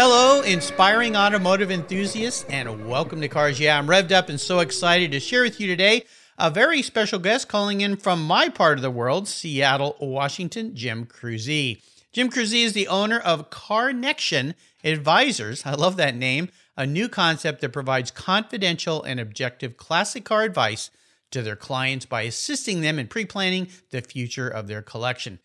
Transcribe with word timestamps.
Hello, 0.00 0.42
inspiring 0.42 1.16
automotive 1.16 1.72
enthusiasts, 1.72 2.44
and 2.48 2.88
welcome 2.88 3.20
to 3.20 3.26
Cars 3.26 3.58
Yeah. 3.58 3.76
I'm 3.76 3.88
revved 3.88 4.12
up 4.12 4.28
and 4.28 4.40
so 4.40 4.60
excited 4.60 5.10
to 5.10 5.18
share 5.18 5.42
with 5.42 5.58
you 5.58 5.66
today 5.66 6.04
a 6.38 6.52
very 6.52 6.82
special 6.82 7.18
guest 7.18 7.48
calling 7.48 7.80
in 7.80 7.96
from 7.96 8.24
my 8.24 8.48
part 8.48 8.78
of 8.78 8.82
the 8.82 8.92
world, 8.92 9.26
Seattle, 9.26 9.96
Washington, 10.00 10.76
Jim 10.76 11.04
Cruzy. 11.04 11.82
Jim 12.12 12.30
Cruzy 12.30 12.62
is 12.62 12.74
the 12.74 12.86
owner 12.86 13.18
of 13.18 13.50
CarNection 13.50 14.54
Advisors. 14.84 15.66
I 15.66 15.72
love 15.72 15.96
that 15.96 16.14
name. 16.14 16.50
A 16.76 16.86
new 16.86 17.08
concept 17.08 17.60
that 17.62 17.70
provides 17.70 18.12
confidential 18.12 19.02
and 19.02 19.18
objective 19.18 19.76
classic 19.76 20.24
car 20.24 20.44
advice 20.44 20.92
to 21.32 21.42
their 21.42 21.56
clients 21.56 22.06
by 22.06 22.22
assisting 22.22 22.82
them 22.82 23.00
in 23.00 23.08
pre 23.08 23.24
planning 23.24 23.66
the 23.90 24.00
future 24.00 24.48
of 24.48 24.68
their 24.68 24.80
collection. 24.80 25.40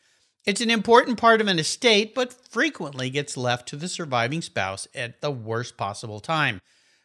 It's 0.46 0.60
an 0.60 0.70
important 0.70 1.18
part 1.18 1.40
of 1.40 1.48
an 1.48 1.58
estate, 1.58 2.14
but 2.14 2.34
frequently 2.34 3.10
gets 3.10 3.38
left 3.38 3.66
to 3.70 3.78
the 3.78 3.88
surviving 3.88 4.42
spouse 4.42 4.90
at 4.94 5.22
the 5.22 5.32
worst 5.32 5.78
possible 5.78 6.20
time. 6.20 6.60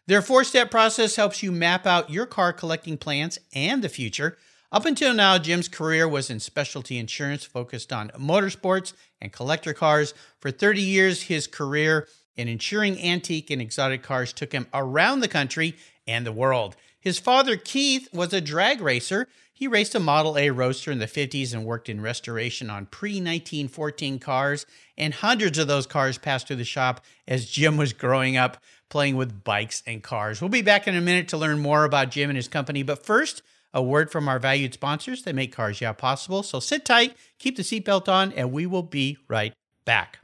Their 0.08 0.22
four 0.22 0.42
step 0.42 0.72
process 0.72 1.14
helps 1.14 1.40
you 1.40 1.52
map 1.52 1.86
out 1.86 2.10
your 2.10 2.26
car 2.26 2.52
collecting 2.52 2.98
plans 2.98 3.38
and 3.54 3.80
the 3.80 3.88
future. 3.88 4.36
Up 4.72 4.84
until 4.84 5.14
now, 5.14 5.38
Jim's 5.38 5.68
career 5.68 6.08
was 6.08 6.30
in 6.30 6.40
specialty 6.40 6.98
insurance 6.98 7.44
focused 7.44 7.92
on 7.92 8.10
motorsports 8.18 8.92
and 9.20 9.32
collector 9.32 9.72
cars. 9.72 10.14
For 10.40 10.50
30 10.50 10.82
years, 10.82 11.22
his 11.22 11.46
career 11.46 12.08
in 12.36 12.48
insuring 12.48 13.00
antique 13.00 13.50
and 13.50 13.62
exotic 13.62 14.02
cars 14.02 14.32
took 14.32 14.50
him 14.50 14.66
around 14.74 15.20
the 15.20 15.28
country 15.28 15.76
and 16.08 16.26
the 16.26 16.32
world. 16.32 16.74
His 16.98 17.20
father, 17.20 17.56
Keith, 17.56 18.08
was 18.12 18.32
a 18.32 18.40
drag 18.40 18.80
racer. 18.80 19.28
He 19.58 19.66
raced 19.66 19.96
a 19.96 19.98
Model 19.98 20.38
A 20.38 20.50
Roadster 20.50 20.92
in 20.92 21.00
the 21.00 21.06
50s 21.06 21.52
and 21.52 21.64
worked 21.64 21.88
in 21.88 22.00
restoration 22.00 22.70
on 22.70 22.86
pre 22.86 23.14
1914 23.14 24.20
cars, 24.20 24.66
and 24.96 25.12
hundreds 25.12 25.58
of 25.58 25.66
those 25.66 25.84
cars 25.84 26.16
passed 26.16 26.46
through 26.46 26.56
the 26.56 26.64
shop 26.64 27.04
as 27.26 27.50
Jim 27.50 27.76
was 27.76 27.92
growing 27.92 28.36
up 28.36 28.62
playing 28.88 29.16
with 29.16 29.42
bikes 29.42 29.82
and 29.84 30.00
cars. 30.00 30.40
We'll 30.40 30.48
be 30.48 30.62
back 30.62 30.86
in 30.86 30.94
a 30.94 31.00
minute 31.00 31.26
to 31.30 31.36
learn 31.36 31.58
more 31.58 31.82
about 31.82 32.12
Jim 32.12 32.30
and 32.30 32.36
his 32.36 32.46
company, 32.46 32.84
but 32.84 33.04
first, 33.04 33.42
a 33.74 33.82
word 33.82 34.12
from 34.12 34.28
our 34.28 34.38
valued 34.38 34.74
sponsors 34.74 35.24
that 35.24 35.34
make 35.34 35.52
Cars 35.52 35.80
Yeah 35.80 35.92
possible. 35.92 36.44
So 36.44 36.60
sit 36.60 36.84
tight, 36.84 37.16
keep 37.40 37.56
the 37.56 37.64
seatbelt 37.64 38.08
on, 38.08 38.32
and 38.34 38.52
we 38.52 38.64
will 38.64 38.84
be 38.84 39.18
right 39.26 39.54
back. 39.84 40.20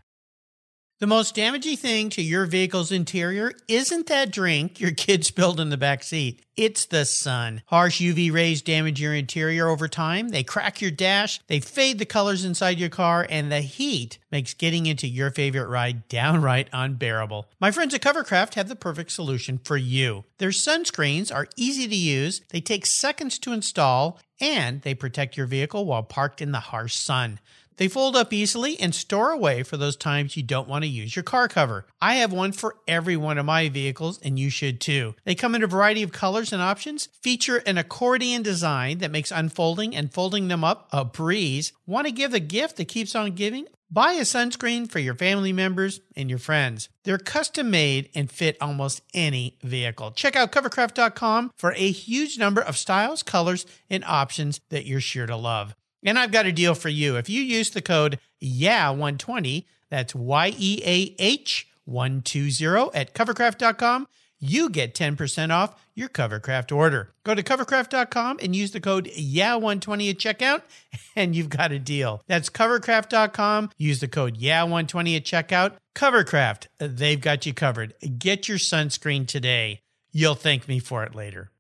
The 1.04 1.08
most 1.08 1.34
damaging 1.34 1.76
thing 1.76 2.08
to 2.08 2.22
your 2.22 2.46
vehicle's 2.46 2.90
interior 2.90 3.52
isn't 3.68 4.06
that 4.06 4.30
drink 4.30 4.80
your 4.80 4.92
kid 4.92 5.26
spilled 5.26 5.60
in 5.60 5.68
the 5.68 5.76
back 5.76 6.02
seat. 6.02 6.42
It's 6.56 6.86
the 6.86 7.04
sun. 7.04 7.60
Harsh 7.66 8.00
UV 8.00 8.32
rays 8.32 8.62
damage 8.62 9.02
your 9.02 9.12
interior 9.12 9.68
over 9.68 9.86
time. 9.86 10.30
They 10.30 10.42
crack 10.42 10.80
your 10.80 10.90
dash, 10.90 11.40
they 11.46 11.60
fade 11.60 11.98
the 11.98 12.06
colors 12.06 12.42
inside 12.42 12.78
your 12.78 12.88
car, 12.88 13.26
and 13.28 13.52
the 13.52 13.60
heat 13.60 14.18
makes 14.32 14.54
getting 14.54 14.86
into 14.86 15.06
your 15.06 15.30
favorite 15.30 15.68
ride 15.68 16.08
downright 16.08 16.70
unbearable. 16.72 17.50
My 17.60 17.70
friends 17.70 17.92
at 17.92 18.00
Covercraft 18.00 18.54
have 18.54 18.70
the 18.70 18.74
perfect 18.74 19.10
solution 19.10 19.58
for 19.62 19.76
you. 19.76 20.24
Their 20.38 20.50
sunscreens 20.50 21.30
are 21.34 21.48
easy 21.54 21.86
to 21.86 21.94
use, 21.94 22.40
they 22.48 22.62
take 22.62 22.86
seconds 22.86 23.38
to 23.40 23.52
install, 23.52 24.20
and 24.40 24.80
they 24.80 24.94
protect 24.94 25.36
your 25.36 25.46
vehicle 25.46 25.84
while 25.84 26.02
parked 26.02 26.40
in 26.40 26.52
the 26.52 26.60
harsh 26.60 26.94
sun. 26.94 27.40
They 27.76 27.88
fold 27.88 28.16
up 28.16 28.32
easily 28.32 28.78
and 28.78 28.94
store 28.94 29.30
away 29.30 29.62
for 29.62 29.76
those 29.76 29.96
times 29.96 30.36
you 30.36 30.42
don't 30.42 30.68
want 30.68 30.84
to 30.84 30.88
use 30.88 31.16
your 31.16 31.22
car 31.22 31.48
cover. 31.48 31.86
I 32.00 32.14
have 32.14 32.32
one 32.32 32.52
for 32.52 32.76
every 32.86 33.16
one 33.16 33.38
of 33.38 33.46
my 33.46 33.68
vehicles, 33.68 34.20
and 34.22 34.38
you 34.38 34.50
should 34.50 34.80
too. 34.80 35.14
They 35.24 35.34
come 35.34 35.54
in 35.54 35.62
a 35.62 35.66
variety 35.66 36.02
of 36.02 36.12
colors 36.12 36.52
and 36.52 36.62
options, 36.62 37.08
feature 37.20 37.62
an 37.66 37.78
accordion 37.78 38.42
design 38.42 38.98
that 38.98 39.10
makes 39.10 39.30
unfolding 39.30 39.94
and 39.96 40.12
folding 40.12 40.48
them 40.48 40.62
up 40.62 40.88
a 40.92 41.04
breeze. 41.04 41.72
Want 41.86 42.06
to 42.06 42.12
give 42.12 42.30
the 42.30 42.40
gift 42.40 42.76
that 42.76 42.88
keeps 42.88 43.14
on 43.14 43.32
giving? 43.32 43.66
Buy 43.90 44.14
a 44.14 44.22
sunscreen 44.22 44.90
for 44.90 44.98
your 44.98 45.14
family 45.14 45.52
members 45.52 46.00
and 46.16 46.28
your 46.28 46.38
friends. 46.38 46.88
They're 47.04 47.18
custom 47.18 47.70
made 47.70 48.08
and 48.14 48.30
fit 48.30 48.56
almost 48.60 49.02
any 49.12 49.56
vehicle. 49.62 50.10
Check 50.12 50.34
out 50.34 50.50
covercraft.com 50.50 51.52
for 51.56 51.72
a 51.74 51.90
huge 51.90 52.38
number 52.38 52.60
of 52.60 52.76
styles, 52.76 53.22
colors, 53.22 53.66
and 53.88 54.02
options 54.04 54.60
that 54.70 54.86
you're 54.86 55.00
sure 55.00 55.26
to 55.26 55.36
love. 55.36 55.76
And 56.04 56.18
I've 56.18 56.32
got 56.32 56.46
a 56.46 56.52
deal 56.52 56.74
for 56.74 56.90
you. 56.90 57.16
If 57.16 57.28
you 57.28 57.42
use 57.42 57.70
the 57.70 57.82
code 57.82 58.18
YEAH120, 58.42 59.64
that's 59.90 60.14
Y 60.14 60.54
E 60.56 60.82
A 60.84 61.14
H 61.18 61.66
120 61.86 62.90
at 62.94 63.14
covercraft.com, 63.14 64.06
you 64.40 64.68
get 64.68 64.94
10% 64.94 65.50
off 65.50 65.74
your 65.94 66.08
Covercraft 66.08 66.74
order. 66.74 67.14
Go 67.24 67.34
to 67.34 67.42
covercraft.com 67.42 68.38
and 68.42 68.54
use 68.54 68.72
the 68.72 68.80
code 68.80 69.06
YEAH120 69.06 70.10
at 70.10 70.18
checkout, 70.18 70.62
and 71.16 71.34
you've 71.34 71.48
got 71.48 71.72
a 71.72 71.78
deal. 71.78 72.22
That's 72.26 72.50
covercraft.com. 72.50 73.70
Use 73.78 74.00
the 74.00 74.08
code 74.08 74.38
YEAH120 74.38 75.16
at 75.16 75.24
checkout. 75.24 75.74
Covercraft, 75.94 76.66
they've 76.78 77.20
got 77.20 77.46
you 77.46 77.54
covered. 77.54 77.94
Get 78.18 78.48
your 78.48 78.58
sunscreen 78.58 79.26
today. 79.26 79.80
You'll 80.12 80.34
thank 80.34 80.68
me 80.68 80.78
for 80.78 81.04
it 81.04 81.14
later. 81.14 81.50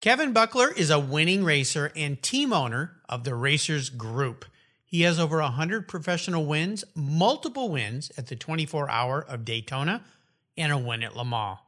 Kevin 0.00 0.32
Buckler 0.32 0.70
is 0.70 0.88
a 0.88 0.98
winning 0.98 1.44
racer 1.44 1.92
and 1.94 2.22
team 2.22 2.54
owner 2.54 3.02
of 3.06 3.24
the 3.24 3.34
Racers 3.34 3.90
Group. 3.90 4.46
He 4.86 5.02
has 5.02 5.20
over 5.20 5.42
100 5.42 5.88
professional 5.88 6.46
wins, 6.46 6.86
multiple 6.94 7.68
wins 7.68 8.10
at 8.16 8.28
the 8.28 8.34
24 8.34 8.88
hour 8.88 9.20
of 9.20 9.44
Daytona, 9.44 10.02
and 10.56 10.72
a 10.72 10.78
win 10.78 11.02
at 11.02 11.14
Le 11.14 11.24
Mans. 11.26 11.58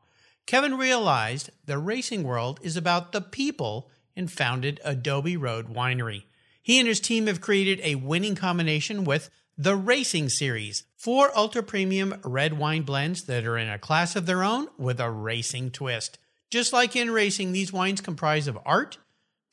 Kevin 0.47 0.79
realized 0.79 1.51
the 1.67 1.77
racing 1.77 2.23
world 2.23 2.59
is 2.63 2.75
about 2.75 3.13
the 3.13 3.21
people 3.21 3.91
and 4.17 4.33
founded 4.33 4.81
Adobe 4.83 5.37
Road 5.37 5.69
Winery. 5.69 6.23
He 6.63 6.79
and 6.79 6.89
his 6.89 7.01
team 7.01 7.27
have 7.27 7.43
created 7.43 7.81
a 7.83 7.97
winning 7.97 8.35
combination 8.35 9.05
with 9.05 9.29
the 9.59 9.77
Racing 9.77 10.31
Series, 10.31 10.85
four 10.97 11.37
ultra 11.37 11.63
premium 11.63 12.19
red 12.25 12.57
wine 12.57 12.83
blends 12.85 13.25
that 13.25 13.45
are 13.45 13.59
in 13.59 13.69
a 13.69 13.79
class 13.79 14.17
of 14.17 14.25
their 14.25 14.43
own 14.43 14.69
with 14.79 15.01
a 15.01 15.11
racing 15.11 15.71
twist. 15.71 16.17
Just 16.53 16.75
like 16.75 16.95
in 16.95 17.11
racing, 17.11 17.53
these 17.53 17.73
wines 17.73 18.03
comprise 18.03 18.47
of 18.47 18.59
art, 18.67 18.99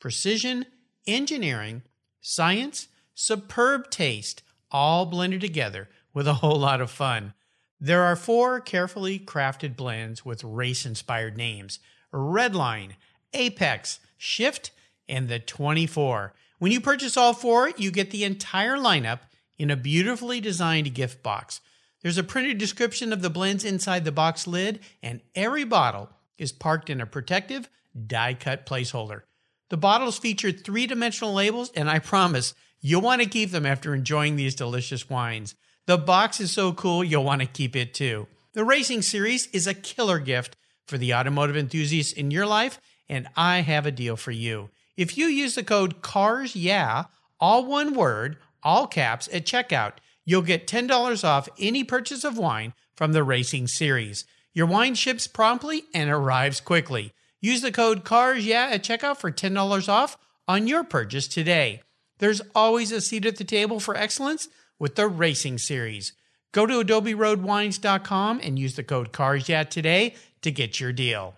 precision, 0.00 0.66
engineering, 1.06 1.80
science, 2.20 2.88
superb 3.14 3.90
taste, 3.90 4.42
all 4.70 5.06
blended 5.06 5.40
together 5.40 5.88
with 6.12 6.28
a 6.28 6.34
whole 6.34 6.58
lot 6.58 6.82
of 6.82 6.90
fun. 6.90 7.32
There 7.80 8.02
are 8.02 8.16
four 8.16 8.60
carefully 8.60 9.18
crafted 9.18 9.76
blends 9.76 10.26
with 10.26 10.44
race 10.44 10.84
inspired 10.84 11.38
names 11.38 11.78
Redline, 12.12 12.96
Apex, 13.32 14.00
Shift, 14.18 14.70
and 15.08 15.26
the 15.26 15.38
24. 15.38 16.34
When 16.58 16.70
you 16.70 16.82
purchase 16.82 17.16
all 17.16 17.32
four, 17.32 17.70
you 17.78 17.90
get 17.90 18.10
the 18.10 18.24
entire 18.24 18.76
lineup 18.76 19.20
in 19.56 19.70
a 19.70 19.74
beautifully 19.76 20.38
designed 20.38 20.92
gift 20.92 21.22
box. 21.22 21.62
There's 22.02 22.18
a 22.18 22.22
printed 22.22 22.58
description 22.58 23.10
of 23.10 23.22
the 23.22 23.30
blends 23.30 23.64
inside 23.64 24.04
the 24.04 24.12
box 24.12 24.46
lid, 24.46 24.80
and 25.02 25.22
every 25.34 25.64
bottle 25.64 26.10
is 26.40 26.50
parked 26.50 26.90
in 26.90 27.00
a 27.00 27.06
protective, 27.06 27.68
die 28.06 28.34
cut 28.34 28.66
placeholder. 28.66 29.22
The 29.68 29.76
bottles 29.76 30.18
feature 30.18 30.50
three 30.50 30.86
dimensional 30.86 31.32
labels, 31.32 31.70
and 31.76 31.88
I 31.88 32.00
promise 32.00 32.54
you'll 32.80 33.02
want 33.02 33.22
to 33.22 33.28
keep 33.28 33.50
them 33.50 33.66
after 33.66 33.94
enjoying 33.94 34.34
these 34.34 34.56
delicious 34.56 35.08
wines. 35.08 35.54
The 35.86 35.98
box 35.98 36.40
is 36.40 36.50
so 36.50 36.72
cool, 36.72 37.04
you'll 37.04 37.24
want 37.24 37.42
to 37.42 37.46
keep 37.46 37.76
it 37.76 37.94
too. 37.94 38.26
The 38.54 38.64
Racing 38.64 39.02
Series 39.02 39.46
is 39.48 39.66
a 39.66 39.74
killer 39.74 40.18
gift 40.18 40.56
for 40.86 40.98
the 40.98 41.14
automotive 41.14 41.56
enthusiasts 41.56 42.12
in 42.12 42.32
your 42.32 42.46
life, 42.46 42.80
and 43.08 43.28
I 43.36 43.60
have 43.60 43.86
a 43.86 43.92
deal 43.92 44.16
for 44.16 44.32
you. 44.32 44.70
If 44.96 45.16
you 45.16 45.26
use 45.26 45.54
the 45.54 45.62
code 45.62 46.02
CARS 46.02 46.56
YEAH, 46.56 47.06
all 47.38 47.64
one 47.64 47.94
word, 47.94 48.38
all 48.62 48.86
caps, 48.86 49.28
at 49.32 49.46
checkout, 49.46 49.94
you'll 50.24 50.42
get 50.42 50.66
$10 50.66 51.24
off 51.24 51.48
any 51.58 51.84
purchase 51.84 52.24
of 52.24 52.38
wine 52.38 52.74
from 52.94 53.12
the 53.12 53.24
Racing 53.24 53.66
Series. 53.66 54.24
Your 54.52 54.66
wine 54.66 54.94
ships 54.94 55.26
promptly 55.26 55.84
and 55.94 56.10
arrives 56.10 56.60
quickly. 56.60 57.12
Use 57.40 57.62
the 57.62 57.72
code 57.72 58.04
CARS 58.04 58.44
YEAH 58.44 58.72
at 58.72 58.82
checkout 58.82 59.18
for 59.18 59.30
$10 59.30 59.88
off 59.88 60.18
on 60.48 60.66
your 60.66 60.84
purchase 60.84 61.28
today. 61.28 61.82
There's 62.18 62.42
always 62.54 62.92
a 62.92 63.00
seat 63.00 63.24
at 63.24 63.36
the 63.36 63.44
table 63.44 63.80
for 63.80 63.96
excellence 63.96 64.48
with 64.78 64.96
the 64.96 65.08
Racing 65.08 65.58
Series. 65.58 66.12
Go 66.52 66.66
to 66.66 66.82
adoberoadwines.com 66.84 68.40
and 68.42 68.58
use 68.58 68.74
the 68.74 68.82
code 68.82 69.12
CARS 69.12 69.44
today 69.44 70.14
to 70.42 70.50
get 70.50 70.80
your 70.80 70.92
deal. 70.92 71.36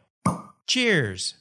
Cheers! 0.66 1.34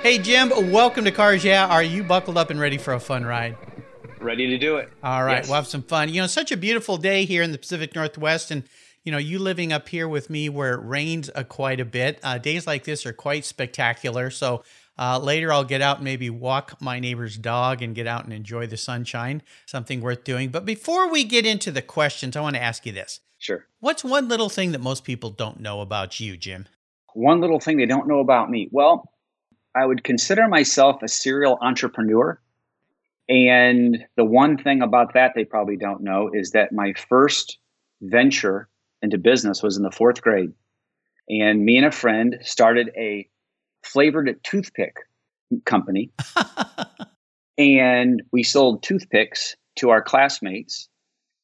Hey 0.03 0.17
Jim, 0.17 0.71
welcome 0.71 1.05
to 1.05 1.11
Cars 1.11 1.45
Yeah. 1.45 1.67
Are 1.67 1.83
you 1.83 2.03
buckled 2.03 2.37
up 2.37 2.49
and 2.49 2.59
ready 2.59 2.77
for 2.77 2.93
a 2.93 2.99
fun 2.99 3.25
ride? 3.25 3.55
Ready 4.23 4.47
to 4.47 4.57
do 4.57 4.77
it. 4.77 4.91
All 5.03 5.23
right, 5.23 5.37
Yes. 5.37 5.47
we'll 5.47 5.55
have 5.55 5.67
some 5.67 5.83
fun. 5.83 6.09
You 6.13 6.21
know, 6.21 6.27
such 6.27 6.51
a 6.51 6.57
beautiful 6.57 6.97
day 6.97 7.25
here 7.25 7.43
in 7.43 7.51
the 7.51 7.57
Pacific 7.57 7.93
Northwest, 7.93 8.51
and 8.51 8.63
you 9.03 9.11
know, 9.11 9.17
you 9.17 9.37
living 9.37 9.73
up 9.73 9.89
here 9.89 10.07
with 10.07 10.29
me 10.29 10.47
where 10.47 10.75
it 10.75 10.85
rains 10.85 11.29
uh, 11.35 11.43
quite 11.43 11.81
a 11.81 11.85
bit. 11.85 12.19
Uh, 12.23 12.37
days 12.37 12.65
like 12.65 12.85
this 12.85 13.05
are 13.05 13.11
quite 13.11 13.43
spectacular. 13.43 14.29
So 14.29 14.63
uh, 14.97 15.19
later, 15.19 15.51
I'll 15.51 15.65
get 15.65 15.81
out 15.81 15.97
and 15.97 16.05
maybe 16.05 16.29
walk 16.29 16.79
my 16.81 17.01
neighbor's 17.01 17.37
dog 17.37 17.81
and 17.81 17.93
get 17.93 18.07
out 18.07 18.23
and 18.23 18.31
enjoy 18.31 18.65
the 18.67 18.77
sunshine. 18.77 19.41
Something 19.65 19.99
worth 19.99 20.23
doing. 20.23 20.49
But 20.51 20.63
before 20.63 21.11
we 21.11 21.25
get 21.25 21.45
into 21.45 21.69
the 21.69 21.81
questions, 21.81 22.37
I 22.37 22.41
want 22.41 22.55
to 22.55 22.61
ask 22.63 22.85
you 22.85 22.93
this: 22.93 23.19
Sure. 23.39 23.65
What's 23.81 24.05
one 24.05 24.29
little 24.29 24.49
thing 24.49 24.71
that 24.71 24.79
most 24.79 25.03
people 25.03 25.31
don't 25.31 25.59
know 25.59 25.81
about 25.81 26.21
you, 26.21 26.37
Jim? 26.37 26.67
One 27.13 27.41
little 27.41 27.59
thing 27.59 27.75
they 27.77 27.85
don't 27.85 28.07
know 28.07 28.19
about 28.19 28.49
me. 28.49 28.69
Well, 28.71 29.11
I 29.75 29.85
would 29.85 30.03
consider 30.05 30.47
myself 30.47 31.03
a 31.03 31.07
serial 31.09 31.57
entrepreneur. 31.61 32.39
And 33.29 33.99
the 34.17 34.25
one 34.25 34.57
thing 34.57 34.81
about 34.81 35.13
that 35.13 35.31
they 35.35 35.45
probably 35.45 35.77
don't 35.77 36.01
know 36.01 36.29
is 36.33 36.51
that 36.51 36.73
my 36.73 36.93
first 37.09 37.57
venture 38.01 38.67
into 39.01 39.17
business 39.17 39.63
was 39.63 39.77
in 39.77 39.83
the 39.83 39.91
fourth 39.91 40.21
grade. 40.21 40.51
And 41.29 41.63
me 41.63 41.77
and 41.77 41.85
a 41.85 41.91
friend 41.91 42.37
started 42.41 42.91
a 42.97 43.27
flavored 43.83 44.35
toothpick 44.43 44.97
company. 45.65 46.11
and 47.57 48.21
we 48.31 48.43
sold 48.43 48.83
toothpicks 48.83 49.55
to 49.77 49.89
our 49.89 50.01
classmates. 50.01 50.89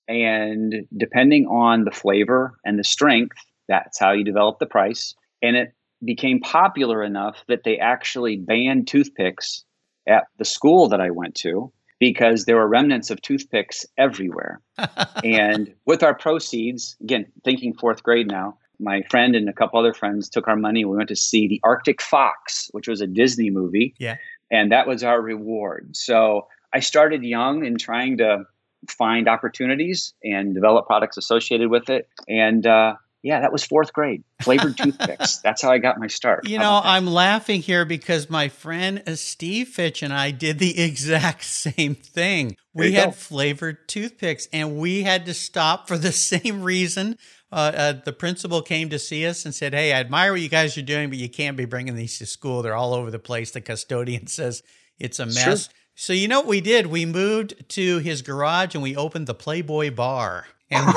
And 0.08 0.88
depending 0.98 1.46
on 1.48 1.86
the 1.86 1.92
flavor 1.92 2.58
and 2.66 2.80
the 2.80 2.84
strength, 2.84 3.38
that's 3.68 4.00
how 4.00 4.12
you 4.12 4.24
develop 4.24 4.60
the 4.60 4.66
price. 4.66 5.14
And 5.42 5.56
it 5.56 5.74
became 6.04 6.40
popular 6.40 7.04
enough 7.04 7.44
that 7.48 7.64
they 7.64 7.78
actually 7.78 8.38
banned 8.38 8.88
toothpicks 8.88 9.64
at 10.10 10.26
the 10.38 10.46
school 10.46 10.90
that 10.90 11.00
I 11.00 11.12
went 11.12 11.36
to 11.36 11.72
because 12.00 12.46
there 12.46 12.56
were 12.56 12.68
remnants 12.68 13.10
of 13.10 13.22
toothpicks 13.22 13.86
everywhere. 13.98 14.62
and 15.24 15.74
with 15.86 16.02
our 16.02 16.16
proceeds, 16.16 16.96
again, 17.02 17.26
thinking 17.44 17.74
fourth 17.74 18.04
grade 18.04 18.28
now, 18.28 18.58
my 18.80 19.02
friend 19.10 19.36
and 19.36 19.50
a 19.50 19.54
couple 19.54 19.80
other 19.80 19.94
friends 19.94 20.30
took 20.30 20.48
our 20.48 20.56
money. 20.56 20.86
We 20.86 20.96
went 20.96 21.10
to 21.10 21.16
see 21.16 21.48
the 21.48 21.60
Arctic 21.64 22.02
Fox, 22.02 22.70
which 22.72 22.88
was 22.88 23.02
a 23.02 23.08
Disney 23.08 23.50
movie. 23.50 23.94
Yeah. 24.00 24.16
And 24.50 24.72
that 24.72 24.88
was 24.88 25.04
our 25.04 25.22
reward. 25.22 25.96
So 25.96 26.48
I 26.74 26.80
started 26.80 27.24
young 27.24 27.66
in 27.66 27.78
trying 27.78 28.18
to 28.18 28.46
find 28.88 29.28
opportunities 29.28 30.14
and 30.24 30.56
develop 30.56 30.88
products 30.88 31.18
associated 31.18 31.70
with 31.70 31.90
it. 31.90 32.08
And 32.30 32.66
uh, 32.66 32.96
yeah, 33.22 33.42
that 33.42 33.52
was 33.52 33.64
fourth 33.64 33.92
grade. 33.94 34.24
Flavored 34.42 34.78
toothpicks. 34.82 35.38
That's 35.38 35.62
how 35.62 35.72
I 35.72 35.78
got 35.78 36.00
my 36.00 36.08
start. 36.08 36.48
You 36.48 36.60
know. 36.60 36.80
I'm 36.84 37.06
laughing 37.08 37.62
here 37.62 37.86
because 37.86 38.30
my 38.30 38.48
friend 38.50 39.04
uh, 39.06 39.16
Steve 39.16 39.68
Fitch 39.70 40.02
and 40.04 40.14
I 40.14 40.32
did 40.32 40.60
the 40.60 40.80
exact 40.84 41.44
same 41.44 41.96
thing. 41.96 42.56
We 42.74 42.94
had 42.94 43.06
go. 43.08 43.12
flavored 43.12 43.88
toothpicks 43.90 44.48
and 44.54 44.78
we 44.78 45.04
had 45.04 45.26
to 45.26 45.34
stop 45.34 45.88
for 45.88 45.98
the 45.98 46.12
same 46.14 46.62
reason. 46.64 47.18
Uh, 47.52 47.72
uh, 47.76 47.94
the 48.06 48.14
principal 48.14 48.62
came 48.62 48.90
to 48.90 49.00
see 49.00 49.26
us 49.26 49.44
and 49.44 49.54
said, 49.56 49.74
Hey, 49.74 49.92
I 49.92 50.00
admire 50.00 50.32
what 50.32 50.42
you 50.42 50.50
guys 50.50 50.78
are 50.78 50.82
doing, 50.84 51.10
but 51.10 51.18
you 51.18 51.28
can't 51.30 51.58
be 51.58 51.66
bringing 51.66 51.96
these 51.96 52.20
to 52.20 52.26
school. 52.26 52.62
They're 52.62 52.76
all 52.76 52.94
over 52.94 53.10
the 53.12 53.20
place. 53.20 53.52
The 53.52 53.62
custodian 53.62 54.28
says 54.28 54.62
it's 55.00 55.20
a 55.20 55.30
Sure. 55.32 55.50
mess. 55.50 55.70
So, 55.96 56.14
you 56.14 56.28
know 56.30 56.40
what 56.40 56.48
we 56.48 56.62
did? 56.62 56.88
We 56.88 57.06
moved 57.06 57.68
to 57.70 57.98
his 57.98 58.22
garage 58.22 58.74
and 58.76 58.82
we 58.82 58.96
opened 58.96 59.28
the 59.28 59.34
Playboy 59.34 59.92
bar. 59.92 60.46
And 60.72 60.88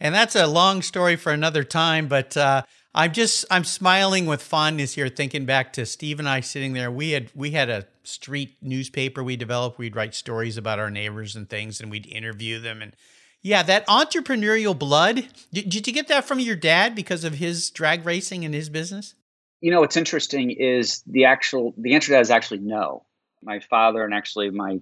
and 0.00 0.14
that's 0.14 0.34
a 0.34 0.46
long 0.46 0.82
story 0.82 1.16
for 1.16 1.32
another 1.32 1.64
time, 1.64 2.08
but 2.08 2.36
uh, 2.36 2.62
I'm 2.94 3.12
just 3.12 3.44
I'm 3.50 3.64
smiling 3.64 4.26
with 4.26 4.42
fondness 4.42 4.94
here, 4.94 5.08
thinking 5.08 5.44
back 5.44 5.72
to 5.74 5.86
Steve 5.86 6.18
and 6.18 6.28
I 6.28 6.40
sitting 6.40 6.72
there. 6.72 6.90
We 6.90 7.10
had 7.10 7.30
we 7.34 7.52
had 7.52 7.68
a 7.68 7.86
street 8.02 8.56
newspaper 8.62 9.22
we 9.22 9.36
developed. 9.36 9.78
We'd 9.78 9.96
write 9.96 10.14
stories 10.14 10.56
about 10.56 10.78
our 10.78 10.90
neighbors 10.90 11.36
and 11.36 11.48
things, 11.48 11.80
and 11.80 11.90
we'd 11.90 12.06
interview 12.06 12.58
them. 12.58 12.82
And 12.82 12.96
yeah, 13.42 13.62
that 13.62 13.86
entrepreneurial 13.86 14.78
blood. 14.78 15.28
Did, 15.52 15.68
did 15.68 15.86
you 15.86 15.92
get 15.92 16.08
that 16.08 16.24
from 16.24 16.40
your 16.40 16.56
dad 16.56 16.94
because 16.94 17.24
of 17.24 17.34
his 17.34 17.70
drag 17.70 18.04
racing 18.04 18.44
and 18.44 18.54
his 18.54 18.68
business? 18.68 19.14
you 19.60 19.70
know 19.70 19.80
what's 19.80 19.96
interesting 19.96 20.50
is 20.50 21.02
the 21.06 21.26
actual 21.26 21.74
the 21.76 21.94
answer 21.94 22.06
to 22.06 22.12
that 22.12 22.22
is 22.22 22.30
actually 22.30 22.60
no. 22.60 23.04
My 23.42 23.60
father 23.60 24.04
and 24.04 24.14
actually 24.14 24.50
my 24.50 24.80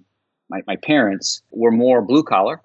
my, 0.49 0.61
my 0.65 0.77
parents 0.77 1.41
were 1.51 1.71
more 1.71 2.01
blue 2.01 2.23
collar 2.23 2.61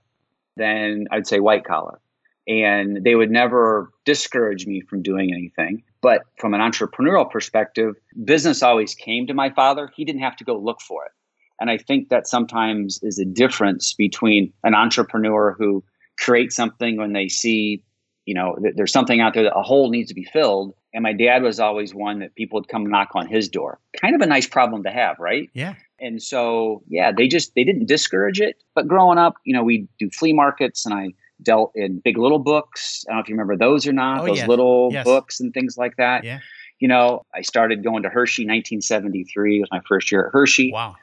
than 0.57 1.07
I'd 1.11 1.27
say 1.27 1.41
white 1.41 1.65
collar. 1.65 2.01
And 2.47 3.03
they 3.03 3.15
would 3.15 3.31
never 3.31 3.91
discourage 4.05 4.67
me 4.67 4.83
from 4.83 5.03
doing 5.03 5.33
anything. 5.33 5.83
But 6.03 6.23
from 6.39 6.53
an 6.53 6.61
entrepreneurial 6.61 7.31
perspective, 7.31 7.95
business 8.25 8.63
always 8.63 8.95
came 8.95 9.27
to 9.27 9.35
my 9.35 9.51
father. 9.51 9.91
He 9.97 10.05
didn't 10.05 10.21
have 10.21 10.37
to 10.37 10.45
go 10.45 10.59
look 10.59 10.81
for 10.83 11.07
it. 11.07 11.13
And 11.61 11.71
I 11.71 11.79
think 11.79 12.09
that 12.09 12.27
sometimes 12.27 13.01
is 13.03 13.19
a 13.19 13.25
difference 13.25 13.95
between 13.95 14.53
an 14.65 14.75
entrepreneur 14.75 15.55
who 15.59 15.85
creates 16.19 16.55
something 16.55 16.97
when 16.97 17.13
they 17.13 17.29
see, 17.29 17.83
you 18.27 18.35
know, 18.35 18.57
that 18.63 18.75
there's 18.77 18.93
something 18.93 19.21
out 19.21 19.35
there 19.35 19.45
that 19.45 19.57
a 19.57 19.63
hole 19.63 19.91
needs 19.91 20.09
to 20.09 20.15
be 20.15 20.25
filled. 20.25 20.75
And 20.93 21.03
my 21.03 21.13
dad 21.13 21.43
was 21.43 21.59
always 21.59 21.95
one 21.95 22.19
that 22.21 22.35
people 22.35 22.59
would 22.59 22.69
come 22.69 22.87
knock 22.87 23.11
on 23.15 23.27
his 23.27 23.49
door. 23.49 23.81
Kind 24.01 24.15
of 24.15 24.21
a 24.21 24.27
nice 24.27 24.47
problem 24.47 24.83
to 24.83 24.91
have, 24.91 25.19
right? 25.19 25.49
Yeah. 25.55 25.75
And 26.01 26.23
so, 26.23 26.83
yeah, 26.89 27.13
they 27.13 27.29
just 27.29 27.55
they 27.55 27.65
didn't 27.65 27.87
discourage 27.87 28.41
it. 28.41 28.63
But 28.75 28.87
growing 28.87 29.19
up, 29.19 29.35
you 29.45 29.55
know, 29.55 29.65
we 29.65 29.89
do 29.99 30.11
flea 30.11 30.33
markets, 30.33 30.85
and 30.85 30.95
I 30.95 31.15
dealt 31.43 31.73
in 31.75 31.99
big 31.99 32.19
little 32.19 32.39
books. 32.39 33.05
I 33.09 33.13
don't 33.13 33.17
know 33.19 33.23
if 33.23 33.29
you 33.29 33.35
remember 33.35 33.57
those 33.57 33.87
or 33.87 33.93
not. 33.93 34.21
Oh, 34.23 34.27
those 34.27 34.39
yes. 34.39 34.49
little 34.49 34.91
Yes. 34.93 35.05
books 35.05 35.41
and 35.41 35.53
things 35.53 35.77
like 35.77 35.97
that. 35.97 36.25
Yeah. 36.25 36.41
You 36.81 36.89
know, 36.89 37.25
I 37.35 37.43
started 37.43 37.83
going 37.85 38.03
to 38.03 38.09
Hershey 38.09 38.43
1973 38.43 39.61
was 39.61 39.69
my 39.71 39.81
first 39.89 40.11
year 40.11 40.27
at 40.27 40.33
Hershey. 40.33 40.73
Wow. 40.73 40.97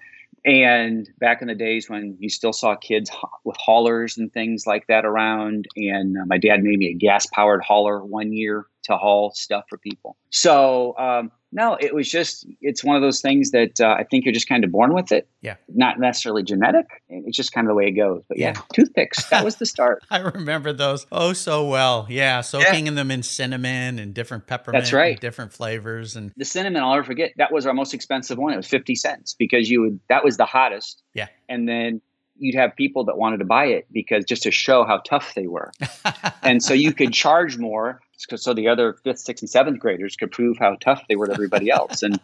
And 0.43 1.07
back 1.19 1.41
in 1.41 1.47
the 1.47 1.55
days 1.55 1.89
when 1.89 2.17
you 2.19 2.27
still 2.29 2.53
saw 2.53 2.75
kids 2.75 3.11
with 3.43 3.55
haulers 3.57 4.17
and 4.17 4.33
things 4.33 4.65
like 4.65 4.87
that 4.87 5.05
around, 5.05 5.67
and 5.75 6.17
uh, 6.17 6.25
my 6.25 6.39
dad 6.39 6.63
made 6.63 6.79
me 6.79 6.87
a 6.87 6.93
gas 6.93 7.27
powered 7.27 7.61
hauler 7.63 8.03
one 8.03 8.33
year 8.33 8.65
to 8.83 8.97
haul 8.97 9.31
stuff 9.35 9.65
for 9.69 9.77
people. 9.77 10.17
So, 10.31 10.97
um, 10.97 11.31
no, 11.51 11.75
it 11.79 11.93
was 11.93 12.09
just, 12.09 12.45
it's 12.61 12.83
one 12.83 12.95
of 12.95 13.01
those 13.01 13.21
things 13.21 13.51
that 13.51 13.79
uh, 13.81 13.95
I 13.99 14.03
think 14.03 14.25
you're 14.25 14.33
just 14.33 14.47
kind 14.47 14.63
of 14.63 14.71
born 14.71 14.93
with 14.93 15.11
it. 15.11 15.27
Yeah. 15.41 15.55
Not 15.67 15.99
necessarily 15.99 16.43
genetic. 16.43 16.85
It's 17.09 17.35
just 17.35 17.51
kind 17.51 17.67
of 17.67 17.69
the 17.71 17.75
way 17.75 17.87
it 17.87 17.91
goes. 17.91 18.23
But 18.27 18.37
yeah, 18.37 18.53
Yeah. 18.55 18.61
toothpicks, 18.73 19.25
that 19.29 19.43
was 19.43 19.57
the 19.57 19.65
start. 19.65 20.03
I 20.09 20.19
remember 20.19 20.71
those 20.73 21.05
oh 21.11 21.33
so 21.33 21.67
well. 21.67 22.05
Yeah, 22.09 22.41
soaking 22.41 22.87
in 22.87 22.95
them 22.95 23.11
in 23.11 23.23
cinnamon 23.23 23.99
and 23.99 24.13
different 24.13 24.47
peppermint, 24.47 24.83
That's 24.83 24.93
right. 24.93 25.11
and 25.11 25.19
different 25.19 25.51
flavors, 25.53 26.15
and 26.15 26.31
The 26.37 26.45
cinnamon, 26.45 26.81
I'll 26.83 26.91
never 26.93 27.03
forget, 27.03 27.31
that 27.37 27.51
was 27.51 27.65
our 27.65 27.73
most 27.73 27.93
expensive 27.93 28.37
one. 28.37 28.53
It 28.53 28.57
was 28.57 28.67
50 28.67 28.95
cents 28.95 29.35
because 29.37 29.69
you 29.69 29.81
would, 29.81 29.99
that 30.09 30.23
was 30.23 30.37
the 30.37 30.45
hottest. 30.45 31.03
Yeah. 31.13 31.27
And 31.49 31.67
then 31.67 32.01
you'd 32.41 32.55
have 32.55 32.75
people 32.75 33.05
that 33.05 33.17
wanted 33.17 33.37
to 33.37 33.45
buy 33.45 33.65
it 33.65 33.85
because 33.91 34.25
just 34.25 34.43
to 34.43 34.51
show 34.51 34.83
how 34.83 34.97
tough 34.97 35.33
they 35.35 35.47
were. 35.47 35.71
and 36.43 36.61
so 36.61 36.73
you 36.73 36.91
could 36.93 37.13
charge 37.13 37.57
more 37.57 38.01
so 38.35 38.53
the 38.53 38.67
other 38.67 38.93
fifth, 39.03 39.19
sixth, 39.19 39.41
and 39.41 39.49
seventh 39.49 39.79
graders 39.79 40.15
could 40.15 40.31
prove 40.31 40.57
how 40.59 40.75
tough 40.79 41.03
they 41.09 41.15
were 41.15 41.27
to 41.27 41.33
everybody 41.33 41.69
else. 41.71 42.03
And 42.03 42.19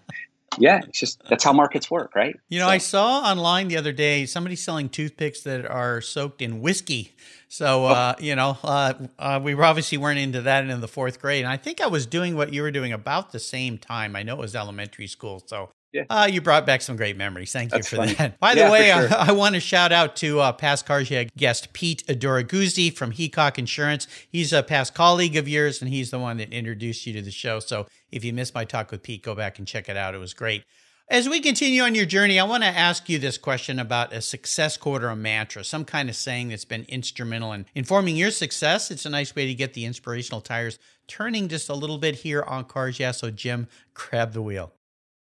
yeah, 0.60 0.82
it's 0.88 1.00
just 1.00 1.22
that's 1.30 1.44
how 1.44 1.54
markets 1.54 1.90
work, 1.90 2.16
right? 2.16 2.36
You 2.50 2.60
know, 2.60 2.66
So- 2.68 2.72
I 2.72 2.78
saw 2.78 3.20
online 3.22 3.68
the 3.68 3.78
other 3.78 3.92
day 3.92 4.26
somebody 4.26 4.56
selling 4.56 4.90
toothpicks 4.90 5.42
that 5.42 5.66
are 5.66 6.02
soaked 6.02 6.42
in 6.42 6.62
whiskey. 6.62 7.14
So, 7.48 7.86
Oh. 7.86 7.88
uh, 7.88 8.16
you 8.20 8.36
know, 8.36 8.58
uh, 8.64 8.94
uh, 9.18 9.40
we 9.42 9.54
obviously 9.54 9.98
weren't 9.98 10.20
into 10.20 10.42
that 10.42 10.68
in 10.68 10.82
the 10.82 10.88
fourth 10.88 11.22
grade. 11.22 11.44
And 11.44 11.52
I 11.52 11.58
think 11.58 11.80
I 11.82 11.88
was 11.88 12.06
doing 12.06 12.36
what 12.36 12.54
you 12.54 12.62
were 12.62 12.72
doing 12.72 12.92
about 12.92 13.32
the 13.32 13.40
same 13.40 13.78
time. 13.78 14.16
I 14.16 14.24
know 14.24 14.34
it 14.36 14.40
was 14.40 14.56
elementary 14.56 15.08
school. 15.08 15.42
So, 15.46 15.70
Yeah. 15.98 16.04
Uh, 16.10 16.27
you 16.30 16.42
brought 16.42 16.66
back 16.68 16.82
some 16.84 16.96
great 16.96 17.18
memories. 17.18 17.51
Thank 17.51 17.72
That's 17.72 17.92
you 17.92 17.98
for 17.98 18.04
funny. 18.04 18.13
that. 18.16 18.39
By 18.39 18.54
Yeah, 18.54 18.68
the 18.68 18.72
way, 18.72 18.92
sure. 18.92 19.18
I, 19.18 19.25
I 19.30 19.32
want 19.32 19.56
to 19.56 19.60
shout 19.62 19.92
out 19.92 20.16
to 20.18 20.39
uh, 20.39 20.51
past 20.51 20.86
Cars 20.86 21.10
Yeah 21.10 21.24
guest 21.36 21.74
Pete 21.74 22.06
Adoraguzzi 22.08 22.94
from 22.94 23.12
Heacock 23.12 23.58
Insurance. 23.58 24.08
He's 24.30 24.54
a 24.54 24.62
past 24.62 24.94
colleague 24.94 25.36
of 25.36 25.48
yours, 25.48 25.82
and 25.82 25.89
he's 25.89 26.12
the 26.12 26.20
one 26.20 26.38
that 26.38 26.54
introduced 26.54 27.08
you 27.08 27.13
to 27.13 27.22
the 27.22 27.32
show. 27.32 27.60
So 27.60 27.88
if 28.12 28.24
you 28.24 28.32
missed 28.32 28.54
my 28.54 28.63
talk 28.63 28.92
with 28.92 29.01
Pete, 29.01 29.24
go 29.24 29.34
back 29.34 29.58
and 29.58 29.68
check 29.68 29.89
it 29.89 29.98
out. 29.98 30.13
It 30.13 30.20
was 30.20 30.34
great. 30.36 30.63
As 31.10 31.30
we 31.30 31.39
continue 31.39 31.84
on 31.84 31.96
your 31.96 32.06
journey, 32.06 32.38
I 32.38 32.44
want 32.44 32.63
to 32.63 32.70
ask 32.70 33.08
you 33.08 33.18
this 33.18 33.38
question 33.38 33.80
about 33.80 34.12
a 34.12 34.22
success 34.22 34.75
quote 34.75 35.01
or 35.01 35.08
a 35.08 35.16
mantra, 35.16 35.63
some 35.63 35.86
kind 35.86 36.10
of 36.10 36.18
saying 36.18 36.50
that's 36.50 36.66
been 36.66 36.84
instrumental 36.89 37.54
in 37.54 37.66
informing 37.74 38.18
your 38.18 38.30
success. 38.30 38.92
It's 38.92 39.06
a 39.06 39.10
nice 39.10 39.34
way 39.34 39.46
to 39.46 39.54
get 39.54 39.74
the 39.74 39.86
inspirational 39.86 40.42
tires 40.42 40.80
turning 41.08 41.48
just 41.48 41.70
a 41.70 41.74
little 41.74 41.98
bit 41.98 42.16
here 42.16 42.44
on 42.44 42.66
Cars 42.66 43.00
Yeah. 43.00 43.12
So, 43.12 43.32
Jim, 43.32 43.70
grab 43.94 44.34
the 44.34 44.42
wheel. 44.42 44.74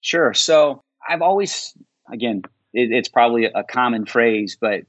Sure. 0.02 0.34
So 0.34 0.84
I've 1.08 1.22
always, 1.22 1.74
again, 2.12 2.44
it, 2.74 2.92
it's 2.92 3.10
probably 3.10 3.46
a 3.46 3.64
common 3.64 4.06
phrase, 4.06 4.58
but 4.60 4.82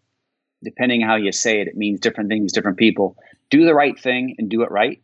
depending 0.62 1.00
how 1.00 1.16
you 1.16 1.32
say 1.32 1.60
it, 1.60 1.68
it 1.68 1.76
means 1.76 2.00
different 2.00 2.30
things, 2.30 2.52
different 2.52 2.78
people. 2.78 3.16
Do 3.50 3.64
the 3.64 3.74
right 3.74 3.98
thing 3.98 4.36
and 4.38 4.48
do 4.48 4.62
it 4.62 4.70
right. 4.70 5.02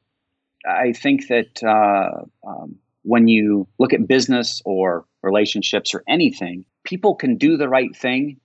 I 0.67 0.93
think 0.93 1.29
that 1.29 1.63
uh, 1.63 2.25
um, 2.47 2.77
when 3.03 3.29
you 3.29 3.69
look 3.79 3.93
at 3.93 4.07
business 4.07 4.61
or 4.65 5.05
relationships 5.23 5.95
or 5.95 6.03
anything, 6.09 6.65
people 6.85 7.15
can 7.15 7.37
do 7.37 7.57
the 7.57 7.69
right 7.69 7.95
thing, 7.97 8.41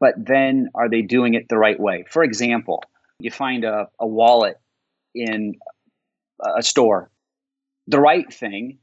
but 0.00 0.14
then 0.16 0.68
are 0.74 0.88
they 0.88 1.02
doing 1.02 1.34
it 1.34 1.48
the 1.48 1.58
right 1.58 1.78
way? 1.78 2.04
For 2.10 2.24
example, 2.24 2.82
you 3.20 3.30
find 3.30 3.64
a, 3.64 3.88
a 3.98 4.06
wallet 4.06 4.58
in 5.14 5.56
a 6.56 6.62
store. 6.62 7.10
The 7.86 8.00
right 8.00 8.32
thing 8.32 8.78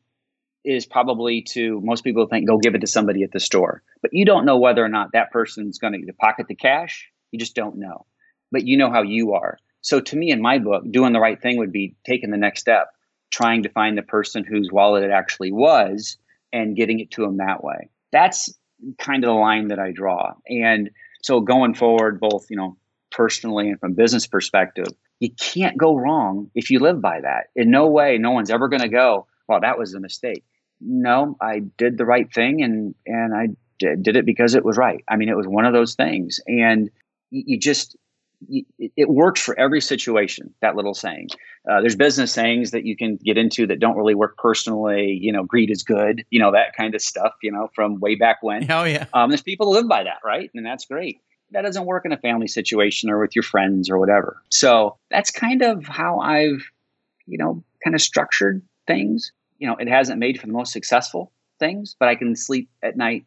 is 0.66 0.86
probably 0.86 1.44
to 1.50 1.80
most 1.84 2.04
people 2.04 2.28
think 2.28 2.48
go 2.48 2.58
give 2.58 2.76
it 2.76 2.80
to 2.80 2.88
somebody 2.88 3.24
at 3.24 3.32
the 3.32 3.40
store, 3.40 3.84
but 4.02 4.12
you 4.14 4.26
don't 4.26 4.46
know 4.46 4.58
whether 4.58 4.84
or 4.84 4.90
not 4.90 5.12
that 5.14 5.32
person's 5.32 5.78
going 5.78 5.94
to 5.94 6.14
pocket 6.14 6.48
the 6.48 6.56
cash. 6.56 7.10
You 7.32 7.40
just 7.40 7.56
don't 7.56 7.78
know, 7.78 8.06
but 8.52 8.66
you 8.66 8.78
know 8.78 8.92
how 8.92 9.04
you 9.04 9.34
are. 9.34 9.58
So 9.82 10.00
to 10.00 10.16
me, 10.16 10.32
in 10.32 10.42
my 10.42 10.58
book, 10.58 10.84
doing 10.90 11.14
the 11.14 11.20
right 11.20 11.40
thing 11.40 11.58
would 11.58 11.72
be 11.72 11.96
taking 12.06 12.32
the 12.32 12.38
next 12.38 12.62
step, 12.62 12.88
trying 13.30 13.64
to 13.64 13.70
find 13.70 13.98
the 13.98 14.02
person 14.02 14.44
whose 14.44 14.72
wallet 14.72 15.04
it 15.04 15.12
actually 15.12 15.52
was 15.52 16.18
and 16.52 16.76
getting 16.76 17.00
it 17.00 17.12
to 17.12 17.22
them 17.22 17.38
that 17.38 17.64
way. 17.64 17.90
That's 18.12 18.54
kind 18.98 19.24
of 19.24 19.28
the 19.28 19.34
line 19.34 19.68
that 19.68 19.80
I 19.80 19.92
draw. 19.92 20.34
And 20.48 20.90
so 21.22 21.42
going 21.42 21.76
forward, 21.76 22.20
both, 22.20 22.48
you 22.50 22.58
know, 22.58 22.78
personally 23.12 23.70
and 23.70 23.80
from 23.80 23.94
business 23.94 24.28
perspective, 24.28 24.88
you 25.20 25.30
can't 25.32 25.78
go 25.78 25.96
wrong 25.96 26.50
if 26.56 26.70
you 26.70 26.80
live 26.80 27.02
by 27.02 27.22
that. 27.22 27.48
In 27.56 27.72
no 27.72 27.88
way, 27.88 28.18
no 28.18 28.32
one's 28.32 28.50
ever 28.50 28.68
going 28.68 28.82
to 28.82 28.90
go, 28.90 29.28
well, 29.48 29.62
that 29.62 29.78
was 29.78 29.94
a 29.94 30.00
mistake. 30.00 30.44
No, 30.82 31.38
I 31.42 31.60
did 31.78 31.98
the 31.98 32.06
right 32.06 32.32
thing 32.34 32.62
and, 32.62 32.96
and 33.06 33.36
I 33.36 33.50
did, 33.80 34.04
did 34.04 34.16
it 34.16 34.26
because 34.26 34.56
it 34.56 34.66
was 34.66 34.78
right. 34.78 35.04
I 35.08 35.16
mean, 35.16 35.30
it 35.30 35.38
was 35.38 35.48
one 35.48 35.66
of 35.66 35.74
those 35.74 35.96
things. 35.96 36.40
And 36.48 36.90
you, 37.32 37.44
you 37.48 37.60
just, 37.60 37.96
you, 38.48 38.66
it 38.78 39.10
works 39.10 39.42
for 39.42 39.58
every 39.58 39.82
situation, 39.82 40.54
that 40.62 40.76
little 40.76 40.94
saying. 40.94 41.30
Uh, 41.70 41.82
there's 41.82 41.96
business 41.96 42.32
sayings 42.32 42.72
that 42.72 42.86
you 42.86 42.96
can 42.96 43.18
get 43.18 43.38
into 43.38 43.66
that 43.68 43.80
don't 43.80 43.96
really 43.96 44.14
work 44.14 44.38
personally. 44.38 45.18
You 45.20 45.32
know, 45.32 45.44
greed 45.44 45.72
is 45.72 45.84
good, 45.84 46.24
you 46.30 46.40
know, 46.40 46.52
that 46.52 46.76
kind 46.76 46.94
of 46.94 47.02
stuff, 47.02 47.34
you 47.42 47.52
know, 47.52 47.70
from 47.74 48.00
way 48.00 48.16
back 48.16 48.44
when. 48.44 48.70
Oh, 48.70 48.84
yeah. 48.84 49.06
Um, 49.14 49.30
there's 49.30 49.42
people 49.42 49.68
who 49.68 49.74
live 49.74 49.88
by 49.88 50.04
that, 50.04 50.20
right? 50.24 50.52
And 50.54 50.66
that's 50.66 50.86
great. 50.86 51.22
That 51.52 51.62
doesn't 51.62 51.86
work 51.86 52.06
in 52.06 52.12
a 52.12 52.18
family 52.18 52.48
situation 52.48 53.10
or 53.10 53.20
with 53.20 53.36
your 53.36 53.44
friends 53.44 53.90
or 53.90 53.98
whatever. 53.98 54.42
So 54.50 54.98
that's 55.10 55.32
kind 55.32 55.62
of 55.62 55.86
how 55.86 56.20
I've, 56.20 56.70
you 57.26 57.38
know, 57.38 57.64
kind 57.84 57.96
of 57.96 58.02
structured 58.02 58.62
things. 58.88 59.32
You 59.58 59.68
know, 59.68 59.76
it 59.76 59.88
hasn't 59.88 60.20
made 60.20 60.40
for 60.40 60.48
the 60.48 60.54
most 60.54 60.72
successful 60.72 61.32
things, 61.60 61.96
but 62.00 62.10
I 62.10 62.16
can 62.16 62.36
sleep 62.36 62.70
at 62.84 62.98
night 62.98 63.26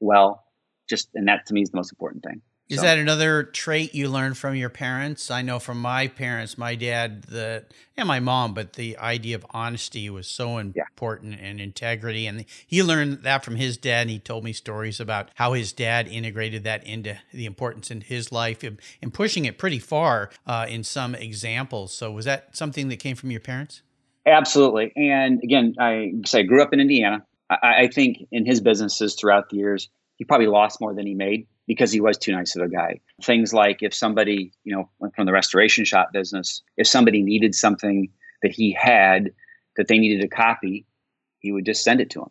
well. 0.00 0.44
Just 0.88 1.08
and 1.14 1.28
that 1.28 1.46
to 1.46 1.54
me 1.54 1.62
is 1.62 1.70
the 1.70 1.76
most 1.76 1.92
important 1.92 2.22
thing. 2.22 2.42
Is 2.68 2.78
So- 2.78 2.84
that 2.86 2.98
another 2.98 3.42
trait 3.42 3.94
you 3.94 4.08
learned 4.08 4.38
from 4.38 4.54
your 4.54 4.70
parents? 4.70 5.30
I 5.30 5.42
know 5.42 5.58
from 5.58 5.80
my 5.80 6.08
parents, 6.08 6.56
my 6.56 6.74
dad, 6.74 7.24
the 7.24 7.66
and 7.94 8.08
my 8.08 8.20
mom, 8.20 8.54
but 8.54 8.72
the 8.72 8.96
idea 8.96 9.36
of 9.36 9.44
honesty 9.50 10.08
was 10.08 10.26
so 10.26 10.56
important 10.56 11.38
and 11.40 11.60
integrity. 11.60 12.26
And 12.26 12.46
he 12.66 12.82
learned 12.82 13.22
that 13.22 13.44
from 13.44 13.56
his 13.56 13.76
dad. 13.76 14.02
And 14.02 14.10
he 14.10 14.18
told 14.18 14.44
me 14.44 14.54
stories 14.54 14.98
about 14.98 15.30
how 15.34 15.52
his 15.52 15.74
dad 15.74 16.08
integrated 16.08 16.64
that 16.64 16.86
into 16.86 17.18
the 17.32 17.44
importance 17.44 17.90
in 17.90 18.00
his 18.00 18.32
life 18.32 18.62
and, 18.62 18.80
and 19.02 19.12
pushing 19.12 19.44
it 19.44 19.58
pretty 19.58 19.78
far 19.78 20.30
uh, 20.46 20.66
in 20.68 20.84
some 20.84 21.14
examples. 21.14 21.92
So 21.92 22.10
was 22.12 22.24
that 22.24 22.56
something 22.56 22.88
that 22.88 22.98
came 22.98 23.14
from 23.14 23.30
your 23.30 23.40
parents? 23.40 23.82
Absolutely. 24.26 24.92
And 24.96 25.40
again, 25.42 25.74
I 25.78 26.12
say 26.24 26.40
I 26.40 26.42
grew 26.42 26.62
up 26.62 26.72
in 26.72 26.80
Indiana. 26.80 27.24
I, 27.50 27.82
I 27.82 27.88
think 27.88 28.26
in 28.32 28.46
his 28.46 28.60
businesses 28.60 29.14
throughout 29.14 29.50
the 29.50 29.56
years, 29.56 29.88
he 30.16 30.24
probably 30.24 30.46
lost 30.46 30.80
more 30.80 30.94
than 30.94 31.06
he 31.06 31.14
made 31.14 31.46
because 31.66 31.92
he 31.92 32.00
was 32.00 32.16
too 32.16 32.32
nice 32.32 32.56
of 32.56 32.62
a 32.62 32.68
guy. 32.68 33.00
Things 33.22 33.52
like 33.52 33.82
if 33.82 33.94
somebody, 33.94 34.52
you 34.64 34.74
know, 34.74 35.10
from 35.14 35.26
the 35.26 35.32
restoration 35.32 35.84
shop 35.84 36.10
business, 36.12 36.62
if 36.76 36.86
somebody 36.86 37.22
needed 37.22 37.54
something 37.54 38.08
that 38.42 38.52
he 38.52 38.72
had 38.72 39.32
that 39.76 39.88
they 39.88 39.98
needed 39.98 40.24
a 40.24 40.28
copy, 40.28 40.86
he 41.40 41.52
would 41.52 41.66
just 41.66 41.82
send 41.82 42.00
it 42.00 42.10
to 42.10 42.22
him. 42.22 42.30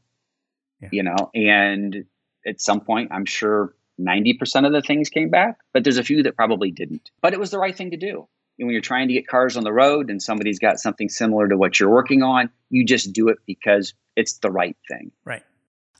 Yeah. 0.81 0.89
You 0.91 1.03
know, 1.03 1.31
and 1.33 2.05
at 2.45 2.61
some 2.61 2.81
point, 2.81 3.11
I'm 3.11 3.25
sure 3.25 3.73
90% 3.99 4.65
of 4.65 4.71
the 4.73 4.81
things 4.81 5.09
came 5.09 5.29
back, 5.29 5.59
but 5.71 5.83
there's 5.83 5.97
a 5.97 6.03
few 6.03 6.23
that 6.23 6.35
probably 6.35 6.71
didn't. 6.71 7.11
But 7.21 7.33
it 7.33 7.39
was 7.39 7.51
the 7.51 7.59
right 7.59 7.75
thing 7.75 7.91
to 7.91 7.97
do. 7.97 8.27
And 8.59 8.67
when 8.67 8.73
you're 8.73 8.81
trying 8.81 9.07
to 9.07 9.13
get 9.13 9.27
cars 9.27 9.57
on 9.57 9.63
the 9.63 9.73
road 9.73 10.09
and 10.09 10.21
somebody's 10.21 10.59
got 10.59 10.79
something 10.79 11.09
similar 11.09 11.47
to 11.47 11.57
what 11.57 11.79
you're 11.79 11.89
working 11.89 12.21
on, 12.21 12.49
you 12.69 12.85
just 12.85 13.13
do 13.13 13.29
it 13.29 13.39
because 13.47 13.93
it's 14.15 14.37
the 14.39 14.51
right 14.51 14.77
thing. 14.87 15.11
Right. 15.25 15.43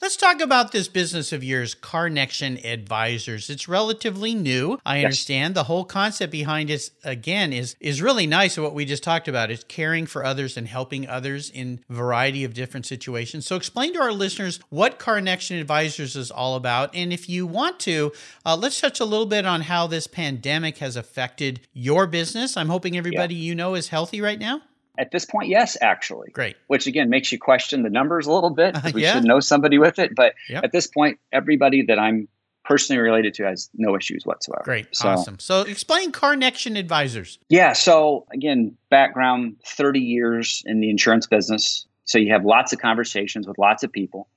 Let's 0.03 0.17
talk 0.17 0.41
about 0.41 0.74
this 0.74 0.89
business 0.89 1.31
of 1.31 1.45
yours, 1.45 1.75
CarNection 1.75 2.62
Advisors. 2.65 3.50
It's 3.50 3.69
relatively 3.69 4.36
new. 4.36 4.77
I 4.86 4.98
Yes. 4.98 5.05
understand 5.05 5.55
the 5.55 5.63
whole 5.63 5.86
concept 5.86 6.29
behind 6.29 6.69
it 6.69 6.89
again 7.05 7.53
is 7.53 7.77
is 7.79 8.01
really 8.01 8.27
nice 8.27 8.57
what 8.57 8.74
we 8.74 8.83
just 8.83 9.01
talked 9.01 9.29
about. 9.29 9.50
It's 9.50 9.63
caring 9.63 10.05
for 10.05 10.25
others 10.25 10.57
and 10.57 10.67
helping 10.67 11.07
others 11.07 11.50
in 11.50 11.79
a 11.89 11.93
variety 11.93 12.43
of 12.43 12.53
different 12.53 12.86
situations. 12.86 13.48
So 13.48 13.55
explain 13.55 13.93
to 13.93 14.01
our 14.01 14.12
listeners 14.12 14.60
what 14.67 15.00
CarNection 15.00 15.62
Advisors 15.62 16.17
is 16.17 16.29
all 16.29 16.57
about. 16.57 16.93
And 16.93 17.13
if 17.13 17.29
you 17.29 17.48
want 17.48 17.79
to, 17.79 18.12
uh, 18.45 18.57
let's 18.57 18.81
touch 18.81 19.00
a 19.00 19.05
little 19.05 19.25
bit 19.25 19.45
on 19.45 19.62
how 19.62 19.88
this 19.88 20.07
pandemic 20.07 20.79
has 20.79 20.98
affected 20.98 21.62
your 21.72 22.07
business. 22.07 22.57
I'm 22.57 22.67
hoping 22.67 22.98
everybody 22.98 23.36
you 23.36 23.55
know 23.55 23.74
is 23.74 23.88
healthy 23.88 24.19
right 24.19 24.38
now. 24.38 24.63
At 24.97 25.12
this 25.12 25.25
point, 25.25 25.50
yes, 25.50 25.75
actually. 25.81 26.29
Great. 26.31 26.55
Which 26.67 26.85
again 26.88 27.09
makes 27.09 27.31
you 27.31 27.39
question 27.39 27.81
the 27.83 27.89
numbers 27.89 28.27
a 28.27 28.31
little 28.31 28.51
bit. 28.51 28.75
'cause 28.81 28.93
we 28.93 29.01
Yeah. 29.01 29.13
should 29.13 29.23
know 29.25 29.39
somebody 29.39 29.77
with 29.77 29.97
it. 30.00 30.13
But 30.15 30.33
Yep. 30.50 30.63
at 30.65 30.71
this 30.71 30.88
point, 30.88 31.19
everybody 31.31 31.81
that 31.83 31.97
I'm 31.97 32.27
personally 32.63 33.01
related 33.01 33.33
to 33.35 33.43
has 33.43 33.69
no 33.73 33.95
issues 33.95 34.25
whatsoever. 34.25 34.62
Great. 34.63 34.88
So, 34.95 35.09
Awesome. 35.09 35.38
So 35.39 35.62
explain 35.62 36.12
CarNection 36.12 36.77
Advisors. 36.77 37.39
Yeah. 37.50 37.73
So 37.73 38.25
again, 38.31 38.77
background 38.89 39.57
30 39.65 40.00
years 40.00 40.63
in 40.65 40.79
the 40.79 40.89
insurance 40.89 41.27
business. 41.27 41.85
So 42.05 42.17
you 42.19 42.31
have 42.31 42.45
lots 42.45 42.71
of 42.71 42.79
conversations 42.79 43.47
with 43.47 43.57
lots 43.57 43.83
of 43.83 43.91
people, 43.91 44.29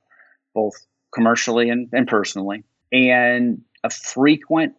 both 0.54 0.75
commercially 1.14 1.68
and, 1.70 1.88
and 1.92 2.08
personally. 2.08 2.64
And 2.92 3.62
a 3.84 3.90
frequent 3.90 4.75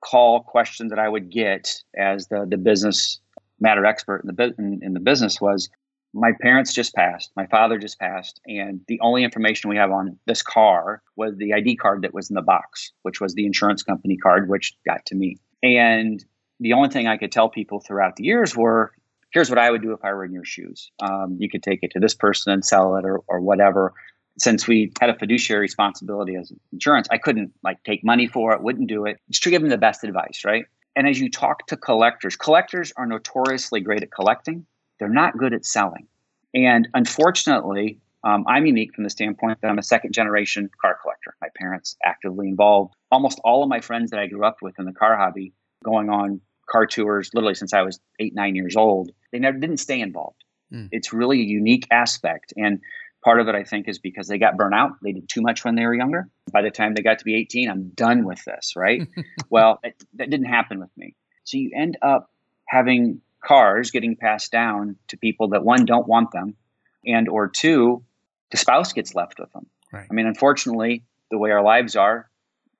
call 0.00 0.40
question 0.42 0.88
that 0.88 0.98
I 0.98 1.08
would 1.08 1.30
get 1.30 1.82
as 1.96 2.28
the, 2.28 2.46
the 2.48 2.56
business 2.58 3.18
matter 3.60 3.84
expert 3.84 4.22
in 4.24 4.34
the, 4.34 4.54
in, 4.58 4.80
in 4.82 4.92
the 4.92 5.00
business 5.00 5.40
was 5.40 5.68
my 6.16 6.32
parents 6.40 6.72
just 6.72 6.94
passed, 6.94 7.30
my 7.36 7.46
father 7.46 7.78
just 7.78 7.98
passed, 7.98 8.40
and 8.46 8.80
the 8.88 8.98
only 9.00 9.22
information 9.22 9.68
we 9.68 9.76
have 9.76 9.90
on 9.90 10.18
this 10.26 10.42
car 10.42 11.02
was 11.14 11.36
the 11.36 11.52
ID 11.52 11.76
card 11.76 12.02
that 12.02 12.14
was 12.14 12.30
in 12.30 12.34
the 12.34 12.42
box, 12.42 12.92
which 13.02 13.20
was 13.20 13.34
the 13.34 13.44
insurance 13.44 13.82
company 13.82 14.16
card, 14.16 14.48
which 14.48 14.74
got 14.86 15.04
to 15.06 15.14
me. 15.14 15.36
And 15.62 16.24
the 16.58 16.72
only 16.72 16.88
thing 16.88 17.06
I 17.06 17.18
could 17.18 17.32
tell 17.32 17.50
people 17.50 17.80
throughout 17.80 18.16
the 18.16 18.24
years 18.24 18.56
were, 18.56 18.92
here's 19.32 19.50
what 19.50 19.58
I 19.58 19.70
would 19.70 19.82
do 19.82 19.92
if 19.92 20.04
I 20.04 20.12
were 20.12 20.24
in 20.24 20.32
your 20.32 20.44
shoes. 20.44 20.90
Um, 21.00 21.36
you 21.38 21.50
could 21.50 21.62
take 21.62 21.80
it 21.82 21.90
to 21.92 22.00
this 22.00 22.14
person 22.14 22.52
and 22.52 22.64
sell 22.64 22.96
it 22.96 23.04
or, 23.04 23.20
or 23.28 23.40
whatever. 23.40 23.92
Since 24.38 24.66
we 24.66 24.92
had 25.00 25.10
a 25.10 25.18
fiduciary 25.18 25.60
responsibility 25.60 26.36
as 26.36 26.52
insurance, 26.72 27.08
I 27.10 27.18
couldn't 27.18 27.52
like 27.62 27.82
take 27.84 28.04
money 28.04 28.26
for 28.26 28.52
it, 28.52 28.62
wouldn't 28.62 28.88
do 28.88 29.06
it. 29.06 29.18
Just 29.30 29.42
to 29.44 29.50
give 29.50 29.60
them 29.60 29.70
the 29.70 29.78
best 29.78 30.04
advice, 30.04 30.42
right? 30.44 30.64
And 30.96 31.06
as 31.06 31.20
you 31.20 31.30
talk 31.30 31.66
to 31.66 31.76
collectors, 31.76 32.36
collectors 32.36 32.92
are 32.96 33.06
notoriously 33.06 33.80
great 33.80 34.02
at 34.02 34.10
collecting. 34.10 34.66
They're 34.98 35.08
not 35.08 35.36
good 35.36 35.52
at 35.52 35.66
selling. 35.66 36.08
And 36.54 36.88
unfortunately, 36.94 38.00
um, 38.24 38.44
I'm 38.48 38.64
unique 38.66 38.94
from 38.94 39.04
the 39.04 39.10
standpoint 39.10 39.60
that 39.60 39.68
I'm 39.68 39.78
a 39.78 39.82
second 39.82 40.14
generation 40.14 40.70
car 40.80 40.98
collector. 41.00 41.36
My 41.40 41.48
parents 41.54 41.96
actively 42.02 42.48
involved. 42.48 42.94
Almost 43.12 43.40
all 43.44 43.62
of 43.62 43.68
my 43.68 43.80
friends 43.80 44.10
that 44.10 44.18
I 44.18 44.26
grew 44.26 44.44
up 44.44 44.56
with 44.62 44.78
in 44.78 44.86
the 44.86 44.92
car 44.92 45.16
hobby, 45.16 45.52
going 45.84 46.08
on 46.08 46.40
car 46.68 46.86
tours 46.86 47.30
literally 47.34 47.54
since 47.54 47.72
I 47.72 47.82
was 47.82 48.00
eight, 48.18 48.34
nine 48.34 48.56
years 48.56 48.74
old, 48.74 49.12
they 49.32 49.38
never 49.38 49.58
didn't 49.58 49.76
stay 49.76 50.00
involved. 50.00 50.42
Mm. 50.72 50.88
It's 50.90 51.12
really 51.12 51.40
a 51.40 51.44
unique 51.44 51.86
aspect. 51.90 52.52
And 52.56 52.80
part 53.26 53.40
of 53.40 53.48
it, 53.48 53.54
I 53.54 53.64
think, 53.64 53.88
is 53.88 53.98
because 53.98 54.28
they 54.28 54.38
got 54.38 54.56
burnt 54.56 54.74
out. 54.74 54.92
They 55.02 55.12
did 55.12 55.28
too 55.28 55.42
much 55.42 55.64
when 55.64 55.74
they 55.74 55.84
were 55.84 55.94
younger. 55.94 56.28
By 56.52 56.62
the 56.62 56.70
time 56.70 56.94
they 56.94 57.02
got 57.02 57.18
to 57.18 57.24
be 57.24 57.34
18, 57.34 57.68
I'm 57.68 57.88
done 57.88 58.24
with 58.24 58.42
this, 58.44 58.74
right? 58.76 59.02
well, 59.50 59.80
it, 59.82 60.00
that 60.14 60.30
didn't 60.30 60.46
happen 60.46 60.78
with 60.78 60.90
me. 60.96 61.16
So 61.44 61.58
you 61.58 61.72
end 61.76 61.98
up 62.02 62.30
having 62.66 63.20
cars 63.44 63.90
getting 63.90 64.14
passed 64.14 64.52
down 64.52 64.96
to 65.08 65.16
people 65.16 65.48
that 65.48 65.64
one 65.64 65.84
don't 65.84 66.06
want 66.06 66.30
them 66.30 66.56
and 67.04 67.28
or 67.28 67.48
two 67.48 68.02
the 68.50 68.56
spouse 68.56 68.92
gets 68.92 69.14
left 69.14 69.38
with 69.38 69.52
them 69.52 69.66
Right. 69.92 70.06
I 70.10 70.14
mean, 70.14 70.26
unfortunately, 70.26 71.04
the 71.30 71.38
way 71.38 71.50
our 71.50 71.62
lives 71.62 71.96
are, 71.96 72.28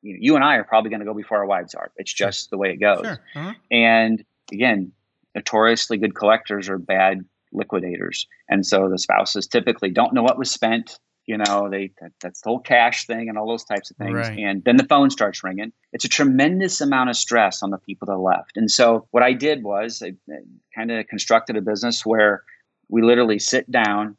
you, 0.02 0.16
you 0.20 0.34
and 0.36 0.44
I 0.44 0.56
are 0.56 0.64
probably 0.64 0.90
going 0.90 1.00
to 1.00 1.06
go 1.06 1.14
before 1.14 1.38
our 1.38 1.46
wives 1.46 1.74
are. 1.74 1.90
It's 1.96 2.12
just 2.12 2.50
the 2.50 2.58
way 2.58 2.70
it 2.70 2.76
goes. 2.76 3.04
Sure. 3.04 3.20
Uh-huh. 3.34 3.52
And 3.70 4.24
again, 4.52 4.92
notoriously 5.34 5.98
good 5.98 6.14
collectors 6.14 6.68
are 6.68 6.78
bad 6.78 7.24
liquidators. 7.52 8.26
And 8.48 8.64
so 8.64 8.88
the 8.88 8.98
spouses 8.98 9.46
typically 9.46 9.90
don't 9.90 10.14
know 10.14 10.22
what 10.22 10.38
was 10.38 10.50
spent. 10.50 10.98
You 11.26 11.38
know, 11.38 11.68
they 11.68 11.90
that, 12.00 12.12
that's 12.22 12.40
the 12.42 12.50
whole 12.50 12.60
cash 12.60 13.06
thing 13.06 13.28
and 13.28 13.36
all 13.36 13.48
those 13.48 13.64
types 13.64 13.90
of 13.90 13.96
things. 13.96 14.14
Right. 14.14 14.38
And 14.38 14.62
then 14.64 14.76
the 14.76 14.84
phone 14.84 15.10
starts 15.10 15.42
ringing. 15.42 15.72
It's 15.92 16.04
a 16.04 16.08
tremendous 16.08 16.80
amount 16.80 17.10
of 17.10 17.16
stress 17.16 17.62
on 17.62 17.70
the 17.70 17.78
people 17.78 18.06
that 18.06 18.18
left. 18.18 18.56
And 18.56 18.70
so 18.70 19.08
what 19.10 19.24
I 19.24 19.32
did 19.32 19.64
was 19.64 20.02
I, 20.02 20.12
I 20.30 20.38
kind 20.74 20.92
of 20.92 21.06
constructed 21.08 21.56
a 21.56 21.60
business 21.60 22.06
where 22.06 22.44
we 22.88 23.02
literally 23.02 23.40
sit 23.40 23.68
down, 23.68 24.16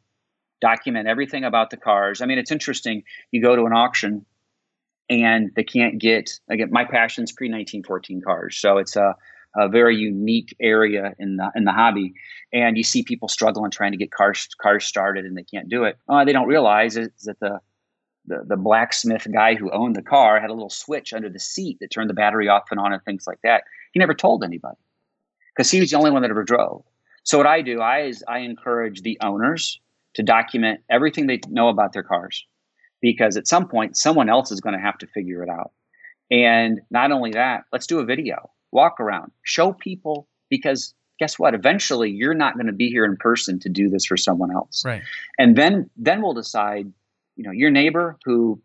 document 0.59 1.07
everything 1.07 1.45
about 1.45 1.69
the 1.69 1.77
cars. 1.77 2.21
I 2.21 2.25
mean, 2.25 2.39
it's 2.39 2.51
interesting. 2.51 3.03
You 3.31 3.41
go 3.41 3.55
to 3.55 3.63
an 3.63 3.73
auction 3.73 4.25
and 5.09 5.51
they 5.55 5.63
can't 5.63 5.99
get 5.99 6.31
again 6.49 6.69
my 6.71 6.83
passion's 6.83 7.31
pre 7.31 7.47
1914 7.47 8.21
cars 8.21 8.57
so 8.57 8.77
it's 8.77 8.95
a, 8.95 9.15
a 9.55 9.67
very 9.67 9.95
unique 9.95 10.55
area 10.61 11.13
in 11.19 11.37
the 11.37 11.51
in 11.55 11.65
the 11.65 11.71
hobby. 11.71 12.13
And 12.53 12.77
you 12.77 12.83
see 12.83 13.03
people 13.03 13.27
struggling 13.27 13.71
trying 13.71 13.91
to 13.91 13.97
get 13.97 14.11
cars 14.11 14.47
cars 14.61 14.85
started 14.85 15.25
and 15.25 15.37
they 15.37 15.43
can't 15.43 15.69
do 15.69 15.83
it. 15.83 15.97
Uh, 16.07 16.25
they 16.25 16.33
don't 16.33 16.47
realize 16.47 16.97
is 16.97 17.09
that 17.23 17.39
the, 17.39 17.59
the 18.25 18.43
the 18.45 18.57
blacksmith 18.57 19.27
guy 19.33 19.55
who 19.55 19.71
owned 19.71 19.95
the 19.95 20.01
car 20.01 20.39
had 20.39 20.49
a 20.49 20.53
little 20.53 20.69
switch 20.69 21.13
under 21.13 21.29
the 21.29 21.39
seat 21.39 21.77
that 21.79 21.91
turned 21.91 22.09
the 22.09 22.13
battery 22.13 22.47
off 22.47 22.65
and 22.71 22.79
on 22.79 22.93
and 22.93 23.03
things 23.03 23.25
like 23.27 23.39
that. 23.43 23.63
He 23.93 23.99
never 23.99 24.13
told 24.13 24.43
anybody 24.43 24.77
because 25.55 25.71
he 25.71 25.79
was 25.79 25.89
the 25.89 25.97
only 25.97 26.11
one 26.11 26.21
that 26.21 26.31
ever 26.31 26.43
drove. 26.43 26.83
So 27.23 27.37
what 27.37 27.47
i 27.47 27.61
do 27.61 27.81
i 27.81 28.01
is 28.01 28.23
i 28.27 28.39
encourage 28.39 29.01
the 29.01 29.17
owners 29.21 29.79
to 30.13 30.23
document 30.23 30.79
everything 30.89 31.27
they 31.27 31.39
know 31.49 31.67
about 31.67 31.93
their 31.93 32.03
cars 32.03 32.45
because 33.01 33.37
at 33.37 33.47
some 33.47 33.67
point 33.67 33.97
someone 33.97 34.29
else 34.29 34.51
is 34.51 34.61
going 34.61 34.75
to 34.75 34.81
have 34.81 34.97
to 34.97 35.07
figure 35.07 35.43
it 35.43 35.49
out. 35.49 35.71
And 36.29 36.81
not 36.89 37.11
only 37.11 37.31
that, 37.31 37.63
let's 37.71 37.87
do 37.87 37.99
a 37.99 38.05
video, 38.05 38.49
walk 38.71 38.99
around, 38.99 39.31
show 39.43 39.73
people 39.73 40.27
because 40.49 40.93
guess 41.19 41.39
what? 41.39 41.53
Eventually 41.53 42.11
you're 42.11 42.33
not 42.33 42.55
going 42.55 42.67
to 42.67 42.73
be 42.73 42.89
here 42.89 43.05
in 43.05 43.17
person 43.17 43.59
to 43.59 43.69
do 43.69 43.89
this 43.89 44.05
for 44.05 44.17
someone 44.17 44.51
else. 44.51 44.83
Right. 44.85 45.01
And 45.37 45.55
then 45.55 45.89
then 45.97 46.21
we'll 46.21 46.33
decide, 46.33 46.91
you 47.35 47.43
know, 47.43 47.51
your 47.51 47.71
neighbor 47.71 48.17
who 48.25 48.61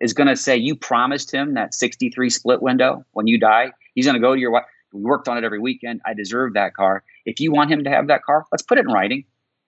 is 0.00 0.12
going 0.12 0.28
to 0.28 0.36
say 0.36 0.56
you 0.56 0.76
promised 0.76 1.32
him 1.32 1.54
that 1.54 1.74
63 1.74 2.30
split 2.30 2.62
window 2.62 3.04
when 3.12 3.26
you 3.26 3.38
die, 3.38 3.72
he's 3.94 4.04
going 4.04 4.14
to 4.14 4.20
go 4.20 4.34
to 4.34 4.40
your 4.40 4.50
wife. 4.50 4.64
We 4.92 5.02
worked 5.02 5.28
on 5.28 5.36
it 5.36 5.44
every 5.44 5.58
weekend. 5.58 6.00
I 6.06 6.14
deserve 6.14 6.54
that 6.54 6.74
car. 6.74 7.02
If 7.24 7.40
you 7.40 7.52
want 7.52 7.70
him 7.70 7.84
to 7.84 7.90
have 7.90 8.06
that 8.06 8.22
car, 8.22 8.46
let's 8.52 8.62
put 8.62 8.78
it 8.78 8.86
in 8.86 8.92
writing. 8.92 9.24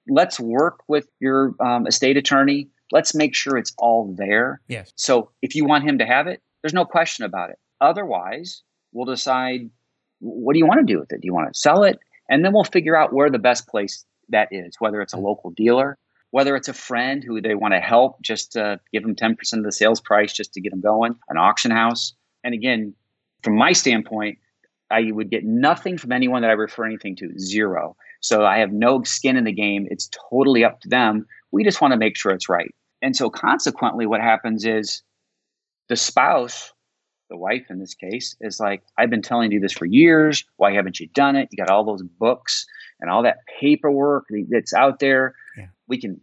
Let's 0.09 0.41
work 0.41 0.81
with 0.89 1.07
your 1.21 1.55
um, 1.61 1.87
estate 1.87 2.17
attorney 2.17 2.69
let's 2.93 3.15
make 3.15 3.35
sure 3.35 3.57
it's 3.57 3.73
all 3.79 4.15
there. 4.17 4.61
Yes. 4.69 4.93
So 4.97 5.31
if 5.43 5.55
you 5.55 5.65
want 5.65 5.85
him 5.85 5.99
to 5.99 6.07
have 6.07 6.27
it, 6.27 6.43
there's 6.63 6.75
no 6.75 6.85
question 6.85 7.25
about 7.25 7.51
it. 7.51 7.59
Otherwise, 7.81 8.63
we'll 8.93 9.07
decide 9.07 9.71
what 10.21 10.53
do 10.53 10.59
you 10.59 10.67
want 10.67 10.87
to 10.87 10.93
do 10.93 10.99
with 10.99 11.13
it? 11.13 11.21
Do 11.21 11.27
you 11.27 11.35
want 11.35 11.53
to 11.53 11.59
sell 11.59 11.83
it? 11.85 11.99
And 12.29 12.45
then 12.45 12.53
we'll 12.53 12.65
figure 12.65 12.97
out 12.97 13.13
where 13.13 13.31
the 13.31 13.39
best 13.39 13.67
place 13.69 14.05
that 14.29 14.49
is, 14.51 14.77
whether 14.79 15.01
it's 15.01 15.13
a 15.13 15.17
mm-hmm. 15.17 15.27
local 15.27 15.51
dealer, 15.51 15.99
whether 16.31 16.57
it's 16.57 16.69
a 16.69 16.75
friend 16.75 17.25
who 17.25 17.41
they 17.41 17.55
want 17.55 17.75
to 17.75 17.81
help 17.81 18.21
just 18.21 18.53
to 18.53 18.81
give 18.93 19.03
them 19.03 19.15
10% 19.15 19.37
of 19.55 19.65
the 19.65 19.73
sales 19.73 20.01
price 20.01 20.33
just 20.33 20.53
to 20.55 20.61
get 20.61 20.71
them 20.71 20.81
going, 20.81 21.15
an 21.29 21.39
auction 21.39 21.71
house. 21.71 22.13
And 22.45 22.55
again, 22.55 22.95
from 23.43 23.57
my 23.57 23.73
standpoint, 23.73 24.39
I 24.91 25.11
would 25.11 25.31
get 25.31 25.45
nothing 25.45 25.99
from 25.99 26.13
anyone 26.13 26.43
that 26.43 26.51
I 26.51 26.55
refer 26.55 26.85
anything 26.85 27.17
to, 27.17 27.39
zero. 27.39 27.97
So 28.21 28.45
I 28.45 28.59
have 28.59 28.73
no 28.73 29.03
skin 29.03 29.37
in 29.37 29.45
the 29.45 29.53
game. 29.53 29.87
It's 29.91 30.11
totally 30.31 30.65
up 30.65 30.81
to 30.81 30.89
them. 30.89 31.27
We 31.51 31.65
just 31.65 31.81
want 31.81 31.93
to 31.93 31.99
make 31.99 32.17
sure 32.17 32.33
it's 32.33 32.49
right. 32.49 32.75
And 33.01 33.15
so 33.15 33.31
consequently, 33.31 34.07
what 34.07 34.21
happens 34.21 34.65
is 34.65 35.03
the 35.89 35.97
spouse, 35.97 36.73
the 37.29 37.37
wife 37.37 37.67
in 37.71 37.79
this 37.79 37.95
case, 37.95 38.37
is 38.41 38.61
like, 38.61 38.83
I've 38.97 39.11
been 39.11 39.23
telling 39.23 39.53
you 39.53 39.61
this 39.61 39.73
for 39.73 39.87
years. 39.87 40.45
Why 40.57 40.73
haven't 40.73 40.99
you 41.01 41.09
done 41.09 41.37
it? 41.37 41.49
You 41.51 41.57
got 41.57 41.71
all 41.71 41.85
those 41.85 42.03
books 42.03 42.67
and 43.01 43.11
all 43.11 43.23
that 43.23 43.39
paperwork 43.61 44.27
that's 44.49 44.73
out 44.75 44.99
there. 44.99 45.35
Yeah. 45.57 45.67
We 45.87 46.01
can 46.01 46.21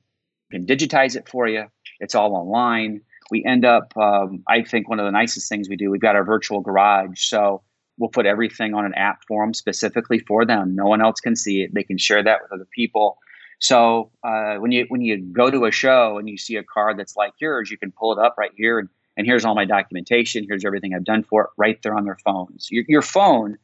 can 0.51 0.65
digitize 0.65 1.15
it 1.15 1.27
for 1.27 1.47
you. 1.47 1.65
It's 1.99 2.15
all 2.15 2.35
online. 2.35 3.01
We 3.31 3.43
end 3.43 3.65
up, 3.65 3.95
um, 3.97 4.43
I 4.47 4.63
think, 4.63 4.87
one 4.87 4.99
of 4.99 5.05
the 5.05 5.11
nicest 5.11 5.49
things 5.49 5.67
we 5.67 5.75
do. 5.75 5.89
We've 5.89 6.01
got 6.01 6.15
our 6.15 6.23
virtual 6.23 6.61
garage, 6.61 7.21
so 7.23 7.63
we'll 7.97 8.09
put 8.09 8.25
everything 8.25 8.73
on 8.73 8.85
an 8.85 8.93
app 8.93 9.23
for 9.27 9.43
them 9.43 9.53
specifically 9.53 10.19
for 10.19 10.45
them. 10.45 10.75
No 10.75 10.85
one 10.85 11.01
else 11.01 11.19
can 11.19 11.35
see 11.35 11.61
it. 11.61 11.73
They 11.73 11.83
can 11.83 11.97
share 11.97 12.23
that 12.23 12.41
with 12.43 12.51
other 12.51 12.67
people. 12.71 13.17
So 13.59 14.11
uh, 14.23 14.55
when 14.55 14.71
you 14.71 14.85
when 14.89 15.01
you 15.01 15.17
go 15.17 15.49
to 15.49 15.65
a 15.65 15.71
show 15.71 16.17
and 16.17 16.29
you 16.29 16.37
see 16.37 16.57
a 16.57 16.63
car 16.63 16.93
that's 16.95 17.15
like 17.15 17.33
yours, 17.39 17.71
you 17.71 17.77
can 17.77 17.91
pull 17.91 18.11
it 18.11 18.19
up 18.19 18.35
right 18.37 18.51
here 18.55 18.79
and, 18.79 18.89
and 19.17 19.25
here's 19.25 19.45
all 19.45 19.55
my 19.55 19.65
documentation. 19.65 20.45
Here's 20.47 20.65
everything 20.65 20.93
I've 20.93 21.03
done 21.03 21.23
for 21.23 21.43
it 21.43 21.49
right 21.57 21.81
there 21.81 21.95
on 21.95 22.05
their 22.05 22.17
phones. 22.23 22.69
Your, 22.71 22.83
your 22.87 23.01
phone, 23.01 23.57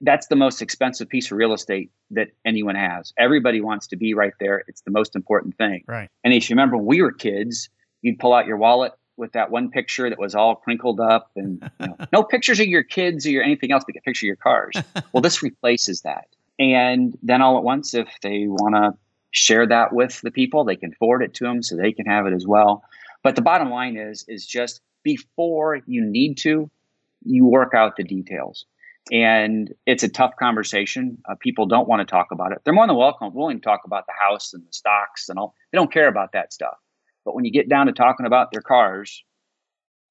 that's 0.00 0.28
the 0.28 0.36
most 0.36 0.62
expensive 0.62 1.08
piece 1.08 1.30
of 1.30 1.36
real 1.36 1.52
estate 1.52 1.90
that 2.10 2.28
anyone 2.44 2.76
has. 2.76 3.12
Everybody 3.18 3.60
wants 3.60 3.88
to 3.88 3.96
be 3.96 4.14
right 4.14 4.32
there. 4.40 4.64
It's 4.68 4.82
the 4.82 4.90
most 4.90 5.16
important 5.16 5.56
thing. 5.56 5.84
Right. 5.86 6.08
And 6.22 6.32
if 6.32 6.48
you 6.48 6.54
remember 6.54 6.76
when 6.76 6.86
we 6.86 7.02
were 7.02 7.12
kids, 7.12 7.68
you'd 8.02 8.18
pull 8.18 8.32
out 8.32 8.46
your 8.46 8.56
wallet 8.56 8.92
with 9.16 9.32
that 9.32 9.50
one 9.50 9.70
picture 9.70 10.08
that 10.10 10.18
was 10.18 10.34
all 10.34 10.56
crinkled 10.56 11.00
up 11.00 11.30
and 11.36 11.70
you 11.80 11.86
know, 11.86 11.96
no 12.12 12.22
pictures 12.22 12.60
of 12.60 12.66
your 12.66 12.82
kids 12.82 13.26
or 13.26 13.30
your 13.30 13.42
anything 13.42 13.72
else, 13.72 13.84
but 13.86 13.96
a 13.96 14.00
picture 14.00 14.26
of 14.26 14.28
your 14.28 14.36
cars. 14.36 14.74
well, 15.12 15.20
this 15.20 15.42
replaces 15.42 16.02
that. 16.02 16.26
And 16.58 17.16
then 17.22 17.42
all 17.42 17.58
at 17.58 17.64
once, 17.64 17.94
if 17.94 18.08
they 18.22 18.46
want 18.46 18.74
to 18.76 18.96
share 19.34 19.66
that 19.66 19.92
with 19.92 20.20
the 20.22 20.30
people. 20.30 20.64
They 20.64 20.76
can 20.76 20.92
forward 20.92 21.22
it 21.22 21.34
to 21.34 21.44
them 21.44 21.62
so 21.62 21.76
they 21.76 21.92
can 21.92 22.06
have 22.06 22.26
it 22.26 22.32
as 22.32 22.46
well. 22.46 22.84
But 23.24 23.34
the 23.34 23.42
bottom 23.42 23.70
line 23.70 23.96
is 23.96 24.24
is 24.28 24.46
just 24.46 24.80
before 25.02 25.80
you 25.86 26.04
need 26.04 26.36
to, 26.38 26.70
you 27.24 27.46
work 27.46 27.72
out 27.74 27.96
the 27.96 28.04
details. 28.04 28.66
And 29.10 29.74
it's 29.84 30.02
a 30.02 30.08
tough 30.08 30.32
conversation. 30.38 31.18
Uh, 31.28 31.34
people 31.38 31.66
don't 31.66 31.88
want 31.88 32.00
to 32.00 32.10
talk 32.10 32.28
about 32.32 32.52
it. 32.52 32.58
They're 32.64 32.72
more 32.72 32.86
than 32.86 32.96
welcome, 32.96 33.34
willing 33.34 33.58
to 33.60 33.64
talk 33.64 33.80
about 33.84 34.06
the 34.06 34.14
house 34.18 34.54
and 34.54 34.62
the 34.62 34.72
stocks 34.72 35.28
and 35.28 35.38
all. 35.38 35.54
They 35.72 35.76
don't 35.76 35.92
care 35.92 36.08
about 36.08 36.32
that 36.32 36.52
stuff. 36.54 36.76
But 37.24 37.34
when 37.34 37.44
you 37.44 37.52
get 37.52 37.68
down 37.68 37.86
to 37.86 37.92
talking 37.92 38.24
about 38.24 38.50
their 38.52 38.62
cars, 38.62 39.24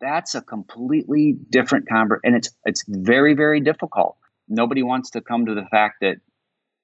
that's 0.01 0.35
a 0.35 0.41
completely 0.41 1.35
different 1.49 1.87
conversation, 1.87 2.21
and 2.25 2.35
it's 2.35 2.49
it's 2.65 2.83
very 2.87 3.35
very 3.35 3.61
difficult. 3.61 4.17
Nobody 4.47 4.83
wants 4.83 5.11
to 5.11 5.21
come 5.21 5.45
to 5.45 5.55
the 5.55 5.65
fact 5.71 5.97
that 6.01 6.17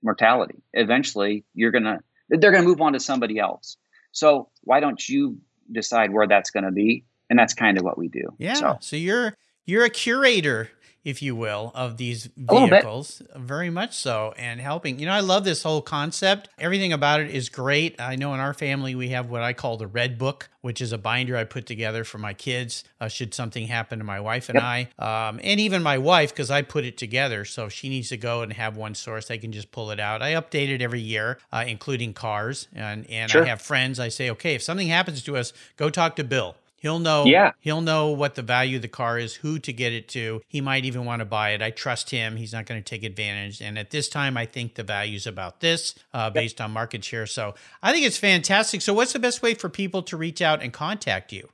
mortality. 0.02 0.62
Eventually, 0.74 1.44
you're 1.54 1.72
gonna 1.72 2.00
they're 2.30 2.52
to 2.64 2.70
move 2.70 2.82
on 2.82 2.94
to 2.94 3.00
somebody 3.00 3.40
else. 3.40 3.78
So 4.12 4.50
why 4.62 4.80
don't 4.80 5.08
you 5.08 5.40
decide 5.72 6.12
where 6.12 6.28
that's 6.28 6.52
going 6.52 6.66
to 6.66 6.72
be? 6.72 7.06
And 7.30 7.38
that's 7.38 7.54
kind 7.54 7.78
of 7.78 7.84
what 7.84 7.98
we 7.98 8.08
do. 8.08 8.24
Yeah. 8.38 8.54
So, 8.56 8.78
so 8.82 8.96
you're 8.96 9.38
you're 9.66 9.86
a 9.86 9.90
curator 9.90 10.70
if 11.04 11.22
you 11.22 11.36
will, 11.36 11.72
of 11.76 11.98
these 11.98 12.30
vehicles. 12.36 13.22
Very 13.36 13.70
much 13.70 13.94
so. 13.96 14.34
And 14.38 14.60
helping. 14.60 15.00
You 15.00 15.06
know, 15.06 15.14
I 15.14 15.22
love 15.22 15.44
this 15.46 15.64
whole 15.64 15.82
concept. 15.82 16.50
Everything 16.60 16.94
about 16.94 17.20
it 17.22 17.32
is 17.32 17.50
great. 17.50 18.00
I 18.00 18.16
know 18.16 18.34
in 18.34 18.40
our 18.40 18.54
family 18.54 18.96
we 18.96 19.10
have 19.10 19.30
what 19.30 19.42
I 19.42 19.54
call 19.54 19.78
the 19.78 19.88
Red 19.88 20.18
Book, 20.18 20.50
which 20.62 20.82
is 20.82 20.92
a 20.92 20.98
binder 20.98 21.38
I 21.38 21.46
put 21.46 21.66
together 21.66 22.04
for 22.04 22.18
my 22.18 22.34
kids 22.34 22.84
uh, 23.00 23.08
should 23.08 23.34
something 23.34 23.68
happen 23.68 24.00
to 24.00 24.06
my 24.06 24.20
wife 24.20 24.50
and 24.50 24.56
Yep. 24.56 24.64
I. 25.00 25.28
Um, 25.30 25.40
and 25.44 25.60
even 25.60 25.82
my 25.82 25.98
wife, 25.98 26.32
because 26.32 26.52
I 26.52 26.62
put 26.62 26.84
it 26.84 26.98
together. 26.98 27.46
So 27.46 27.66
if 27.66 27.74
she 27.74 27.88
needs 27.90 28.10
to 28.10 28.18
go 28.18 28.42
and 28.42 28.52
have 28.54 28.76
one 28.76 28.94
source, 28.96 29.28
they 29.28 29.38
can 29.38 29.52
just 29.52 29.72
pull 29.72 29.92
it 29.92 30.00
out. 30.00 30.22
I 30.22 30.34
update 30.34 30.70
it 30.70 30.82
every 30.82 31.02
year, 31.02 31.38
uh, 31.54 31.64
including 31.68 32.14
cars. 32.14 32.68
And, 32.76 33.10
and 33.10 33.32
Sure. 33.32 33.44
I 33.44 33.48
have 33.48 33.62
friends. 33.62 34.00
I 34.00 34.10
say, 34.10 34.30
okay, 34.32 34.56
if 34.56 34.62
something 34.64 34.88
happens 34.90 35.24
to 35.24 35.38
us, 35.38 35.54
go 35.78 35.90
talk 35.90 36.16
to 36.18 36.24
Bill. 36.24 36.56
He'll 36.80 37.00
know. 37.00 37.26
Yeah. 37.26 37.52
He'll 37.60 37.82
know 37.82 38.10
what 38.10 38.36
the 38.36 38.42
value 38.42 38.78
of 38.78 38.82
the 38.82 38.88
car 38.88 39.18
is, 39.18 39.36
who 39.36 39.60
to 39.60 39.74
get 39.74 39.94
it 39.94 40.08
to. 40.10 40.42
He 40.48 40.62
might 40.62 40.86
even 40.86 41.06
want 41.06 41.20
to 41.20 41.26
buy 41.26 41.52
it. 41.52 41.62
I 41.62 41.72
trust 41.72 42.10
him. 42.10 42.38
He's 42.38 42.54
not 42.54 42.66
going 42.66 42.82
to 42.82 42.88
take 42.88 43.04
advantage. 43.04 43.62
And 43.62 43.78
at 43.78 43.92
this 43.92 44.10
time, 44.10 44.38
I 44.38 44.46
think 44.46 44.76
the 44.76 44.84
value's 44.84 45.28
about 45.28 45.60
this 45.60 45.96
uh, 46.14 46.30
based 46.30 46.60
on 46.62 46.72
market 46.72 47.04
share. 47.04 47.26
So 47.26 47.56
I 47.84 47.92
think 47.92 48.06
it's 48.06 48.18
fantastic. 48.18 48.82
So, 48.82 48.94
what's 48.94 49.14
the 49.14 49.20
best 49.20 49.42
way 49.42 49.54
for 49.54 49.70
people 49.70 50.02
to 50.04 50.18
reach 50.18 50.42
out 50.42 50.62
and 50.62 50.74
contact 50.74 51.32
you? 51.32 51.50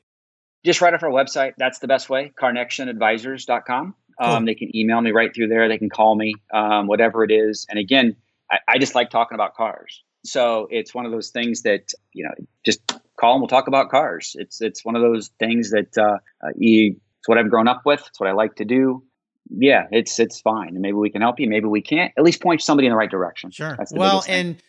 just 0.65 0.81
right 0.81 0.93
off 0.93 1.03
our 1.03 1.09
website. 1.09 1.53
That's 1.57 1.79
the 1.79 1.87
best 1.87 2.09
way. 2.09 2.33
Carnectionadvisors.com. 2.41 3.95
Cool. 4.19 4.29
Um, 4.29 4.45
they 4.45 4.55
can 4.55 4.75
email 4.75 4.99
me 4.99 5.11
right 5.11 5.33
through 5.33 5.47
there. 5.47 5.69
They 5.69 5.77
can 5.77 5.89
call 5.89 6.15
me, 6.15 6.35
um, 6.53 6.87
whatever 6.87 7.23
it 7.23 7.31
is. 7.31 7.67
And 7.69 7.77
again, 7.77 8.15
I, 8.51 8.57
I 8.67 8.77
just 8.79 8.95
like 8.95 9.09
talking 9.09 9.35
about 9.35 9.55
cars. 9.55 10.03
So 10.25 10.67
it's 10.71 10.93
one 10.93 11.05
of 11.05 11.11
those 11.11 11.29
things 11.29 11.61
that 11.63 11.93
you 12.13 12.23
know, 12.23 12.31
just 12.65 12.81
call 13.17 13.33
and 13.33 13.41
we'll 13.41 13.47
talk 13.47 13.67
about 13.67 13.89
cars. 13.89 14.35
It's 14.37 14.61
it's 14.61 14.83
one 14.83 14.95
of 14.95 15.01
those 15.01 15.29
things 15.39 15.71
that 15.71 15.97
uh, 15.97 16.17
uh, 16.45 16.51
you, 16.55 16.95
it's 17.19 17.27
what 17.27 17.37
I've 17.37 17.49
grown 17.49 17.67
up 17.67 17.81
with. 17.85 18.03
It's 18.07 18.19
what 18.19 18.29
I 18.29 18.33
like 18.33 18.55
to 18.55 18.65
do. 18.65 19.03
Yeah, 19.49 19.87
it's 19.91 20.19
it's 20.19 20.41
fine. 20.41 20.69
And 20.69 20.79
maybe 20.79 20.93
we 20.93 21.09
can 21.09 21.21
help 21.21 21.39
you. 21.39 21.49
Maybe 21.49 21.67
we 21.67 21.81
can't. 21.81 22.11
At 22.17 22.23
least 22.23 22.41
point 22.41 22.61
somebody 22.61 22.87
in 22.87 22.91
the 22.91 22.97
right 22.97 23.11
direction. 23.11 23.51
Sure. 23.51 23.77
Well, 23.91 24.23
and 24.27 24.61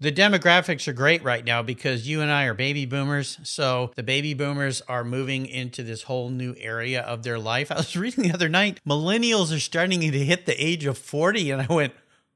the 0.00 0.10
demographics 0.10 0.88
are 0.88 0.92
great 0.92 1.22
right 1.22 1.44
now 1.44 1.62
because 1.62 2.06
you 2.06 2.20
and 2.20 2.30
I 2.30 2.44
are 2.44 2.54
baby 2.54 2.84
boomers. 2.84 3.38
So 3.44 3.92
the 3.94 4.02
baby 4.02 4.34
boomers 4.34 4.82
are 4.82 5.04
moving 5.04 5.46
into 5.46 5.84
this 5.84 6.02
whole 6.02 6.30
new 6.30 6.54
area 6.58 7.00
of 7.02 7.22
their 7.22 7.38
life. 7.38 7.70
I 7.70 7.76
was 7.76 7.96
reading 7.96 8.24
the 8.24 8.32
other 8.32 8.48
night, 8.48 8.80
millennials 8.86 9.54
are 9.54 9.60
starting 9.60 10.00
to 10.00 10.10
hit 10.10 10.46
the 10.46 10.62
age 10.62 10.84
of 10.84 10.98
40. 10.98 11.52
And 11.52 11.62
I 11.62 11.72
went, 11.72 11.94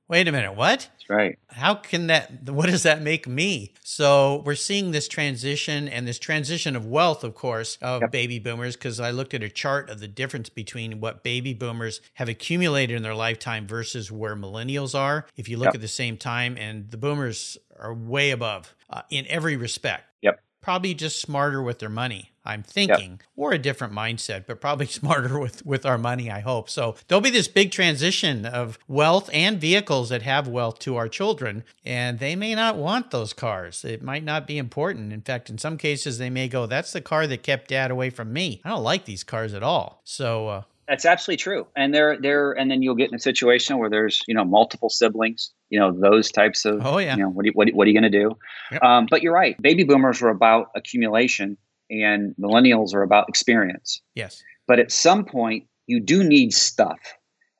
Wait 0.08 0.26
a 0.26 0.32
minute, 0.32 0.54
what? 0.56 0.88
That's 0.92 1.10
right. 1.10 1.38
How 1.48 1.74
can 1.74 2.06
that, 2.06 2.48
what 2.48 2.66
does 2.70 2.84
that 2.84 3.02
make 3.02 3.28
me? 3.28 3.74
So 3.82 4.42
we're 4.46 4.54
seeing 4.54 4.90
this 4.90 5.06
transition 5.06 5.86
and 5.86 6.08
this 6.08 6.18
transition 6.18 6.74
of 6.74 6.86
wealth, 6.86 7.24
of 7.24 7.34
course, 7.34 7.76
of 7.82 8.00
Yep. 8.02 8.10
baby 8.12 8.38
boomers, 8.38 8.74
because 8.74 9.00
I 9.00 9.10
looked 9.10 9.34
at 9.34 9.42
a 9.42 9.50
chart 9.50 9.90
of 9.90 10.00
the 10.00 10.08
difference 10.08 10.48
between 10.48 11.00
what 11.00 11.22
baby 11.22 11.52
boomers 11.52 12.00
have 12.14 12.28
accumulated 12.30 12.96
in 12.96 13.02
their 13.02 13.14
lifetime 13.14 13.66
versus 13.66 14.10
where 14.10 14.34
millennials 14.34 14.94
are. 14.98 15.26
If 15.36 15.46
you 15.48 15.58
look 15.58 15.66
Yep. 15.66 15.74
at 15.74 15.80
the 15.82 15.88
same 15.88 16.16
time, 16.16 16.56
and 16.56 16.90
the 16.90 16.96
boomers 16.96 17.58
are 17.78 17.92
way 17.92 18.30
above 18.30 18.74
uh, 18.88 19.02
in 19.10 19.26
every 19.26 19.56
respect. 19.56 20.04
Yep. 20.22 20.40
Probably 20.62 20.94
just 20.94 21.20
smarter 21.20 21.62
with 21.62 21.80
their 21.80 21.90
money. 21.90 22.32
I'm 22.48 22.62
thinking, 22.62 23.20
or 23.36 23.52
a 23.52 23.58
different 23.58 23.92
mindset, 23.92 24.46
but 24.46 24.60
probably 24.60 24.86
smarter 25.00 25.38
with 25.38 25.64
with 25.66 25.84
our 25.84 25.98
money. 25.98 26.30
I 26.30 26.40
hope 26.40 26.70
so. 26.70 26.96
There'll 27.06 27.20
be 27.20 27.30
this 27.30 27.46
big 27.46 27.70
transition 27.70 28.46
of 28.46 28.78
wealth 28.88 29.28
and 29.32 29.60
vehicles 29.60 30.08
that 30.08 30.22
have 30.22 30.48
wealth 30.48 30.78
to 30.80 30.96
our 30.96 31.08
children, 31.08 31.62
and 31.84 32.18
they 32.18 32.34
may 32.34 32.54
not 32.54 32.76
want 32.76 33.10
those 33.10 33.34
cars. 33.34 33.84
It 33.84 34.02
might 34.02 34.24
not 34.24 34.46
be 34.46 34.56
important. 34.56 35.12
In 35.12 35.20
fact, 35.20 35.50
in 35.50 35.58
some 35.58 35.76
cases, 35.76 36.16
they 36.16 36.30
may 36.30 36.48
go, 36.48 36.64
"That's 36.66 36.92
the 36.92 37.02
car 37.02 37.26
that 37.26 37.42
kept 37.42 37.68
Dad 37.68 37.90
away 37.90 38.08
from 38.10 38.32
me. 38.32 38.62
I 38.64 38.70
don't 38.70 38.82
like 38.82 39.04
these 39.04 39.22
cars 39.22 39.52
at 39.54 39.62
all." 39.62 40.00
So. 40.04 40.48
Uh, 40.48 40.62
That's 40.88 41.04
absolutely 41.04 41.36
true. 41.36 41.66
And 41.76 41.92
there, 41.92 42.16
there, 42.18 42.52
and 42.52 42.70
then 42.70 42.80
you'll 42.80 42.94
get 42.94 43.10
in 43.10 43.14
a 43.14 43.18
situation 43.20 43.76
where 43.76 43.90
there's, 43.90 44.22
you 44.26 44.32
know, 44.32 44.46
multiple 44.46 44.88
siblings. 44.88 45.52
You 45.68 45.78
know, 45.78 45.92
those 45.92 46.32
types 46.32 46.64
of. 46.64 46.80
Oh, 46.82 46.96
yeah. 46.96 47.14
You 47.14 47.24
know, 47.24 47.28
what, 47.28 47.42
do 47.42 47.48
you, 47.48 47.52
what, 47.52 47.68
what 47.74 47.86
are 47.86 47.90
you 47.90 48.00
going 48.00 48.10
to 48.10 48.18
do? 48.18 48.38
Yep. 48.72 48.82
Um, 48.82 49.06
but 49.10 49.20
you're 49.20 49.34
right. 49.34 49.60
Baby 49.60 49.84
boomers 49.84 50.22
were 50.22 50.30
about 50.30 50.70
accumulation, 50.74 51.58
and 51.90 52.34
millennials 52.40 52.94
are 52.94 53.02
about 53.02 53.28
experience. 53.28 54.00
yes. 54.14 54.42
But 54.66 54.78
at 54.78 54.92
some 54.92 55.24
point, 55.24 55.66
you 55.86 55.98
do 56.00 56.22
need 56.22 56.52
stuff, 56.52 56.98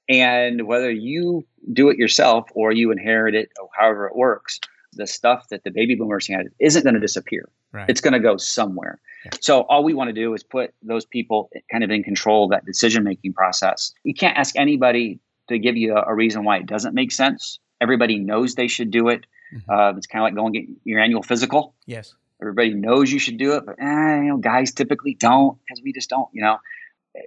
and 0.08 0.66
whether 0.66 0.90
you 0.90 1.46
do 1.72 1.88
it 1.90 1.98
yourself 1.98 2.48
or 2.54 2.72
you 2.72 2.90
inherit 2.90 3.34
it, 3.34 3.50
or 3.60 3.68
however 3.78 4.06
it 4.06 4.16
works, 4.16 4.60
the 4.94 5.06
stuff 5.06 5.48
that 5.50 5.64
the 5.64 5.70
baby 5.70 5.94
boomers 5.94 6.26
had 6.26 6.48
isn't 6.58 6.82
going 6.82 6.94
to 6.94 7.00
disappear 7.00 7.48
Right. 7.70 7.84
it's 7.90 8.00
going 8.00 8.14
to 8.14 8.18
go 8.20 8.38
somewhere. 8.38 8.98
So 9.42 9.62
all 9.62 9.84
we 9.84 9.92
want 9.92 10.08
to 10.08 10.14
do 10.14 10.32
is 10.32 10.42
put 10.42 10.72
those 10.82 11.04
people 11.04 11.50
kind 11.70 11.84
of 11.84 11.90
in 11.90 12.02
control 12.02 12.44
of 12.44 12.50
that 12.50 12.64
decision 12.64 13.04
making 13.04 13.34
process. 13.34 13.92
You 14.04 14.14
can't 14.14 14.38
ask 14.38 14.56
anybody 14.56 15.20
to 15.50 15.58
give 15.58 15.76
you 15.76 15.94
a, 15.94 16.04
a 16.08 16.14
reason 16.14 16.44
why 16.44 16.56
it 16.58 16.66
doesn't 16.66 16.94
make 16.94 17.12
sense. 17.12 17.58
Everybody 17.82 18.18
knows 18.18 18.54
they 18.54 18.68
should 18.68 18.90
do 18.90 19.08
it. 19.08 19.26
Mhm. 19.54 19.62
Uh, 19.68 19.96
it's 19.98 20.06
kind 20.06 20.22
of 20.22 20.24
like 20.28 20.34
going 20.34 20.52
get 20.54 20.64
your 20.84 20.98
annual 21.00 21.22
physical. 21.22 21.74
yes. 21.86 22.14
Everybody 22.40 22.74
knows 22.74 23.10
you 23.10 23.18
should 23.18 23.38
do 23.38 23.54
it, 23.54 23.66
but 23.66 23.76
eh, 23.80 24.16
you 24.16 24.28
know, 24.28 24.36
guys 24.36 24.72
typically 24.72 25.14
don't 25.14 25.58
because 25.64 25.82
we 25.82 25.92
just 25.92 26.08
don't. 26.08 26.28
You 26.32 26.42
know, 26.42 26.58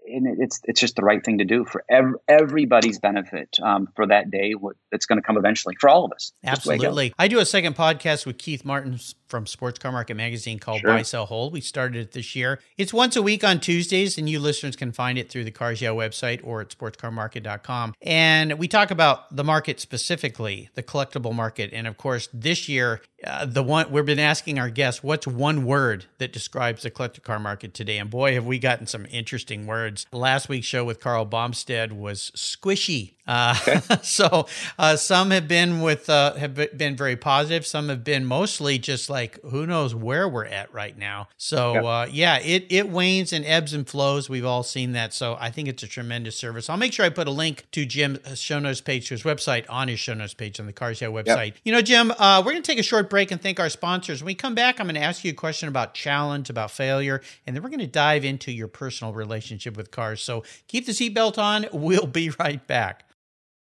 and 0.08 0.40
it's 0.40 0.60
it's 0.66 0.80
just 0.80 0.96
the 0.96 1.04
right 1.04 1.24
thing 1.24 1.40
to 1.40 1.46
do 1.46 1.66
for 1.66 1.84
ev- 1.90 2.16
everybody's 2.28 3.00
benefit 3.00 3.58
um, 3.62 3.88
for 3.96 4.08
that 4.08 4.32
day. 4.32 4.54
What 4.54 4.76
that's 4.92 5.06
going 5.06 5.18
to 5.18 5.26
come 5.26 5.38
eventually 5.38 5.76
for 5.80 5.90
all 5.90 6.06
of 6.06 6.12
us. 6.12 6.32
Just 6.46 6.64
the 6.64 6.70
way 6.70 6.76
it 6.76 6.78
goes. 6.80 6.86
Absolutely. 6.86 7.14
I 7.18 7.28
do 7.28 7.40
a 7.40 7.46
second 7.46 7.76
podcast 7.76 8.26
with 8.26 8.38
Keith 8.38 8.66
Martin 8.66 9.00
from 9.28 9.48
Sports 9.48 9.80
Car 9.80 9.92
Market 9.92 10.16
Magazine 10.16 10.60
called 10.60 10.82
Sure. 10.82 10.90
Buy, 10.90 11.02
Sell, 11.04 11.26
Hold. 11.26 11.54
We 11.54 11.62
started 11.62 12.02
it 12.02 12.12
this 12.12 12.36
year. 12.36 12.60
It's 12.78 12.94
once 12.94 13.16
a 13.16 13.22
week 13.22 13.44
on 13.44 13.60
Tuesdays, 13.60 14.18
and 14.18 14.30
you 14.30 14.40
listeners 14.40 14.76
can 14.76 14.92
find 14.92 15.18
it 15.18 15.30
through 15.30 15.46
the 15.46 15.52
Cars 15.52 15.82
Yeah 15.82 15.90
website 15.90 16.42
or 16.44 16.62
at 16.62 16.70
sportscarmarket.com. 16.70 17.94
And 18.02 18.60
we 18.60 18.68
talk 18.68 18.92
about 18.92 19.36
the 19.36 19.44
market 19.44 19.80
specifically, 19.80 20.70
the 20.76 20.84
collectible 20.84 21.34
market. 21.34 21.72
And 21.74 21.88
of 21.88 21.98
course, 21.98 22.28
this 22.34 22.68
year, 22.68 23.02
uh, 23.26 23.46
the 23.46 23.64
one 23.64 23.92
we've 23.92 24.06
been 24.06 24.20
asking 24.20 24.60
our 24.60 24.70
guests, 24.70 25.04
what's 25.04 25.26
one 25.28 25.66
word 25.66 26.06
that 26.18 26.34
describes 26.34 26.84
the 26.84 26.90
collector 26.90 27.22
car 27.22 27.40
market 27.40 27.74
today? 27.74 27.98
And 27.98 28.10
boy, 28.10 28.34
have 28.34 28.46
we 28.46 28.60
gotten 28.60 28.88
some 28.88 29.06
interesting 29.12 29.66
words. 29.66 29.81
Last 30.12 30.50
week's 30.50 30.68
show 30.68 30.84
with 30.84 31.00
Carl 31.00 31.26
Bomstead 31.26 31.94
was 31.94 32.32
squishy. 32.36 33.14
Uh, 33.28 33.54
so 34.02 34.48
uh, 34.78 34.96
some 34.96 35.32
have 35.32 35.48
been 35.48 35.82
with 35.82 36.10
uh, 36.10 36.34
have 36.36 36.56
been 36.78 36.96
very 36.98 37.16
positive. 37.16 37.66
Some 37.66 37.90
have 37.90 38.04
been 38.04 38.26
mostly 38.26 38.78
just 38.80 39.10
like 39.10 39.40
who 39.44 39.66
knows 39.66 39.94
where 39.96 40.28
we're 40.28 40.46
at 40.46 40.74
right 40.74 40.98
now. 40.98 41.30
So 41.38 41.74
Yep. 41.74 41.84
uh, 41.86 42.08
yeah, 42.12 42.40
it 42.40 42.66
it 42.70 42.90
wanes 42.90 43.32
and 43.32 43.46
ebbs 43.46 43.74
and 43.74 43.88
flows. 43.88 44.30
We've 44.30 44.46
all 44.46 44.64
seen 44.64 44.94
that. 44.94 45.14
So 45.14 45.38
I 45.40 45.52
think 45.52 45.68
it's 45.68 45.84
a 45.84 45.88
tremendous 45.88 46.36
service. 46.36 46.70
I'll 46.70 46.78
make 46.78 46.94
sure 46.94 47.06
I 47.06 47.10
put 47.10 47.28
a 47.28 47.32
link 47.32 47.66
to 47.72 47.86
Jim's 47.86 48.40
show 48.40 48.60
notes 48.60 48.82
page 48.82 49.08
to 49.08 49.14
his 49.14 49.24
website 49.24 49.66
on 49.70 49.88
his 49.88 50.00
show 50.00 50.14
notes 50.14 50.34
page 50.34 50.60
on 50.60 50.66
the 50.66 50.74
Cars 50.74 51.00
Yeah 51.00 51.08
website. 51.10 51.54
You 51.64 51.72
know, 51.72 51.82
Jim, 51.82 52.12
uh, 52.12 52.42
we're 52.44 52.52
going 52.52 52.64
to 52.64 52.72
take 52.72 52.80
a 52.80 52.84
short 52.84 53.10
break 53.10 53.32
and 53.32 53.42
thank 53.42 53.60
our 53.60 53.70
sponsors. 53.70 54.22
When 54.22 54.28
we 54.28 54.36
come 54.36 54.56
back, 54.56 54.80
I'm 54.80 54.88
going 54.88 54.96
to 54.96 55.02
ask 55.02 55.24
you 55.24 55.32
a 55.32 55.36
question 55.36 55.70
about 55.70 55.94
challenge, 55.94 56.50
about 56.50 56.72
failure, 56.72 57.22
and 57.46 57.56
then 57.56 57.62
we're 57.64 57.70
going 57.70 57.80
to 57.80 57.88
dive 57.88 58.26
into 58.26 58.52
your 58.52 58.68
personal 58.68 59.14
relationship 59.14 59.71
with 59.76 59.92
cars. 59.92 60.22
So 60.22 60.44
keep 60.68 60.86
the 60.86 60.92
seatbelt 60.92 61.38
on. 61.38 61.68
We'll 61.74 62.08
be 62.08 62.30
right 62.30 62.66
back. 62.68 63.06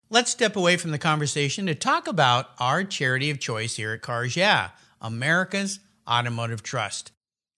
Let's 0.08 0.30
step 0.30 0.56
away 0.56 0.76
from 0.76 0.90
the 0.90 0.98
conversation 0.98 1.66
to 1.66 1.74
talk 1.74 2.06
about 2.06 2.50
our 2.58 2.84
charity 2.84 3.30
of 3.30 3.40
choice 3.40 3.76
here 3.76 3.92
at 3.92 4.02
Cars 4.02 4.36
Yeah, 4.36 4.70
America's 5.00 5.80
Automotive 6.08 6.62
Trust. 6.62 7.12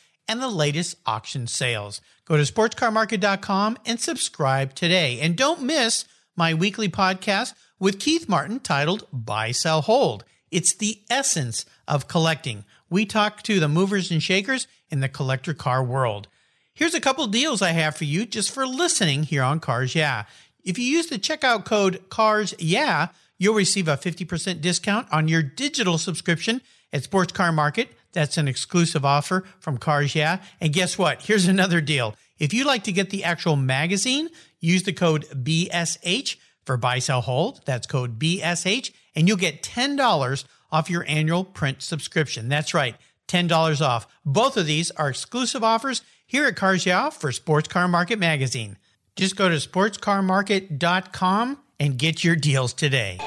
and 0.27 0.41
the 0.41 0.49
latest 0.49 0.97
auction 1.05 1.47
sales. 1.47 2.01
Go 2.25 2.37
to 2.37 2.43
sportscarmarket.com 2.43 3.77
and 3.85 3.99
subscribe 3.99 4.73
today. 4.73 5.19
And 5.19 5.35
don't 5.35 5.63
miss 5.63 6.05
my 6.35 6.53
weekly 6.53 6.89
podcast 6.89 7.53
with 7.79 7.99
Keith 7.99 8.29
Martin 8.29 8.59
titled 8.59 9.07
Buy, 9.11 9.51
Sell, 9.51 9.81
Hold. 9.81 10.23
It's 10.51 10.75
the 10.75 11.01
essence 11.09 11.65
of 11.87 12.07
collecting. 12.07 12.65
We 12.89 13.05
talk 13.05 13.41
to 13.43 13.59
the 13.59 13.67
movers 13.67 14.11
and 14.11 14.21
shakers 14.21 14.67
in 14.89 14.99
the 14.99 15.09
collector 15.09 15.53
car 15.53 15.83
world. 15.83 16.27
Here's 16.73 16.93
a 16.93 17.01
couple 17.01 17.25
deals 17.27 17.61
I 17.61 17.71
have 17.71 17.95
for 17.95 18.05
you 18.05 18.25
just 18.25 18.51
for 18.51 18.65
listening 18.65 19.23
here 19.23 19.43
on 19.43 19.59
Cars 19.59 19.95
Yeah. 19.95 20.25
If 20.63 20.77
you 20.77 20.85
use 20.85 21.07
the 21.07 21.17
checkout 21.17 21.65
code 21.65 22.09
CARS 22.09 22.53
Yeah, 22.59 23.07
you'll 23.37 23.55
receive 23.55 23.87
a 23.87 23.97
50% 23.97 24.61
discount 24.61 25.07
on 25.11 25.27
your 25.27 25.41
digital 25.41 25.97
subscription 25.97 26.61
at 26.93 27.03
Sports 27.03 27.33
Car 27.33 27.51
Market. 27.51 27.89
That's 28.13 28.37
an 28.37 28.47
exclusive 28.47 29.05
offer 29.05 29.43
from 29.59 29.77
Cars 29.77 30.15
Yeah. 30.15 30.39
And 30.59 30.73
guess 30.73 30.97
what? 30.97 31.21
Here's 31.23 31.47
another 31.47 31.81
deal. 31.81 32.15
If 32.39 32.53
you'd 32.53 32.67
like 32.67 32.83
to 32.85 32.91
get 32.91 33.11
the 33.11 33.23
actual 33.23 33.55
magazine, 33.55 34.29
use 34.59 34.83
the 34.83 34.93
code 34.93 35.25
BSH 35.31 36.37
for 36.65 36.77
buy, 36.77 36.99
sell, 36.99 37.21
hold. 37.21 37.61
That's 37.65 37.87
code 37.87 38.19
BSH, 38.19 38.91
and 39.15 39.27
you'll 39.27 39.37
get 39.37 39.63
$10 39.63 40.45
off 40.71 40.89
your 40.89 41.05
annual 41.07 41.43
print 41.43 41.81
subscription. 41.81 42.49
That's 42.49 42.73
right, 42.73 42.95
$10 43.27 43.81
off. 43.81 44.07
Both 44.25 44.57
of 44.57 44.65
these 44.65 44.91
are 44.91 45.09
exclusive 45.09 45.63
offers 45.63 46.01
here 46.25 46.45
at 46.45 46.55
Cars 46.55 46.85
Yeah 46.85 47.09
for 47.09 47.31
Sports 47.31 47.67
Car 47.67 47.87
Market 47.87 48.19
Magazine. 48.19 48.77
Just 49.15 49.35
go 49.35 49.49
to 49.49 49.55
sportscarmarket.com 49.55 51.57
and 51.79 51.97
get 51.97 52.23
your 52.23 52.35
deals 52.35 52.73
today. 52.73 53.17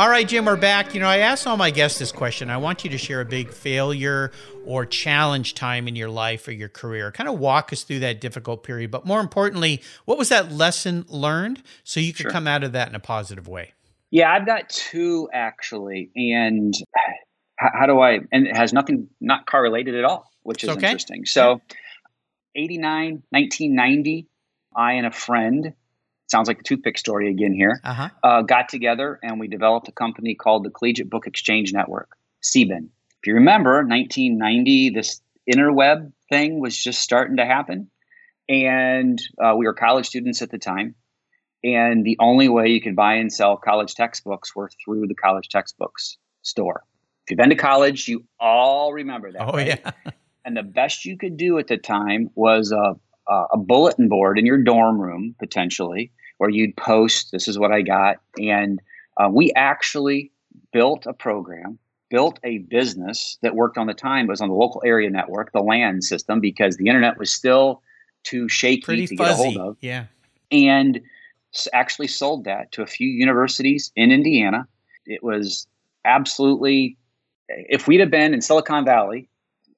All 0.00 0.08
right, 0.08 0.26
Jim, 0.26 0.46
we're 0.46 0.56
back. 0.56 0.94
You 0.94 1.00
know, 1.00 1.06
I 1.06 1.18
asked 1.18 1.46
all 1.46 1.58
my 1.58 1.70
guests 1.70 1.98
this 1.98 2.10
question. 2.10 2.48
I 2.48 2.56
want 2.56 2.84
you 2.84 2.88
to 2.88 2.96
share 2.96 3.20
a 3.20 3.24
big 3.26 3.52
failure 3.52 4.32
or 4.64 4.86
challenge 4.86 5.52
time 5.52 5.86
in 5.86 5.94
your 5.94 6.08
life 6.08 6.48
or 6.48 6.52
your 6.52 6.70
career. 6.70 7.12
Kind 7.12 7.28
of 7.28 7.38
walk 7.38 7.70
us 7.70 7.82
through 7.82 7.98
that 7.98 8.18
difficult 8.18 8.62
period. 8.62 8.90
But 8.90 9.04
more 9.04 9.20
importantly, 9.20 9.82
what 10.06 10.16
was 10.16 10.30
that 10.30 10.50
lesson 10.50 11.04
learned 11.10 11.62
so 11.84 12.00
you 12.00 12.14
could 12.14 12.22
sure. 12.22 12.30
come 12.30 12.46
out 12.46 12.64
of 12.64 12.72
that 12.72 12.88
in 12.88 12.94
a 12.94 12.98
positive 12.98 13.46
way? 13.46 13.74
Yeah, 14.10 14.32
I've 14.32 14.46
got 14.46 14.70
two 14.70 15.28
actually. 15.34 16.10
And 16.16 16.72
how, 17.56 17.84
do 17.84 18.00
I, 18.00 18.20
and 18.32 18.46
it 18.46 18.56
has 18.56 18.72
nothing, 18.72 19.10
not 19.20 19.44
car 19.44 19.60
related 19.60 19.96
at 19.96 20.06
all, 20.06 20.30
which 20.44 20.64
is 20.64 20.70
okay. 20.70 20.86
interesting. 20.86 21.26
So, 21.26 21.60
89, 22.56 23.22
1990, 23.28 24.28
I 24.74 24.92
and 24.94 25.06
a 25.06 25.10
friend 25.10 25.74
sounds 26.30 26.48
like 26.48 26.58
the 26.58 26.64
toothpick 26.64 26.96
story 26.96 27.30
again 27.30 27.52
here, 27.52 27.80
uh-huh. 27.84 28.08
uh, 28.22 28.42
got 28.42 28.68
together 28.68 29.18
and 29.22 29.40
we 29.40 29.48
developed 29.48 29.88
a 29.88 29.92
company 29.92 30.34
called 30.34 30.64
the 30.64 30.70
Collegiate 30.70 31.10
Book 31.10 31.26
Exchange 31.26 31.72
Network, 31.72 32.10
CBEN. 32.42 32.88
If 33.20 33.26
you 33.26 33.34
remember, 33.34 33.84
1990, 33.84 34.90
this 34.90 35.20
interweb 35.52 36.12
thing 36.30 36.60
was 36.60 36.76
just 36.76 37.02
starting 37.02 37.36
to 37.36 37.44
happen. 37.44 37.90
And 38.48 39.20
uh, 39.42 39.54
we 39.56 39.66
were 39.66 39.74
college 39.74 40.06
students 40.06 40.40
at 40.42 40.50
the 40.50 40.58
time. 40.58 40.94
And 41.62 42.04
the 42.04 42.16
only 42.20 42.48
way 42.48 42.68
you 42.68 42.80
could 42.80 42.96
buy 42.96 43.14
and 43.14 43.30
sell 43.30 43.56
college 43.56 43.94
textbooks 43.94 44.56
were 44.56 44.70
through 44.82 45.06
the 45.08 45.14
college 45.14 45.48
textbooks 45.48 46.16
store. 46.42 46.82
If 47.24 47.32
you've 47.32 47.36
been 47.36 47.50
to 47.50 47.56
college, 47.56 48.08
you 48.08 48.24
all 48.38 48.92
remember 48.92 49.30
that. 49.32 49.42
Oh, 49.42 49.52
right? 49.52 49.66
yeah. 49.66 49.90
and 50.44 50.56
the 50.56 50.62
best 50.62 51.04
you 51.04 51.18
could 51.18 51.36
do 51.36 51.58
at 51.58 51.66
the 51.66 51.76
time 51.76 52.30
was 52.34 52.72
a, 52.72 52.94
a 53.30 53.58
bulletin 53.58 54.08
board 54.08 54.38
in 54.38 54.46
your 54.46 54.58
dorm 54.58 55.00
room, 55.00 55.34
potentially, 55.38 56.12
where 56.40 56.48
you'd 56.48 56.74
post, 56.74 57.32
this 57.32 57.46
is 57.46 57.58
what 57.58 57.70
I 57.70 57.82
got. 57.82 58.16
And 58.38 58.80
uh, 59.18 59.28
we 59.30 59.52
actually 59.56 60.32
built 60.72 61.04
a 61.04 61.12
program, 61.12 61.78
built 62.08 62.40
a 62.42 62.58
business 62.58 63.36
that 63.42 63.54
worked 63.54 63.76
on 63.76 63.86
the 63.86 63.92
time, 63.92 64.24
It 64.24 64.30
was 64.30 64.40
on 64.40 64.48
the 64.48 64.54
local 64.54 64.82
area 64.82 65.10
network, 65.10 65.52
the 65.52 65.60
LAN 65.60 66.00
system, 66.00 66.40
because 66.40 66.78
the 66.78 66.86
internet 66.86 67.18
was 67.18 67.30
still 67.30 67.82
too 68.22 68.48
shaky 68.48 68.80
Pretty 68.80 69.06
to 69.08 69.16
fuzzy. 69.16 69.28
get 69.28 69.34
a 69.34 69.36
hold 69.36 69.56
of. 69.58 69.76
Yeah. 69.82 70.06
And 70.50 71.02
actually 71.74 72.08
sold 72.08 72.44
that 72.44 72.72
to 72.72 72.80
a 72.80 72.86
few 72.86 73.08
universities 73.08 73.92
in 73.94 74.10
Indiana. 74.10 74.66
It 75.04 75.22
was 75.22 75.66
absolutely, 76.06 76.96
if 77.50 77.86
we'd 77.86 78.00
have 78.00 78.10
been 78.10 78.32
in 78.32 78.40
Silicon 78.40 78.86
Valley, 78.86 79.28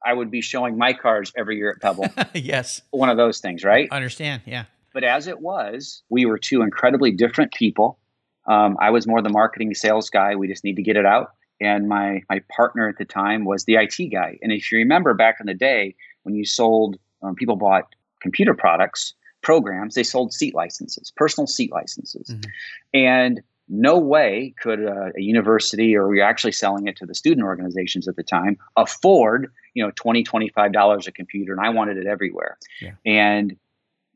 I 0.06 0.12
would 0.12 0.30
be 0.30 0.42
showing 0.42 0.78
my 0.78 0.92
cars 0.92 1.32
every 1.36 1.56
year 1.56 1.70
at 1.70 1.82
Pebble. 1.82 2.06
yes. 2.34 2.82
One 2.92 3.08
of 3.08 3.16
those 3.16 3.40
things, 3.40 3.64
right? 3.64 3.88
I 3.90 3.96
understand. 3.96 4.42
Yeah. 4.46 4.66
But 4.94 5.04
as 5.04 5.26
it 5.26 5.40
was, 5.40 6.02
we 6.08 6.26
were 6.26 6.38
two 6.38 6.62
incredibly 6.62 7.12
different 7.12 7.52
people. 7.52 7.98
Um, 8.46 8.76
I 8.80 8.90
was 8.90 9.06
more 9.06 9.22
the 9.22 9.30
marketing 9.30 9.74
sales 9.74 10.10
guy. 10.10 10.34
We 10.34 10.48
just 10.48 10.64
need 10.64 10.76
to 10.76 10.82
get 10.82 10.96
it 10.96 11.06
out. 11.06 11.32
And 11.60 11.88
my 11.88 12.22
my 12.28 12.40
partner 12.54 12.88
at 12.88 12.98
the 12.98 13.04
time 13.04 13.44
was 13.44 13.64
the 13.64 13.76
IT 13.76 14.10
guy. 14.12 14.38
And 14.42 14.50
if 14.50 14.72
you 14.72 14.78
remember 14.78 15.14
back 15.14 15.36
in 15.38 15.46
the 15.46 15.54
day 15.54 15.94
when 16.24 16.34
you 16.34 16.44
sold, 16.44 16.96
um, 17.22 17.34
people 17.34 17.56
bought 17.56 17.94
computer 18.20 18.54
products, 18.54 19.14
programs, 19.42 19.94
they 19.94 20.02
sold 20.02 20.32
seat 20.32 20.54
licenses, 20.54 21.12
personal 21.16 21.46
seat 21.46 21.70
licenses. 21.72 22.28
Mm-hmm. 22.28 22.50
And 22.94 23.42
no 23.68 23.96
way 23.96 24.54
could 24.60 24.80
a, 24.80 25.12
a, 25.16 25.20
university 25.20 25.96
or 25.96 26.08
we 26.08 26.18
were 26.18 26.24
actually 26.24 26.52
selling 26.52 26.88
it 26.88 26.96
to 26.96 27.06
the 27.06 27.14
student 27.14 27.44
organizations 27.44 28.06
at 28.08 28.16
the 28.16 28.22
time 28.22 28.58
afford 28.76 29.52
you 29.74 29.82
know 29.82 29.90
20 29.94 30.22
25 30.24 30.72
dollars 30.72 31.06
a 31.06 31.12
computer 31.12 31.52
and 31.52 31.60
i 31.60 31.68
wanted 31.68 31.96
it 31.96 32.06
everywhere 32.06 32.58
yeah. 32.80 32.90
and 33.06 33.56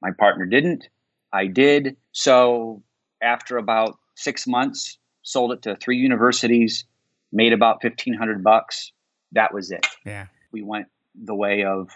my 0.06 0.12
partner 0.12 0.46
didn't. 0.46 0.88
I 1.32 1.46
did. 1.46 1.96
So 2.12 2.82
after 3.20 3.56
about 3.58 3.98
six 4.14 4.46
months, 4.46 4.98
sold 5.22 5.52
it 5.52 5.62
to 5.62 5.76
three 5.76 5.96
universities, 5.96 6.84
made 7.32 7.52
about 7.52 7.82
fifteen 7.82 8.14
hundred 8.14 8.44
bucks. 8.44 8.92
That 9.32 9.52
was 9.52 9.70
it. 9.70 9.86
Yeah. 10.04 10.26
We 10.52 10.62
went 10.62 10.86
the 11.14 11.34
way 11.34 11.64
of 11.64 11.90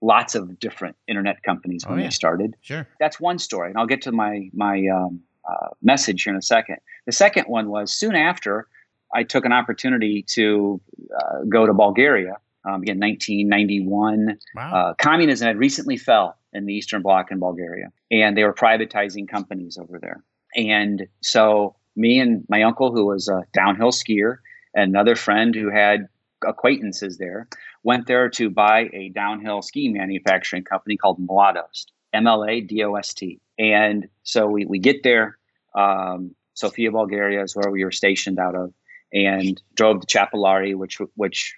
lots 0.00 0.36
of 0.36 0.60
different 0.60 0.96
internet 1.08 1.42
companies 1.42 1.84
when 1.84 1.98
oh, 1.98 2.02
yeah. 2.02 2.06
they 2.06 2.10
started. 2.10 2.56
Sure. 2.60 2.86
That's 3.00 3.18
one 3.18 3.38
story, 3.38 3.70
and 3.70 3.78
I'll 3.78 3.86
get 3.86 4.02
to 4.02 4.12
my 4.12 4.50
my 4.52 4.86
um, 4.94 5.20
uh, 5.48 5.68
message 5.82 6.22
here 6.22 6.32
in 6.32 6.38
a 6.38 6.42
second. 6.42 6.76
The 7.06 7.12
second 7.12 7.46
one 7.46 7.68
was 7.68 7.92
soon 7.92 8.14
after 8.14 8.68
I 9.12 9.24
took 9.24 9.44
an 9.44 9.52
opportunity 9.52 10.22
to 10.34 10.80
uh, 11.18 11.44
go 11.48 11.66
to 11.66 11.74
Bulgaria. 11.74 12.36
Um, 12.64 12.82
again, 12.82 13.00
1991. 13.00 14.38
Wow. 14.54 14.74
Uh, 14.74 14.94
communism 14.94 15.46
had 15.46 15.56
recently 15.56 15.96
fell 15.96 16.37
in 16.52 16.66
the 16.66 16.74
Eastern 16.74 17.02
Bloc 17.02 17.30
in 17.30 17.38
Bulgaria, 17.38 17.88
and 18.10 18.36
they 18.36 18.44
were 18.44 18.54
privatizing 18.54 19.28
companies 19.28 19.78
over 19.78 19.98
there. 19.98 20.22
And 20.56 21.06
so, 21.20 21.76
me 21.94 22.20
and 22.20 22.44
my 22.48 22.62
uncle, 22.62 22.92
who 22.92 23.06
was 23.06 23.28
a 23.28 23.44
downhill 23.52 23.90
skier, 23.90 24.38
and 24.74 24.90
another 24.90 25.16
friend 25.16 25.54
who 25.54 25.70
had 25.70 26.08
acquaintances 26.46 27.18
there, 27.18 27.48
went 27.82 28.06
there 28.06 28.28
to 28.30 28.50
buy 28.50 28.88
a 28.92 29.10
downhill 29.10 29.62
ski 29.62 29.88
manufacturing 29.88 30.64
company 30.64 30.96
called 30.96 31.20
Mladost, 31.20 31.86
M 32.12 32.26
L 32.26 32.44
A 32.44 32.60
D 32.60 32.82
O 32.84 32.94
S 32.94 33.14
T. 33.14 33.40
And 33.58 34.08
so 34.22 34.46
we, 34.46 34.64
we 34.64 34.78
get 34.78 35.02
there. 35.02 35.36
Um, 35.74 36.34
Sofia, 36.54 36.90
Bulgaria 36.90 37.42
is 37.42 37.54
where 37.54 37.70
we 37.70 37.84
were 37.84 37.92
stationed 37.92 38.38
out 38.38 38.54
of, 38.54 38.72
and 39.12 39.60
drove 39.74 40.00
to 40.00 40.06
Chepelare, 40.06 40.74
which 40.76 40.98
which 41.14 41.54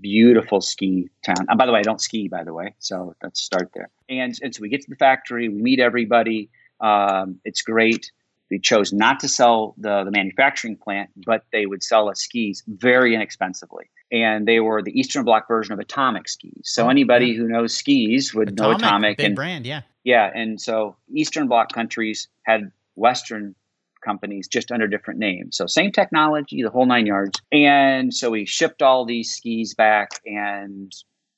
beautiful 0.00 0.60
ski 0.60 1.08
town. 1.24 1.46
And 1.48 1.58
by 1.58 1.66
the 1.66 1.72
way, 1.72 1.80
I 1.80 1.82
don't 1.82 2.00
ski, 2.00 2.28
by 2.28 2.44
the 2.44 2.54
way, 2.54 2.74
so 2.78 3.14
let's 3.22 3.40
start 3.40 3.70
there. 3.74 3.90
And, 4.08 4.34
and 4.42 4.54
so 4.54 4.62
we 4.62 4.68
get 4.68 4.82
to 4.82 4.90
the 4.90 4.96
factory, 4.96 5.48
we 5.48 5.60
meet 5.60 5.80
everybody. 5.80 6.50
Um, 6.80 7.40
it's 7.44 7.62
great. 7.62 8.10
We 8.50 8.58
chose 8.58 8.92
not 8.92 9.20
to 9.20 9.28
sell 9.28 9.74
the, 9.78 10.02
the 10.04 10.10
manufacturing 10.10 10.76
plant, 10.76 11.10
but 11.24 11.44
they 11.52 11.66
would 11.66 11.82
sell 11.82 12.08
us 12.08 12.20
skis 12.20 12.64
very 12.66 13.14
inexpensively. 13.14 13.90
And 14.10 14.48
they 14.48 14.58
were 14.58 14.82
the 14.82 14.98
Eastern 14.98 15.24
Bloc 15.24 15.46
version 15.46 15.72
of 15.72 15.78
Atomic 15.78 16.28
skis. 16.28 16.62
So 16.64 16.86
oh, 16.86 16.88
anybody 16.88 17.34
who 17.36 17.46
knows 17.46 17.76
skis 17.76 18.34
would 18.34 18.52
Atomic, 18.52 18.80
know 18.80 18.86
Atomic. 18.86 19.16
Big 19.18 19.26
and, 19.26 19.36
brand, 19.36 19.66
yeah. 19.66 19.82
Yeah. 20.02 20.30
And 20.34 20.60
so 20.60 20.96
Eastern 21.14 21.46
Bloc 21.46 21.72
countries 21.72 22.26
had 22.42 22.72
Western 22.96 23.54
companies 24.00 24.48
just 24.48 24.72
under 24.72 24.86
different 24.86 25.20
names. 25.20 25.56
So 25.56 25.66
same 25.66 25.92
technology, 25.92 26.62
the 26.62 26.70
whole 26.70 26.86
nine 26.86 27.06
yards. 27.06 27.40
And 27.52 28.12
so 28.12 28.30
we 28.30 28.46
shipped 28.46 28.82
all 28.82 29.04
these 29.04 29.32
skis 29.32 29.74
back 29.74 30.20
and 30.26 30.92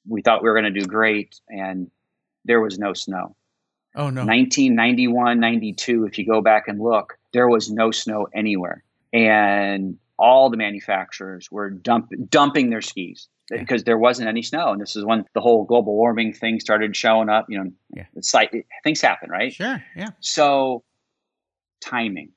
we 0.09 0.23
thought 0.23 0.43
we 0.43 0.49
were 0.49 0.61
going 0.61 0.73
to 0.73 0.81
do 0.81 0.87
great. 0.87 1.41
And 1.49 1.91
there 2.45 2.61
was 2.61 2.79
no 2.79 2.95
snow. 2.95 3.37
Oh, 3.95 4.09
no. 4.09 4.25
1991, 4.25 5.39
92, 5.39 6.07
if 6.07 6.19
you 6.19 6.27
go 6.27 6.41
back 6.41 6.67
and 6.67 6.81
look, 6.81 7.19
there 7.33 7.49
was 7.49 7.71
no 7.71 7.91
snow 7.91 8.27
anywhere. 8.35 8.83
And 9.13 9.99
all 10.19 10.51
the 10.51 10.57
manufacturers 10.57 11.51
were 11.51 11.69
dump, 11.69 12.11
dumping 12.29 12.71
their 12.71 12.81
skis 12.81 13.29
yeah. 13.51 13.59
because 13.59 13.85
there 13.85 13.99
wasn't 13.99 14.29
any 14.29 14.43
snow. 14.43 14.73
And 14.73 14.81
this 14.81 14.97
is 14.97 15.05
when 15.05 15.25
the 15.35 15.41
whole 15.41 15.65
global 15.65 15.95
warming 15.95 16.33
thing 16.33 16.61
started 16.61 16.97
showing 16.97 17.29
up. 17.29 17.47
You 17.49 17.59
know, 17.59 17.71
yeah. 17.95 18.07
it's 18.15 18.33
like 18.33 18.67
things 18.83 19.01
happen, 19.01 19.31
right? 19.31 19.53
Sure. 19.53 19.83
Yeah. 19.95 20.11
So 20.21 20.85
timing 21.81 22.31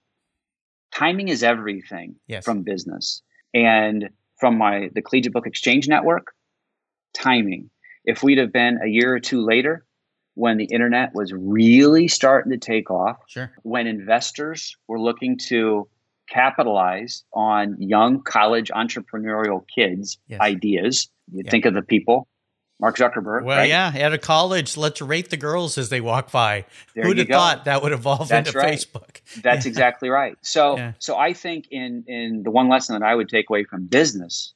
timing 0.98 1.28
is 1.28 1.44
everything 1.44 2.16
yes. 2.28 2.44
from 2.44 2.64
business. 2.64 3.22
And 3.54 4.10
from 4.40 4.58
my 4.58 4.90
the 4.94 5.02
Collegiate 5.02 5.34
Book 5.34 5.48
Exchange 5.48 5.88
Network, 5.88 6.34
timing. 7.14 7.70
If 8.04 8.22
we'd 8.22 8.38
have 8.38 8.52
been 8.52 8.80
a 8.84 8.88
year 8.88 9.14
or 9.14 9.20
two 9.20 9.44
later, 9.44 9.86
when 10.36 10.58
the 10.58 10.66
internet 10.66 11.16
was 11.16 11.34
really 11.34 12.08
starting 12.08 12.52
to 12.52 12.58
take 12.58 12.92
off, 12.92 13.18
sure. 13.28 13.52
when 13.64 13.88
investors 13.88 14.76
were 14.88 15.00
looking 15.00 15.38
to 15.48 15.88
capitalize 16.30 17.24
on 17.34 17.78
young 17.80 18.22
college 18.22 18.70
entrepreneurial 18.76 19.64
kids' 19.74 20.20
yes. 20.28 20.40
ideas, 20.42 21.10
you 21.32 21.44
yeah. 21.46 21.52
think 21.52 21.66
of 21.66 21.74
the 21.74 21.82
people 21.82 22.28
Mark 22.80 22.98
Zuckerberg. 22.98 23.44
Well, 23.44 23.58
right? 23.58 23.70
yeah, 23.70 23.94
out 24.02 24.14
of 24.14 24.22
college, 24.22 24.76
let's 24.76 25.02
rate 25.02 25.30
the 25.30 25.38
girls 25.38 25.78
as 25.78 25.90
they 25.90 26.02
walk 26.02 26.32
by. 26.32 26.66
There 26.94 27.06
Who'd 27.06 27.18
have 27.20 27.28
go. 27.28 27.36
thought 27.36 27.66
that 27.66 27.82
would 27.82 27.94
evolve 27.94 28.28
That's 28.28 28.50
into 28.50 28.60
right. 28.60 28.74
Facebook? 28.74 29.22
That's 29.42 29.66
yeah. 29.66 29.70
exactly 29.70 30.10
right. 30.10 30.38
So, 30.42 30.78
yeah. 30.78 30.94
so 31.00 31.18
I 31.18 31.34
think 31.34 31.68
in 31.72 32.04
in 32.08 32.44
the 32.44 32.52
one 32.52 32.68
lesson 32.68 33.00
that 33.00 33.06
I 33.06 33.16
would 33.16 33.30
take 33.30 33.50
away 33.50 33.64
from 33.64 33.86
business, 33.86 34.54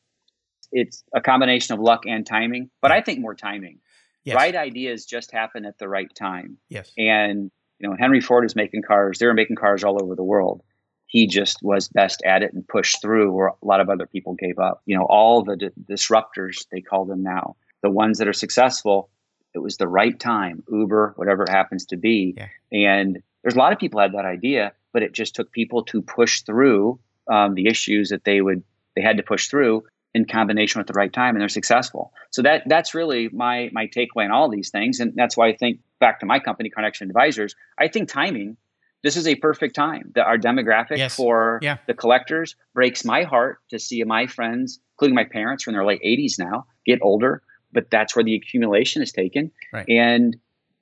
it's 0.72 1.04
a 1.14 1.22
combination 1.22 1.74
of 1.74 1.80
luck 1.80 2.04
and 2.06 2.26
timing, 2.26 2.70
but 2.82 2.92
I 2.92 3.02
think 3.02 3.20
more 3.20 3.36
timing. 3.36 3.80
Yes. 4.26 4.36
Right 4.36 4.56
ideas 4.56 5.06
just 5.06 5.32
happen 5.32 5.66
at 5.66 5.78
the 5.78 5.88
right 5.88 6.14
time. 6.14 6.58
Yes. 6.68 6.92
And 6.98 7.50
you 7.80 7.90
know, 7.90 7.96
Henry 7.98 8.20
Ford 8.20 8.44
is 8.44 8.56
making 8.56 8.82
cars. 8.82 9.20
They 9.20 9.28
were 9.28 9.34
making 9.34 9.56
cars 9.56 9.86
all 9.86 10.04
over 10.04 10.16
the 10.16 10.24
world. 10.24 10.62
He 11.08 11.26
just 11.26 11.64
was 11.64 11.88
best 11.88 12.22
at 12.24 12.44
it 12.44 12.54
and 12.54 12.68
pushed 12.68 13.02
through 13.02 13.32
where 13.32 13.48
a 13.48 13.54
lot 13.64 13.80
of 13.80 13.90
other 13.90 14.06
people 14.06 14.36
gave 14.36 14.60
up. 14.60 14.82
You 14.86 14.98
know, 14.98 15.06
all 15.06 15.44
the 15.44 15.56
di- 15.56 15.70
disruptors 15.90 16.68
they 16.70 16.82
call 16.82 17.06
them 17.06 17.24
now 17.24 17.56
the 17.82 17.90
ones 17.90 18.18
that 18.20 18.28
are 18.28 18.34
successful, 18.34 19.10
it 19.54 19.60
was 19.60 19.78
the 19.78 19.88
right 19.88 20.20
time, 20.20 20.64
Uber, 20.72 21.14
whatever 21.16 21.44
it 21.44 21.50
happens 21.50 21.86
to 21.88 21.98
be. 21.98 22.36
Yeah. 22.38 22.48
And 22.72 23.20
there's 23.44 23.56
a 23.56 23.60
lot 23.60 23.74
of 23.74 23.80
people 23.80 24.00
had 24.00 24.14
that 24.14 24.26
idea, 24.26 24.74
but 24.94 25.02
it 25.04 25.14
just 25.14 25.36
took 25.36 25.52
people 25.52 25.84
to 25.86 26.02
push 26.02 26.42
through 26.42 27.00
um, 27.28 27.56
the 27.56 27.68
issues 27.68 28.10
that 28.10 28.24
they 28.24 28.42
would 28.42 28.64
they 28.96 29.02
had 29.02 29.18
to 29.18 29.24
push 29.24 29.48
through. 29.48 29.84
in 30.16 30.26
combination 30.26 30.80
with 30.80 30.88
the 30.88 30.94
right 30.94 31.14
time 31.14 31.36
and 31.36 31.42
they're 31.42 31.48
successful. 31.50 32.12
So 32.32 32.42
that 32.42 32.64
that's 32.66 32.96
really 32.96 33.30
my 33.30 33.70
my 33.72 33.86
takeaway 33.88 34.26
on 34.26 34.32
all 34.32 34.50
these 34.50 34.72
things. 34.72 35.00
And 35.00 35.14
that's 35.16 35.38
why 35.38 35.48
I 35.50 35.56
think 35.56 35.80
back 36.00 36.20
to 36.22 36.26
my 36.26 36.40
company, 36.40 36.70
CarNection 36.76 37.04
Advisors, 37.04 37.56
I 37.78 37.88
think 37.90 38.10
timing, 38.10 38.58
this 39.04 39.16
is 39.16 39.28
a 39.28 39.36
perfect 39.36 39.76
time. 39.76 40.12
That 40.16 40.26
our 40.26 40.38
demographic 40.40 40.98
Yes. 40.98 41.16
for 41.16 41.60
Yeah. 41.62 41.78
the 41.86 41.94
collectors 41.94 42.56
breaks 42.74 43.06
my 43.06 43.22
heart 43.24 43.60
to 43.70 43.78
see 43.78 44.04
my 44.04 44.26
friends, 44.26 44.80
including 44.96 45.14
my 45.16 45.26
parents 45.26 45.64
from 45.64 45.74
their 45.76 45.86
late 45.86 46.02
80s 46.04 46.40
now, 46.40 46.66
get 46.88 47.00
older. 47.04 47.44
But 47.72 47.90
that's 47.92 48.16
where 48.16 48.24
the 48.26 48.36
accumulation 48.36 49.02
is 49.02 49.12
taken. 49.12 49.52
Right. 49.72 49.88
And 49.90 50.36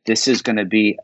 this 0.06 0.28
is 0.28 0.42
going 0.42 0.56
to 0.58 0.66
be 0.66 0.98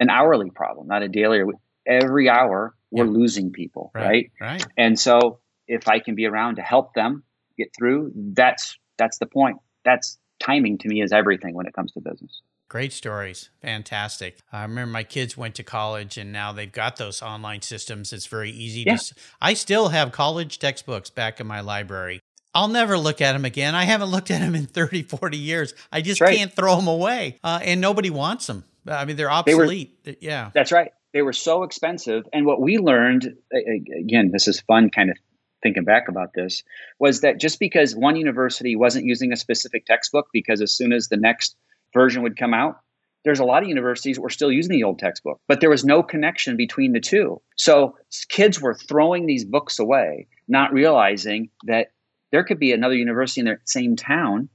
an 0.00 0.10
hourly 0.10 0.50
problem, 0.50 0.86
not 0.86 1.02
a 1.02 1.08
daily. 1.08 1.40
or 1.40 1.52
Every 1.86 2.28
hour, 2.28 2.74
we're 2.90 3.04
Yeah. 3.06 3.10
losing 3.10 3.50
people, 3.50 3.90
right? 3.94 4.30
Right. 4.40 4.64
And 4.76 4.98
so 4.98 5.40
if 5.66 5.88
I 5.88 5.98
can 6.00 6.14
be 6.14 6.26
around 6.26 6.56
to 6.56 6.62
help 6.62 6.94
them 6.94 7.22
get 7.56 7.68
through, 7.76 8.12
that's 8.14 8.78
that's 8.98 9.18
the 9.18 9.26
point. 9.26 9.58
That's 9.84 10.18
timing 10.40 10.78
to 10.78 10.88
me 10.88 11.02
is 11.02 11.12
everything 11.12 11.54
when 11.54 11.66
it 11.66 11.72
comes 11.72 11.92
to 11.92 12.00
business. 12.00 12.42
Great 12.68 12.92
stories. 12.92 13.48
Fantastic. 13.62 14.36
I 14.52 14.62
remember 14.62 14.92
my 14.92 15.02
kids 15.04 15.36
went 15.36 15.54
to 15.54 15.62
college 15.62 16.18
and 16.18 16.30
now 16.32 16.52
they've 16.52 16.70
got 16.70 16.96
those 16.96 17.22
online 17.22 17.62
systems. 17.62 18.12
It's 18.12 18.26
very 18.26 18.50
easy 18.50 18.82
Yeah. 18.86 18.96
to. 18.96 19.14
I 19.40 19.54
still 19.54 19.88
have 19.88 20.12
college 20.12 20.58
textbooks 20.58 21.08
back 21.10 21.40
in 21.40 21.46
my 21.46 21.60
library. 21.60 22.20
I'll 22.54 22.68
never 22.68 22.98
look 22.98 23.20
at 23.20 23.32
them 23.32 23.44
again. 23.44 23.74
I 23.74 23.84
haven't 23.84 24.08
looked 24.08 24.30
at 24.30 24.40
them 24.40 24.54
in 24.54 24.66
30, 24.66 25.02
40 25.02 25.36
years. 25.36 25.74
I 25.92 26.00
just 26.00 26.20
right. 26.20 26.36
can't 26.36 26.52
throw 26.52 26.76
them 26.76 26.88
away. 26.88 27.38
Uh, 27.44 27.60
and 27.62 27.80
nobody 27.80 28.10
wants 28.10 28.46
them. 28.46 28.64
I 28.86 29.04
mean, 29.04 29.16
they're 29.16 29.30
They 29.44 29.54
were- 29.54 29.62
obsolete. 29.64 30.18
yeah. 30.20 30.50
That's 30.54 30.72
right. 30.72 30.90
They 31.12 31.22
were 31.22 31.32
so 31.32 31.62
expensive. 31.62 32.24
And 32.32 32.44
what 32.46 32.60
we 32.60 32.78
learned, 32.78 33.34
again, 33.52 34.30
this 34.30 34.46
is 34.48 34.60
fun 34.62 34.90
kind 34.90 35.10
of 35.10 35.16
thinking 35.62 35.84
back 35.84 36.08
about 36.08 36.32
this, 36.34 36.62
was 36.98 37.22
that 37.22 37.40
just 37.40 37.58
because 37.58 37.96
one 37.96 38.14
university 38.16 38.76
wasn't 38.76 39.04
using 39.04 39.32
a 39.32 39.36
specific 39.36 39.86
textbook, 39.86 40.28
because 40.32 40.60
as 40.60 40.72
soon 40.72 40.92
as 40.92 41.08
the 41.08 41.16
next 41.16 41.56
version 41.94 42.22
would 42.22 42.36
come 42.36 42.54
out, 42.54 42.78
there's 43.24 43.40
a 43.40 43.44
lot 43.44 43.62
of 43.62 43.68
universities 43.68 44.16
that 44.16 44.22
were 44.22 44.30
still 44.30 44.52
using 44.52 44.70
the 44.72 44.84
old 44.84 44.98
textbook, 44.98 45.40
but 45.48 45.60
there 45.60 45.68
was 45.70 45.84
no 45.84 46.02
connection 46.02 46.56
between 46.56 46.92
the 46.92 47.00
two. 47.00 47.40
So 47.56 47.96
kids 48.28 48.60
were 48.60 48.74
throwing 48.74 49.26
these 49.26 49.44
books 49.44 49.78
away, 49.80 50.28
not 50.46 50.72
realizing 50.72 51.50
that 51.64 51.88
there 52.30 52.44
could 52.44 52.58
be 52.58 52.72
another 52.72 52.94
university 52.94 53.40
in 53.40 53.46
the 53.46 53.58
same 53.64 53.96
town 53.96 54.48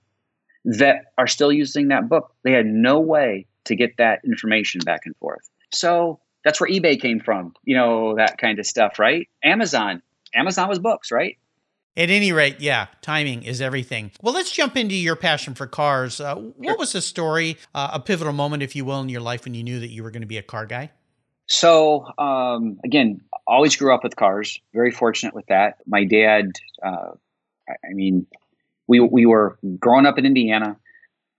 that 0.65 1.05
are 1.17 1.27
still 1.27 1.51
using 1.51 1.89
that 1.89 2.07
book. 2.07 2.33
They 2.43 2.51
had 2.51 2.65
no 2.65 2.99
way 2.99 3.47
to 3.65 3.75
get 3.75 3.97
that 3.97 4.19
information 4.25 4.81
back 4.85 5.01
and 5.05 5.15
forth. 5.17 5.49
So 5.71 6.19
that's 6.43 6.59
where 6.59 6.69
eBay 6.69 6.99
came 6.99 7.19
from, 7.19 7.53
you 7.63 7.75
know, 7.75 8.15
that 8.15 8.37
kind 8.37 8.59
of 8.59 8.65
stuff, 8.65 8.99
right? 8.99 9.27
Amazon. 9.43 10.01
Amazon 10.35 10.69
was 10.69 10.79
books, 10.79 11.11
right? 11.11 11.37
At 11.95 12.09
any 12.09 12.31
rate, 12.31 12.55
yeah, 12.59 12.87
timing 13.01 13.43
is 13.43 13.61
everything. 13.61 14.11
Well, 14.21 14.33
let's 14.33 14.51
jump 14.51 14.75
into 14.75 14.95
your 14.95 15.15
passion 15.15 15.53
for 15.53 15.67
cars. 15.67 16.19
Uh, 16.19 16.35
what 16.35 16.79
was 16.79 16.93
the 16.93 17.01
story, 17.01 17.57
uh, 17.75 17.91
a 17.93 17.99
pivotal 17.99 18.33
moment, 18.33 18.63
if 18.63 18.75
you 18.75 18.83
will, 18.83 18.99
in 19.01 19.09
your 19.09 19.21
life 19.21 19.45
when 19.45 19.53
you 19.53 19.63
knew 19.63 19.79
that 19.79 19.89
you 19.89 20.01
were 20.01 20.09
going 20.09 20.21
to 20.21 20.27
be 20.27 20.39
a 20.39 20.43
car 20.43 20.65
guy? 20.65 20.89
So 21.45 22.07
um, 22.17 22.79
again, 22.83 23.21
always 23.45 23.75
grew 23.75 23.93
up 23.93 24.03
with 24.03 24.15
cars. 24.15 24.59
Very 24.73 24.89
fortunate 24.89 25.35
with 25.35 25.45
that. 25.47 25.77
My 25.85 26.03
dad, 26.03 26.53
uh, 26.81 27.11
I 27.67 27.73
I 27.89 27.93
mean, 27.93 28.27
we 28.87 28.99
we 28.99 29.25
were 29.25 29.57
growing 29.79 30.05
up 30.05 30.17
in 30.17 30.25
Indiana. 30.25 30.77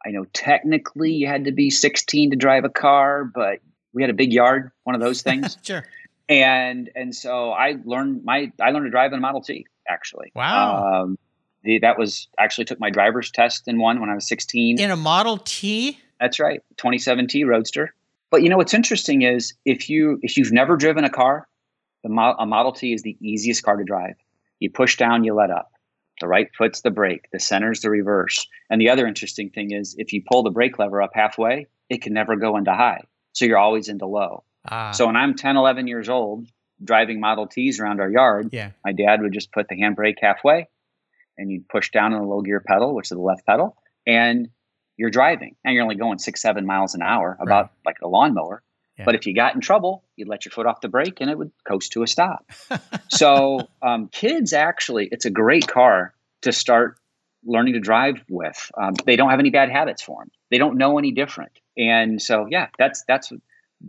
I 0.07 0.11
know 0.11 0.27
technically 0.33 1.13
you 1.13 1.27
had 1.27 1.47
to 1.47 1.53
be 1.53 1.71
16 1.71 2.33
to 2.33 2.37
drive 2.37 2.65
a 2.65 2.69
car, 2.69 3.25
but 3.25 3.61
we 3.95 4.03
had 4.03 4.11
a 4.11 4.15
big 4.15 4.33
yard, 4.33 4.71
one 4.83 4.95
of 4.95 5.01
those 5.01 5.23
things. 5.29 5.57
Sure. 5.63 5.85
and 6.29 6.91
and 6.95 7.15
so 7.15 7.51
I 7.51 7.77
learned 7.85 8.25
my 8.25 8.53
I 8.61 8.71
learned 8.71 8.87
to 8.87 8.91
drive 8.91 9.13
in 9.13 9.19
a 9.19 9.23
Model 9.23 9.41
T 9.41 9.67
actually. 9.89 10.33
Wow. 10.35 11.03
Um, 11.03 11.19
the, 11.63 11.79
that 11.81 11.99
was 11.99 12.29
actually 12.39 12.67
took 12.67 12.79
my 12.79 12.91
driver's 12.91 13.31
test 13.31 13.69
in 13.69 13.79
one 13.79 14.01
when 14.01 14.11
I 14.11 14.15
was 14.15 14.29
16. 14.29 14.79
In 14.79 14.91
a 14.91 14.97
Model 14.97 15.39
T? 15.39 15.99
That's 16.21 16.39
right, 16.39 16.61
27 16.77 17.27
T 17.29 17.45
Roadster. 17.45 17.95
But 18.31 18.43
you 18.43 18.49
know 18.49 18.57
what's 18.57 18.75
interesting 18.75 19.23
is 19.23 19.55
if 19.65 19.89
you 19.89 20.19
if 20.23 20.37
you've 20.37 20.53
never 20.53 20.77
driven 20.77 21.05
a 21.05 21.11
car, 21.11 21.47
the 22.03 22.09
Mo- 22.09 22.37
a 22.39 22.47
Model 22.47 22.73
T 22.73 22.93
is 22.93 23.03
the 23.03 23.17
easiest 23.21 23.63
car 23.63 23.77
to 23.77 23.85
drive. 23.85 24.15
You 24.61 24.71
push 24.71 24.97
down, 24.97 25.25
you 25.25 25.35
let 25.35 25.51
up. 25.51 25.71
The 26.21 26.29
right 26.29 26.49
foot's 26.57 26.83
the 26.83 26.91
brake, 26.91 27.29
the 27.33 27.41
center's 27.41 27.81
the 27.81 27.91
reverse. 27.91 28.47
And 28.71 28.81
the 28.81 28.91
other 28.91 29.07
interesting 29.07 29.51
thing 29.51 29.73
is 29.73 29.95
if 29.99 30.13
you 30.13 30.23
pull 30.27 30.43
the 30.43 30.51
brake 30.51 30.79
lever 30.79 31.03
up 31.03 31.11
halfway, 31.15 31.67
it 31.89 32.03
can 32.03 32.13
never 32.13 32.37
go 32.37 32.57
into 32.57 32.73
high. 32.73 33.03
So 33.33 33.45
you're 33.45 33.59
always 33.59 33.89
into 33.89 34.07
low. 34.07 34.45
Ah, 34.69 34.93
So 34.93 35.07
when 35.07 35.17
I'm 35.17 35.35
10, 35.35 35.57
11 35.57 35.87
years 35.89 36.09
old, 36.09 36.47
driving 36.83 37.21
Model 37.21 37.47
Ts 37.47 37.81
around 37.81 38.01
our 38.01 38.11
yard, 38.11 38.51
yeah. 38.53 38.71
my 38.85 38.93
dad 38.93 39.23
would 39.23 39.33
just 39.33 39.53
put 39.53 39.69
the 39.69 39.77
handbrake 39.77 40.17
halfway 40.21 40.69
and 41.37 41.51
you'd 41.51 41.69
push 41.69 41.91
down 41.91 42.15
on 42.15 42.23
the 42.23 42.29
low 42.29 42.43
gear 42.43 42.61
pedal, 42.61 42.95
which 42.95 43.07
is 43.07 43.11
the 43.11 43.19
left 43.19 43.45
pedal, 43.45 43.77
and 44.07 44.49
you're 44.97 45.11
driving. 45.11 45.57
And 45.65 45.75
you're 45.75 45.83
only 45.83 45.97
going 45.97 46.19
six, 46.19 46.41
seven 46.41 46.65
miles 46.65 46.95
an 46.95 47.03
hour, 47.03 47.37
about 47.41 47.73
like 47.85 47.97
a 48.03 48.09
lawnmower. 48.09 48.63
Yeah. 48.99 49.05
But 49.05 49.15
if 49.17 49.27
you 49.27 49.35
got 49.35 49.55
in 49.55 49.61
trouble, 49.61 50.05
you'd 50.17 50.29
let 50.29 50.45
your 50.45 50.51
foot 50.51 50.67
off 50.67 50.81
the 50.81 50.89
brake 50.89 51.21
and 51.21 51.29
it 51.29 51.37
would 51.37 51.51
coast 51.67 51.93
to 51.93 52.03
a 52.03 52.07
stop. 52.07 52.51
so 53.09 53.69
um, 53.83 54.09
kids 54.09 54.53
actually, 54.53 55.09
it's 55.11 55.25
a 55.25 55.31
great 55.31 55.67
car 55.67 56.15
to 56.43 56.53
start 56.53 56.97
learning 57.45 57.75
to 57.75 57.81
drive 57.81 58.23
with. 58.29 58.71
Um, 58.81 58.95
they 59.05 59.17
don't 59.17 59.31
have 59.31 59.41
any 59.41 59.51
bad 59.51 59.71
habits 59.71 60.03
formed. 60.03 60.31
They 60.51 60.59
don't 60.59 60.77
know 60.77 60.99
any 60.99 61.11
different. 61.11 61.53
And 61.77 62.23
so, 62.23 62.47
yeah, 62.49 62.69
that's 62.79 63.03
that's 63.09 63.33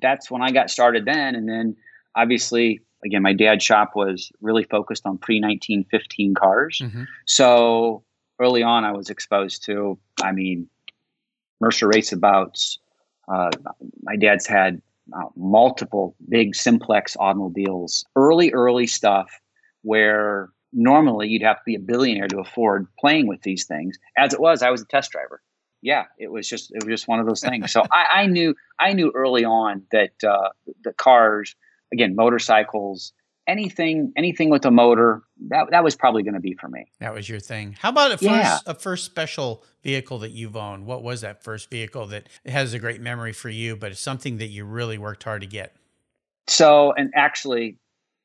that's 0.01 0.31
when 0.31 0.41
I 0.41 0.51
got 0.51 0.69
started 0.69 1.05
then. 1.05 1.35
And 1.35 1.47
then 1.47 1.75
obviously, 2.15 2.81
again, 3.05 3.21
my 3.21 3.33
dad's 3.33 3.63
shop 3.63 3.91
was 3.95 4.31
really 4.41 4.63
focused 4.63 5.05
on 5.05 5.17
pre 5.17 5.39
1915 5.39 6.33
cars. 6.33 6.81
Mhm. 6.83 7.05
So 7.25 8.03
early 8.39 8.63
on, 8.63 8.83
I 8.83 8.91
was 8.91 9.09
exposed 9.09 9.63
to, 9.65 9.97
I 10.21 10.31
mean, 10.31 10.67
Mercer 11.61 11.87
raceabouts. 11.87 12.79
Uh, 13.27 13.51
my 14.03 14.15
dad's 14.15 14.45
had 14.45 14.81
uh, 15.13 15.25
multiple 15.35 16.15
big 16.29 16.55
simplex 16.55 17.15
automobiles, 17.19 18.05
early, 18.15 18.51
early 18.51 18.87
stuff 18.87 19.29
where 19.83 20.49
normally 20.73 21.27
you'd 21.27 21.43
have 21.43 21.57
to 21.57 21.63
be 21.65 21.75
a 21.75 21.79
billionaire 21.79 22.27
to 22.27 22.39
afford 22.39 22.87
playing 22.99 23.27
with 23.27 23.41
these 23.43 23.65
things. 23.65 23.97
As 24.17 24.33
it 24.33 24.39
was, 24.39 24.61
I 24.61 24.69
was 24.69 24.81
a 24.81 24.85
test 24.85 25.11
driver. 25.11 25.41
Yeah, 25.81 26.05
it 26.17 26.31
was 26.31 26.49
just 26.49 26.71
it 26.73 26.83
was 26.83 26.91
just 26.91 27.07
one 27.07 27.19
of 27.19 27.27
those 27.27 27.41
things. 27.41 27.71
So 27.71 27.83
I, 27.91 28.21
I 28.21 28.25
knew 28.25 28.55
I 28.79 28.93
knew 28.93 29.11
early 29.13 29.45
on 29.45 29.83
that 29.91 30.13
uh, 30.27 30.49
the 30.83 30.93
cars, 30.93 31.55
again, 31.93 32.15
motorcycles, 32.15 33.13
anything 33.47 34.11
anything 34.15 34.49
with 34.49 34.65
a 34.65 34.71
motor, 34.71 35.23
that 35.49 35.69
that 35.71 35.83
was 35.83 35.95
probably 35.95 36.23
going 36.23 36.33
to 36.33 36.39
be 36.39 36.53
for 36.53 36.67
me. 36.67 36.85
That 36.99 37.13
was 37.13 37.27
your 37.29 37.39
thing. 37.39 37.75
How 37.79 37.89
about 37.89 38.11
a 38.11 38.17
first 38.17 38.23
Yeah. 38.23 38.59
a 38.65 38.73
first 38.73 39.05
special 39.05 39.63
vehicle 39.83 40.19
that 40.19 40.31
you've 40.31 40.55
owned? 40.55 40.85
What 40.85 41.03
was 41.03 41.21
that 41.21 41.43
first 41.43 41.69
vehicle 41.69 42.07
that 42.07 42.27
has 42.45 42.73
a 42.73 42.79
great 42.79 43.01
memory 43.01 43.33
for 43.33 43.49
you, 43.49 43.75
but 43.75 43.91
it's 43.91 44.01
something 44.01 44.37
that 44.37 44.47
you 44.47 44.65
really 44.65 44.97
worked 44.97 45.23
hard 45.23 45.41
to 45.41 45.47
get? 45.47 45.75
So, 46.47 46.93
and 46.93 47.11
actually, 47.15 47.77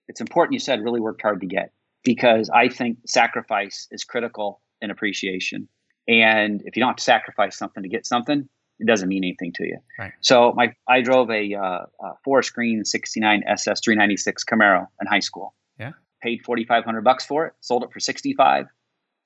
it's 0.09 0.21
important 0.21 0.55
you 0.55 0.61
said 0.61 0.83
really 0.83 1.01
worked 1.01 1.23
hard 1.23 1.41
to 1.41 1.47
get 1.47 1.73
because 2.03 2.51
I 2.51 2.69
think 2.69 2.99
sacrifice 3.07 3.89
is 3.91 4.05
critical 4.05 4.61
in 4.81 4.91
appreciation. 4.91 5.69
And 6.09 6.63
if 6.65 6.77
you 6.77 6.81
don't 6.81 6.89
have 6.89 6.97
to 6.97 7.05
sacrifice 7.05 7.57
something 7.57 7.83
to 7.83 7.89
get 7.89 8.07
something, 8.07 8.49
it 8.81 8.87
doesn't 8.87 9.09
mean 9.09 9.23
anything 9.23 9.53
to 9.55 9.65
you. 9.67 9.79
Right. 9.99 10.13
So, 10.21 10.53
my 10.57 10.75
I 10.89 11.01
drove 11.03 11.31
a, 11.31 11.55
uh, 11.55 11.61
a 12.01 12.13
four 12.25 12.43
screen 12.43 12.85
'69 12.85 13.45
SS 13.47 13.81
396 13.81 14.45
Camaro 14.45 14.87
in 15.01 15.07
high 15.07 15.21
school. 15.21 15.55
Yeah. 15.79 15.93
Paid 16.23 16.43
4,500 16.45 17.03
bucks 17.03 17.25
for 17.25 17.47
it. 17.47 17.53
Sold 17.61 17.85
it 17.85 17.93
for 17.93 18.01
65. 18.01 18.67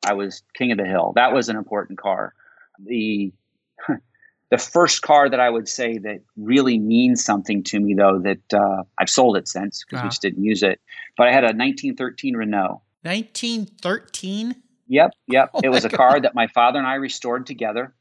I 0.06 0.12
was 0.12 0.42
king 0.54 0.70
of 0.72 0.78
the 0.78 0.84
hill. 0.84 1.12
That 1.16 1.32
was 1.32 1.48
an 1.48 1.56
important 1.56 1.98
car. 1.98 2.34
The 2.84 3.32
the 4.50 4.58
first 4.58 5.02
car 5.02 5.28
that 5.30 5.40
I 5.40 5.48
would 5.50 5.68
say 5.68 5.98
that 5.98 6.20
really 6.36 6.78
means 6.78 7.24
something 7.24 7.62
to 7.64 7.80
me, 7.80 7.94
though, 7.94 8.18
that 8.20 8.52
uh, 8.54 8.82
I've 8.98 9.10
sold 9.10 9.36
it 9.36 9.48
since 9.48 9.82
because 9.84 9.98
Wow. 9.98 10.04
we 10.04 10.08
just 10.10 10.22
didn't 10.22 10.44
use 10.44 10.62
it. 10.62 10.80
But 11.16 11.28
I 11.28 11.32
had 11.32 11.44
a 11.44 11.54
1913 11.56 12.36
Renault. 12.36 12.82
1913? 13.02 14.54
Yep, 14.88 15.10
yep. 15.26 15.50
Oh 15.54 15.60
it 15.62 15.68
was 15.70 15.84
a 15.84 15.88
car 16.02 16.20
that 16.20 16.34
my 16.34 16.46
father 16.48 16.78
and 16.78 16.86
I 16.86 16.94
restored 16.94 17.46
together. 17.46 17.94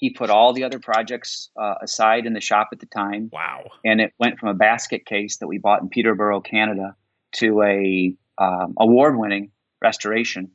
He 0.00 0.10
put 0.10 0.30
all 0.30 0.52
the 0.54 0.64
other 0.64 0.78
projects 0.80 1.50
uh, 1.60 1.74
aside 1.82 2.24
in 2.26 2.32
the 2.32 2.40
shop 2.40 2.70
at 2.72 2.80
the 2.80 2.86
time, 2.86 3.28
Wow. 3.32 3.66
and 3.84 4.00
it 4.00 4.12
went 4.18 4.38
from 4.38 4.48
a 4.48 4.54
basket 4.54 5.04
case 5.06 5.36
that 5.38 5.46
we 5.46 5.58
bought 5.58 5.82
in 5.82 5.90
Peterborough, 5.90 6.40
Canada, 6.40 6.96
to 7.34 7.62
a 7.62 8.14
um, 8.38 8.74
award-winning 8.78 9.50
restoration 9.82 10.50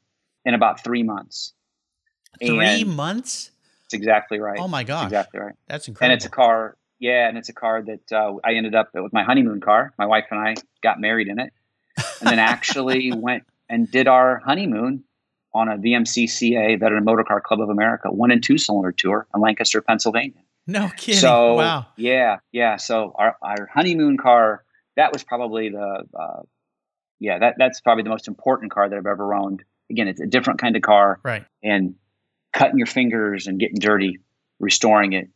in 0.46 0.56
about 0.56 0.84
three 0.84 1.04
months. 1.04 1.54
Three 2.44 2.82
And 2.82 2.96
months? 2.96 3.52
That's 3.84 3.94
exactly 3.94 4.40
right. 4.40 4.58
Oh 4.60 4.68
my 4.68 4.84
That's 4.84 4.88
gosh. 4.88 5.06
exactly 5.06 5.40
right. 5.40 5.56
That's 5.68 5.88
incredible. 5.88 6.12
and 6.12 6.18
it's 6.18 6.26
a 6.26 6.30
car 6.30 6.76
yeah 6.98 7.28
and 7.30 7.38
it's 7.38 7.50
a 7.50 7.54
car 7.54 7.82
that 7.84 8.12
uh, 8.14 8.36
i 8.44 8.54
ended 8.54 8.74
up 8.74 8.90
with 8.94 9.12
my 9.12 9.24
honeymoon 9.24 9.60
car 9.60 9.94
my 10.00 10.06
wife 10.06 10.24
and 10.32 10.40
i 10.40 10.56
got 10.82 11.00
married 11.00 11.28
in 11.28 11.40
it 11.40 11.52
and 12.22 12.30
then 12.30 12.40
actually 12.54 13.12
went 13.12 13.44
and 13.70 13.92
did 13.92 14.08
our 14.08 14.40
honeymoon 14.46 15.04
on 15.56 15.68
a 15.70 15.78
vmcca 15.78 16.80
veteran 16.80 17.04
Motorcar 17.04 17.42
club 17.42 17.62
of 17.62 17.70
america 17.70 18.12
one 18.12 18.30
and 18.30 18.44
two 18.44 18.58
cylinder 18.60 18.92
tour 18.92 19.26
in 19.34 19.42
lancaster 19.42 19.82
pennsylvania 19.82 20.42
no 20.68 20.90
kidding. 20.98 21.20
so 21.20 21.56
wow. 21.56 21.86
yeah 21.98 22.38
yeah 22.52 22.76
so 22.78 23.14
our, 23.18 23.36
our 23.42 23.68
honeymoon 23.74 24.18
car 24.18 24.64
that 24.96 25.12
was 25.12 25.24
probably 25.24 25.70
the 25.70 26.04
uh, 26.14 26.42
yeah 27.20 27.40
that, 27.40 27.56
that's 27.58 27.82
probably 27.82 28.04
the 28.04 28.10
most 28.10 28.28
important 28.28 28.72
car 28.72 28.88
that 28.90 28.96
i've 28.98 29.06
ever 29.08 29.34
owned 29.34 29.64
again, 29.92 30.08
it's 30.08 30.20
a 30.20 30.26
different 30.26 30.60
kind 30.60 30.76
of 30.76 30.82
car, 30.82 31.20
Right. 31.24 31.46
and 31.62 31.94
cutting 32.54 32.80
your 32.80 32.88
fingers 32.88 33.46
and 33.46 33.60
getting 33.60 33.76
dirty, 33.78 34.18
restoring 34.60 35.14
it 35.14 35.30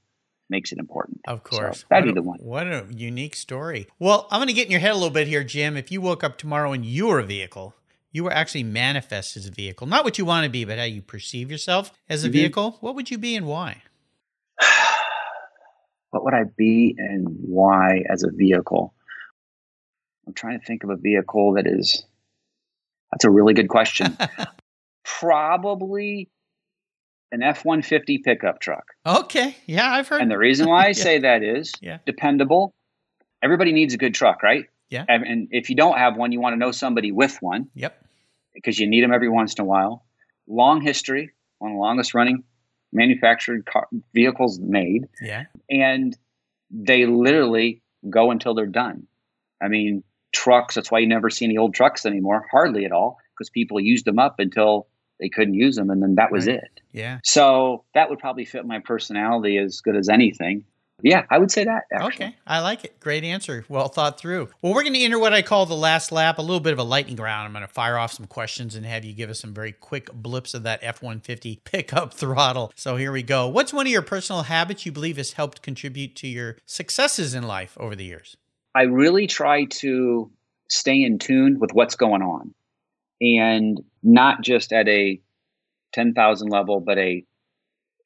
makes 0.49 0.71
it 0.71 0.79
important. 0.79 1.21
Of 1.27 1.41
So 1.51 1.57
course. 1.59 1.85
that'd 1.87 2.05
What 2.05 2.15
be 2.15 2.19
the 2.19 2.23
one. 2.27 2.39
What 2.39 2.65
a 2.65 2.87
unique 2.89 3.35
story. 3.35 3.85
Well, 3.99 4.27
I'm 4.31 4.39
going 4.39 4.47
to 4.47 4.53
get 4.55 4.65
in 4.65 4.71
your 4.71 4.79
head 4.79 4.89
a 4.89 4.95
little 4.95 5.11
bit 5.11 5.27
here, 5.27 5.43
Jim. 5.43 5.77
If 5.77 5.91
you 5.91 6.01
woke 6.01 6.23
up 6.23 6.39
tomorrow 6.39 6.71
and 6.73 6.83
you 6.83 7.05
were 7.09 7.19
a 7.19 7.23
vehicle, 7.23 7.75
you 8.11 8.23
were 8.23 8.31
actually 8.33 8.63
manifest 8.63 9.37
as 9.37 9.45
a 9.45 9.51
vehicle, 9.51 9.85
not 9.87 10.03
what 10.03 10.17
you 10.17 10.25
want 10.25 10.43
to 10.45 10.49
be, 10.49 10.65
but 10.65 10.77
how 10.77 10.83
you 10.83 11.01
perceive 11.01 11.51
yourself 11.51 11.91
as 12.09 12.23
a 12.23 12.29
Mhm. 12.29 12.33
vehicle, 12.33 12.77
what 12.81 12.95
would 12.95 13.11
you 13.11 13.17
be 13.17 13.35
and 13.35 13.45
why? 13.45 13.81
what 16.11 16.23
would 16.23 16.33
I 16.33 16.43
be 16.57 16.95
and 16.97 17.27
why 17.29 18.03
as 18.09 18.23
a 18.23 18.29
vehicle? 18.31 18.93
I'm 20.27 20.33
trying 20.33 20.59
to 20.59 20.65
think 20.65 20.83
of 20.83 20.89
a 20.89 20.95
vehicle 20.95 21.53
that 21.53 21.67
is. 21.67 22.05
That's 23.11 23.25
a 23.25 23.29
really 23.31 23.53
good 23.53 23.69
question. 23.69 24.17
Probably 25.03 26.29
an 27.31 27.43
F 27.43 27.63
150 27.65 28.19
pickup 28.19 28.59
truck. 28.59 28.83
okay. 29.05 29.55
Yeah, 29.65 29.89
I've 29.91 30.07
heard. 30.07 30.21
And 30.21 30.31
the 30.31 30.37
reason 30.37 30.67
why 30.67 30.85
I 30.85 30.87
Yeah. 30.89 30.93
say 30.93 31.19
that 31.19 31.43
is 31.43 31.73
Yeah. 31.81 31.99
dependable. 32.05 32.73
Everybody 33.41 33.71
needs 33.71 33.93
a 33.93 33.97
good 33.97 34.13
truck, 34.13 34.43
right? 34.43 34.65
Yeah. 34.89 35.05
And, 35.07 35.23
and 35.23 35.47
if 35.51 35.69
you 35.69 35.75
don't 35.75 35.97
have 35.97 36.17
one, 36.17 36.31
you 36.31 36.39
want 36.41 36.53
to 36.53 36.57
know 36.57 36.71
somebody 36.71 37.11
with 37.11 37.37
one 37.41 37.67
Yep. 37.75 38.03
because 38.53 38.79
you 38.79 38.87
need 38.87 39.03
them 39.03 39.13
every 39.13 39.29
once 39.29 39.53
in 39.53 39.61
a 39.61 39.65
while. 39.65 40.03
Long 40.47 40.81
history, 40.81 41.31
one 41.59 41.71
of 41.71 41.75
the 41.75 41.79
longest 41.81 42.13
running 42.13 42.43
manufactured 42.91 43.65
car, 43.65 43.87
vehicles 44.13 44.59
made 44.59 45.07
Yeah. 45.21 45.43
and 45.69 46.17
they 46.71 47.05
literally 47.05 47.81
go 48.09 48.31
until 48.31 48.53
they're 48.55 48.65
done. 48.65 49.05
I 49.61 49.67
mean, 49.67 50.03
trucks, 50.33 50.75
that's 50.75 50.89
why 50.91 50.99
you 50.99 51.07
never 51.07 51.29
see 51.29 51.45
any 51.45 51.57
old 51.57 51.73
trucks 51.73 52.05
anymore, 52.05 52.45
hardly 52.51 52.85
at 52.85 52.91
all, 52.91 53.17
because 53.33 53.49
people 53.49 53.79
used 53.79 54.05
them 54.05 54.19
up 54.19 54.39
until 54.39 54.87
they 55.19 55.29
couldn't 55.29 55.53
use 55.53 55.75
them 55.75 55.89
and 55.89 56.01
then 56.01 56.15
that 56.15 56.31
was 56.31 56.47
Right. 56.47 56.57
it. 56.57 56.81
Yeah. 56.93 57.19
So 57.23 57.83
that 57.93 58.09
would 58.09 58.19
probably 58.19 58.45
fit 58.45 58.65
my 58.65 58.79
personality 58.79 59.57
as 59.57 59.81
good 59.81 59.95
as 59.95 60.09
anything. 60.09 60.63
Yeah, 61.01 61.25
I 61.29 61.37
would 61.37 61.51
say 61.51 61.63
that 61.63 61.83
actually. 61.91 62.25
Okay, 62.25 62.35
I 62.45 62.59
like 62.59 62.83
it. 62.83 62.99
Great 62.99 63.23
answer. 63.23 63.65
Well 63.69 63.87
thought 63.87 64.19
through. 64.19 64.49
Well, 64.61 64.73
we're 64.73 64.83
going 64.83 64.93
to 64.93 65.01
enter 65.01 65.19
what 65.19 65.33
I 65.33 65.41
call 65.41 65.65
the 65.65 65.75
last 65.75 66.11
lap, 66.11 66.37
a 66.37 66.41
little 66.41 66.59
bit 66.59 66.73
of 66.73 66.79
a 66.79 66.83
lightning 66.83 67.15
round. 67.15 67.45
I'm 67.45 67.53
going 67.53 67.65
to 67.65 67.71
fire 67.71 67.97
off 67.97 68.13
some 68.13 68.25
questions 68.25 68.75
and 68.75 68.85
have 68.85 69.05
you 69.05 69.13
give 69.13 69.29
us 69.29 69.39
some 69.39 69.53
very 69.53 69.71
quick 69.71 70.11
blips 70.13 70.53
of 70.53 70.63
that 70.63 70.79
F 70.81 71.01
150 71.01 71.61
pickup 71.63 72.13
throttle. 72.15 72.71
So 72.75 72.95
here 72.95 73.11
we 73.11 73.23
go. 73.23 73.47
What's 73.47 73.73
one 73.73 73.85
of 73.85 73.91
your 73.91 74.01
personal 74.01 74.43
habits 74.43 74.85
you 74.85 74.91
believe 74.91 75.17
has 75.17 75.33
helped 75.33 75.61
contribute 75.61 76.15
to 76.17 76.27
your 76.27 76.57
successes 76.65 77.33
in 77.33 77.43
life 77.43 77.77
over 77.79 77.95
the 77.95 78.05
years? 78.05 78.37
I 78.75 78.83
really 78.83 79.27
try 79.27 79.65
to 79.65 80.31
stay 80.69 81.03
in 81.03 81.17
tune 81.19 81.59
with 81.59 81.73
what's 81.73 81.95
going 81.95 82.21
on 82.21 82.53
and 83.21 83.81
not 84.03 84.41
just 84.41 84.71
at 84.71 84.87
a 84.87 85.19
10,000 85.93 86.49
level, 86.49 86.79
but 86.79 86.97
a, 86.97 87.25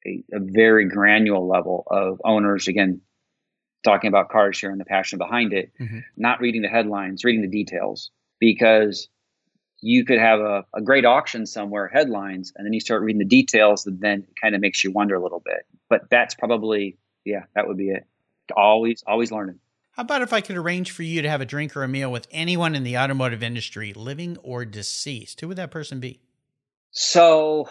a, 0.06 0.24
a 0.32 0.40
very 0.40 0.86
granular 0.86 1.40
level 1.40 1.84
of 1.90 2.20
owners. 2.24 2.68
Again, 2.68 3.00
talking 3.84 4.08
about 4.08 4.30
cars 4.30 4.58
here 4.58 4.70
and 4.70 4.80
the 4.80 4.84
passion 4.84 5.18
behind 5.18 5.52
it, 5.52 5.72
Mhm. 5.80 6.02
not 6.16 6.40
reading 6.40 6.62
the 6.62 6.68
headlines, 6.68 7.24
reading 7.24 7.42
the 7.42 7.48
details, 7.48 8.10
because 8.40 9.08
you 9.80 10.04
could 10.04 10.18
have 10.18 10.40
a, 10.40 10.64
a 10.72 10.80
great 10.80 11.04
auction 11.04 11.44
somewhere, 11.44 11.88
headlines, 11.88 12.52
and 12.56 12.64
then 12.64 12.72
you 12.72 12.80
start 12.80 13.02
reading 13.02 13.18
the 13.18 13.24
details, 13.26 13.86
and 13.86 14.00
then 14.00 14.20
it 14.20 14.40
kind 14.40 14.54
of 14.54 14.60
makes 14.62 14.82
you 14.82 14.90
wonder 14.90 15.14
a 15.14 15.22
little 15.22 15.42
bit. 15.44 15.66
But 15.90 16.08
that's 16.10 16.34
probably, 16.34 16.96
yeah, 17.24 17.44
that 17.54 17.68
would 17.68 17.76
be 17.76 17.90
it. 17.90 18.06
Always, 18.56 19.02
always 19.06 19.30
learning. 19.30 19.58
How 19.92 20.02
about 20.02 20.22
if 20.22 20.32
I 20.32 20.40
could 20.40 20.56
arrange 20.56 20.90
for 20.90 21.02
you 21.02 21.22
to 21.22 21.28
have 21.28 21.40
a 21.40 21.46
drink 21.46 21.76
or 21.76 21.84
a 21.84 21.88
meal 21.88 22.10
with 22.10 22.26
anyone 22.30 22.74
in 22.74 22.82
the 22.82 22.96
automotive 22.98 23.42
industry, 23.42 23.92
living 23.92 24.38
or 24.42 24.64
deceased? 24.64 25.40
Who 25.40 25.48
would 25.48 25.58
that 25.58 25.70
person 25.70 26.00
be? 26.00 26.20
So, 26.90 27.68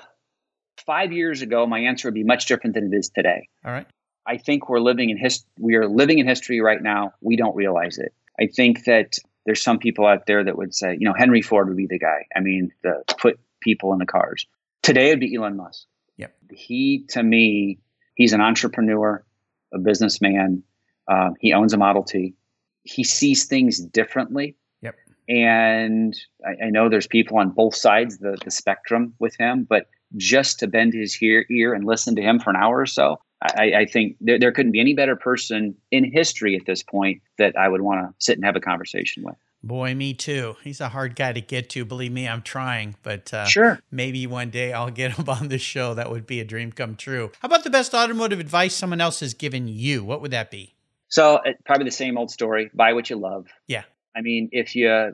five 0.86 1.12
years 1.12 1.42
ago, 1.42 1.66
my 1.66 1.80
answer 1.80 2.08
would 2.08 2.14
be 2.14 2.24
much 2.24 2.46
different 2.46 2.76
than 2.76 2.92
it 2.92 2.96
is 2.96 3.10
today. 3.10 3.48
All 3.66 3.72
right. 3.72 3.88
I 4.26 4.38
think 4.38 4.70
we're 4.70 4.80
living 4.80 5.10
in 5.10 5.18
his 5.18 5.44
we 5.60 5.76
are 5.76 5.88
living 5.88 6.20
in 6.20 6.28
history 6.28 6.62
right 6.62 6.82
now. 6.82 7.14
We 7.22 7.36
don't 7.36 7.56
realize 7.56 7.98
it. 7.98 8.14
I 8.40 8.48
think 8.48 8.86
that 8.86 9.18
there's 9.46 9.62
some 9.62 9.80
people 9.80 10.06
out 10.06 10.26
there 10.26 10.44
that 10.44 10.58
would 10.58 10.74
say, 10.74 10.96
you 10.98 11.08
know, 11.08 11.14
Henry 11.14 11.42
Ford 11.42 11.68
would 11.68 11.78
be 11.78 11.88
the 11.88 12.00
guy. 12.00 12.26
I 12.36 12.40
mean, 12.40 12.72
the 12.84 13.04
put 13.18 13.40
people 13.62 13.92
in 13.94 14.00
the 14.00 14.06
cars. 14.06 14.46
Today 14.82 15.08
it'd 15.08 15.20
be 15.20 15.36
Elon 15.36 15.58
Musk. 15.58 15.86
Yep. 16.18 16.34
He 16.52 17.06
to 17.10 17.22
me, 17.22 17.80
he's 18.16 18.34
an 18.34 18.42
entrepreneur, 18.42 19.26
a 19.74 19.80
businessman. 19.80 20.64
Um, 21.08 21.34
he 21.40 21.54
owns 21.54 21.74
a 21.74 21.78
Model 21.78 22.04
T. 22.04 22.36
He 22.84 23.04
sees 23.04 23.46
things 23.46 23.80
differently. 23.80 24.56
Yep. 24.82 24.96
And 25.28 26.16
I, 26.46 26.68
I 26.68 26.70
know 26.70 26.88
there's 26.88 27.08
people 27.08 27.38
on 27.38 27.50
both 27.50 27.76
sides 27.76 28.20
the 28.20 28.38
the 28.44 28.52
spectrum 28.52 29.16
with 29.20 29.36
him, 29.38 29.66
but 29.70 29.88
just 30.18 30.60
to 30.60 30.68
bend 30.68 30.94
his 30.94 31.22
ear, 31.22 31.46
ear 31.50 31.74
and 31.74 31.86
listen 31.86 32.16
to 32.16 32.22
him 32.22 32.40
for 32.40 32.50
an 32.50 32.56
hour 32.56 32.80
or 32.80 32.86
so, 32.86 33.20
I, 33.42 33.74
I 33.80 33.86
think 33.86 34.18
there, 34.22 34.40
there 34.40 34.52
couldn't 34.52 34.72
be 34.72 34.80
any 34.80 34.94
better 34.94 35.16
person 35.16 35.76
in 35.92 36.10
history 36.10 36.56
at 36.56 36.66
this 36.66 36.82
point 36.84 37.22
that 37.38 37.58
I 37.58 37.68
would 37.68 37.82
want 37.82 38.08
to 38.08 38.14
sit 38.20 38.38
and 38.38 38.46
have 38.46 38.56
a 38.56 38.62
conversation 38.62 39.24
with. 39.24 39.36
Boy, 39.66 39.96
me 39.96 40.14
too. 40.14 40.56
He's 40.62 40.82
a 40.82 40.90
hard 40.90 41.16
guy 41.16 41.32
to 41.32 41.40
get 41.40 41.70
to. 41.70 41.86
Believe 41.86 42.12
me, 42.12 42.28
I'm 42.28 42.42
trying, 42.42 42.96
but 43.02 43.34
uh, 43.34 43.46
Sure. 43.46 43.80
maybe 43.92 44.28
one 44.28 44.50
day 44.50 44.74
I'll 44.74 44.92
get 44.92 45.14
him 45.14 45.30
on 45.30 45.48
the 45.48 45.58
show. 45.58 45.94
That 45.94 46.12
would 46.12 46.28
be 46.28 46.40
a 46.42 46.46
dream 46.46 46.72
come 46.72 46.96
true. 46.96 47.32
How 47.42 47.46
about 47.48 47.64
the 47.64 47.70
best 47.70 47.94
automotive 47.94 48.40
advice 48.40 48.76
someone 48.76 49.00
else 49.02 49.22
has 49.22 49.34
given 49.34 49.68
you? 49.68 50.04
What 50.04 50.22
would 50.22 50.32
that 50.32 50.52
be? 50.52 50.76
So 51.08 51.36
uh, 51.36 51.54
probably 51.66 51.86
the 51.86 51.92
same 51.92 52.18
old 52.18 52.32
story: 52.32 52.72
buy 52.74 52.94
what 52.94 53.10
you 53.10 53.16
love. 53.16 53.48
Yeah. 53.68 53.84
I 54.16 54.22
mean, 54.22 54.50
if 54.52 54.76
you 54.76 54.90
uh, 54.90 55.12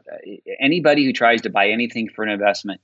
anybody 0.60 1.06
who 1.06 1.14
tries 1.14 1.42
to 1.42 1.50
buy 1.50 1.70
anything 1.70 2.10
for 2.10 2.24
an 2.24 2.30
investment, 2.30 2.82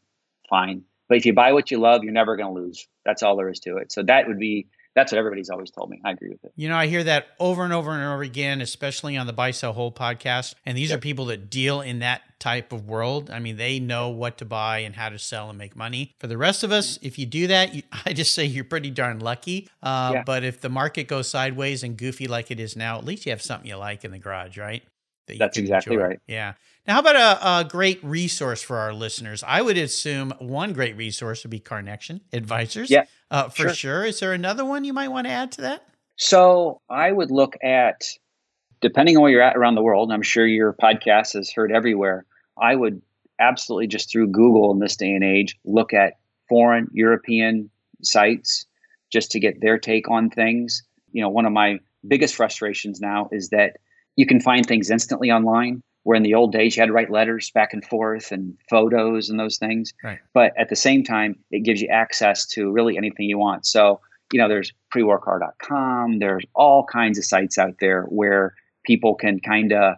fine. 0.50 0.84
But 1.08 1.18
if 1.18 1.26
you 1.26 1.34
buy 1.34 1.54
what 1.54 1.72
you 1.72 1.80
love, 1.80 2.04
you're 2.04 2.14
never 2.14 2.36
going 2.36 2.54
to 2.54 2.62
lose. 2.62 2.88
That's 3.06 3.24
all 3.24 3.36
there 3.36 3.50
is 3.50 3.60
to 3.62 3.78
it. 3.78 3.92
So 3.92 4.04
that 4.04 4.28
would 4.28 4.40
be 4.40 4.68
that's 4.96 5.12
what 5.12 5.20
everybody's 5.20 5.50
always 5.50 5.72
told 5.72 5.90
me. 5.90 6.00
I 6.06 6.12
agree 6.12 6.30
with 6.30 6.44
it. 6.46 6.54
You 6.56 6.70
know, 6.70 6.78
I 6.78 6.88
hear 6.88 7.04
that 7.04 7.28
over 7.38 7.66
and 7.66 7.74
over 7.74 7.92
and 7.92 8.02
over 8.02 8.24
again, 8.24 8.62
especially 8.62 9.18
on 9.18 9.28
the 9.28 9.34
Buy 9.34 9.52
Sell 9.52 9.74
Hold 9.74 9.96
podcast. 9.96 10.56
And 10.66 10.78
these 10.78 10.92
are 10.92 10.98
people 10.98 11.26
that 11.26 11.50
deal 11.50 11.82
in 11.82 12.00
that 12.00 12.22
type 12.40 12.72
of 12.72 12.88
world. 12.88 13.30
I 13.30 13.40
mean, 13.40 13.58
they 13.58 13.80
know 13.80 14.08
what 14.08 14.38
to 14.38 14.46
buy 14.46 14.80
and 14.80 14.96
how 14.96 15.10
to 15.10 15.20
sell 15.20 15.50
and 15.50 15.58
make 15.58 15.76
money. 15.76 16.14
For 16.20 16.28
the 16.28 16.38
rest 16.38 16.64
of 16.64 16.72
us, 16.72 16.98
if 17.02 17.20
you 17.20 17.26
do 17.26 17.48
that, 17.48 17.76
you, 17.76 17.84
I 18.06 18.14
just 18.14 18.34
say 18.34 18.46
you're 18.46 18.64
pretty 18.64 18.90
darn 18.90 19.20
lucky. 19.20 19.70
Uh, 19.84 20.12
Yeah. 20.14 20.24
But 20.26 20.46
if 20.46 20.62
the 20.62 20.70
market 20.70 21.10
goes 21.10 21.28
sideways 21.28 21.84
and 21.84 21.98
goofy 21.98 22.28
like 22.28 22.50
it 22.50 22.60
is 22.62 22.78
now, 22.78 22.98
at 22.98 23.04
least 23.04 23.26
you 23.26 23.32
have 23.32 23.42
something 23.42 23.70
you 23.70 23.76
like 23.76 24.06
in 24.06 24.12
the 24.12 24.20
garage, 24.20 24.58
right? 24.58 24.82
That 25.28 25.40
That's 25.40 25.58
exactly 25.58 25.98
right. 25.98 26.20
Yeah. 26.28 26.54
Now, 26.88 26.96
how 26.96 27.00
about 27.00 27.16
a, 27.16 27.60
a 27.60 27.64
great 27.64 28.04
resource 28.04 28.62
for 28.62 28.78
our 28.78 28.94
listeners? 28.94 29.44
I 29.46 29.62
would 29.62 29.78
assume 29.78 30.34
one 30.40 30.74
great 30.74 30.96
resource 30.96 31.44
would 31.44 31.50
be 31.50 31.60
CarNection 31.60 32.22
Advisors. 32.32 32.92
Yeah, 32.92 33.06
Uh, 33.32 33.50
for 33.50 33.64
sure. 33.64 33.74
sure. 33.74 34.06
Is 34.06 34.20
there 34.20 34.34
another 34.34 34.64
one 34.64 34.84
you 34.84 34.94
might 34.94 35.08
want 35.08 35.26
to 35.26 35.32
add 35.32 35.52
to 35.54 35.62
that? 35.62 35.84
So 36.18 36.82
I 36.90 37.12
would 37.12 37.32
look 37.32 37.58
at, 37.64 38.08
depending 38.82 39.18
on 39.18 39.24
where 39.24 39.32
you're 39.32 39.42
at 39.42 39.58
around 39.58 39.76
the 39.76 39.82
world, 39.82 40.10
and 40.10 40.14
I'm 40.14 40.22
sure 40.22 40.46
your 40.46 40.74
podcast 40.74 41.36
is 41.36 41.52
heard 41.52 41.72
everywhere. 41.72 42.26
I 42.62 42.76
would 42.76 43.02
absolutely 43.40 43.88
just 43.88 44.12
through 44.12 44.28
Google 44.28 44.72
in 44.72 44.80
this 44.80 44.96
day 44.96 45.12
and 45.12 45.24
age 45.24 45.58
look 45.66 45.94
at 45.94 46.14
foreign 46.48 46.88
European 46.94 47.70
sites 48.02 48.66
just 49.12 49.32
to 49.32 49.40
get 49.40 49.60
their 49.60 49.78
take 49.80 50.10
on 50.10 50.30
things. 50.30 50.84
You 51.12 51.22
know, 51.22 51.30
one 51.30 51.46
of 51.46 51.52
my 51.52 51.80
biggest 52.08 52.36
frustrations 52.36 53.02
now 53.02 53.30
is 53.32 53.50
that 53.50 53.78
you 54.16 54.26
can 54.26 54.40
find 54.40 54.66
things 54.66 54.92
instantly 54.92 55.32
online. 55.32 55.82
Where 56.06 56.16
in 56.16 56.24
the 56.24 56.36
old 56.36 56.54
days 56.54 56.78
you 56.78 56.82
had 56.82 56.88
to 56.88 56.94
write 56.94 57.12
letters 57.12 57.52
back 57.52 57.74
and 57.74 57.84
forth 57.84 58.32
and 58.32 58.58
photos 58.70 59.30
and 59.30 59.40
those 59.40 59.58
things. 59.58 59.94
Right. 60.02 60.20
But 60.34 60.54
at 60.58 60.70
the 60.70 60.76
same 60.76 61.04
time, 61.04 61.36
it 61.52 61.66
gives 61.66 61.82
you 61.82 61.90
access 61.90 62.46
to 62.54 62.72
really 62.72 62.98
anything 62.98 63.28
you 63.28 63.38
want. 63.38 63.66
So 63.66 64.00
you 64.32 64.40
know, 64.40 64.48
there's 64.48 64.74
prewarcar.com. 64.94 66.20
There's 66.20 66.44
all 66.56 66.86
kinds 66.86 67.18
of 67.18 67.26
sites 67.26 67.58
out 67.58 67.76
there 67.80 68.04
where 68.04 68.56
people 68.86 69.16
can 69.16 69.40
kind 69.40 69.72
of 69.74 69.96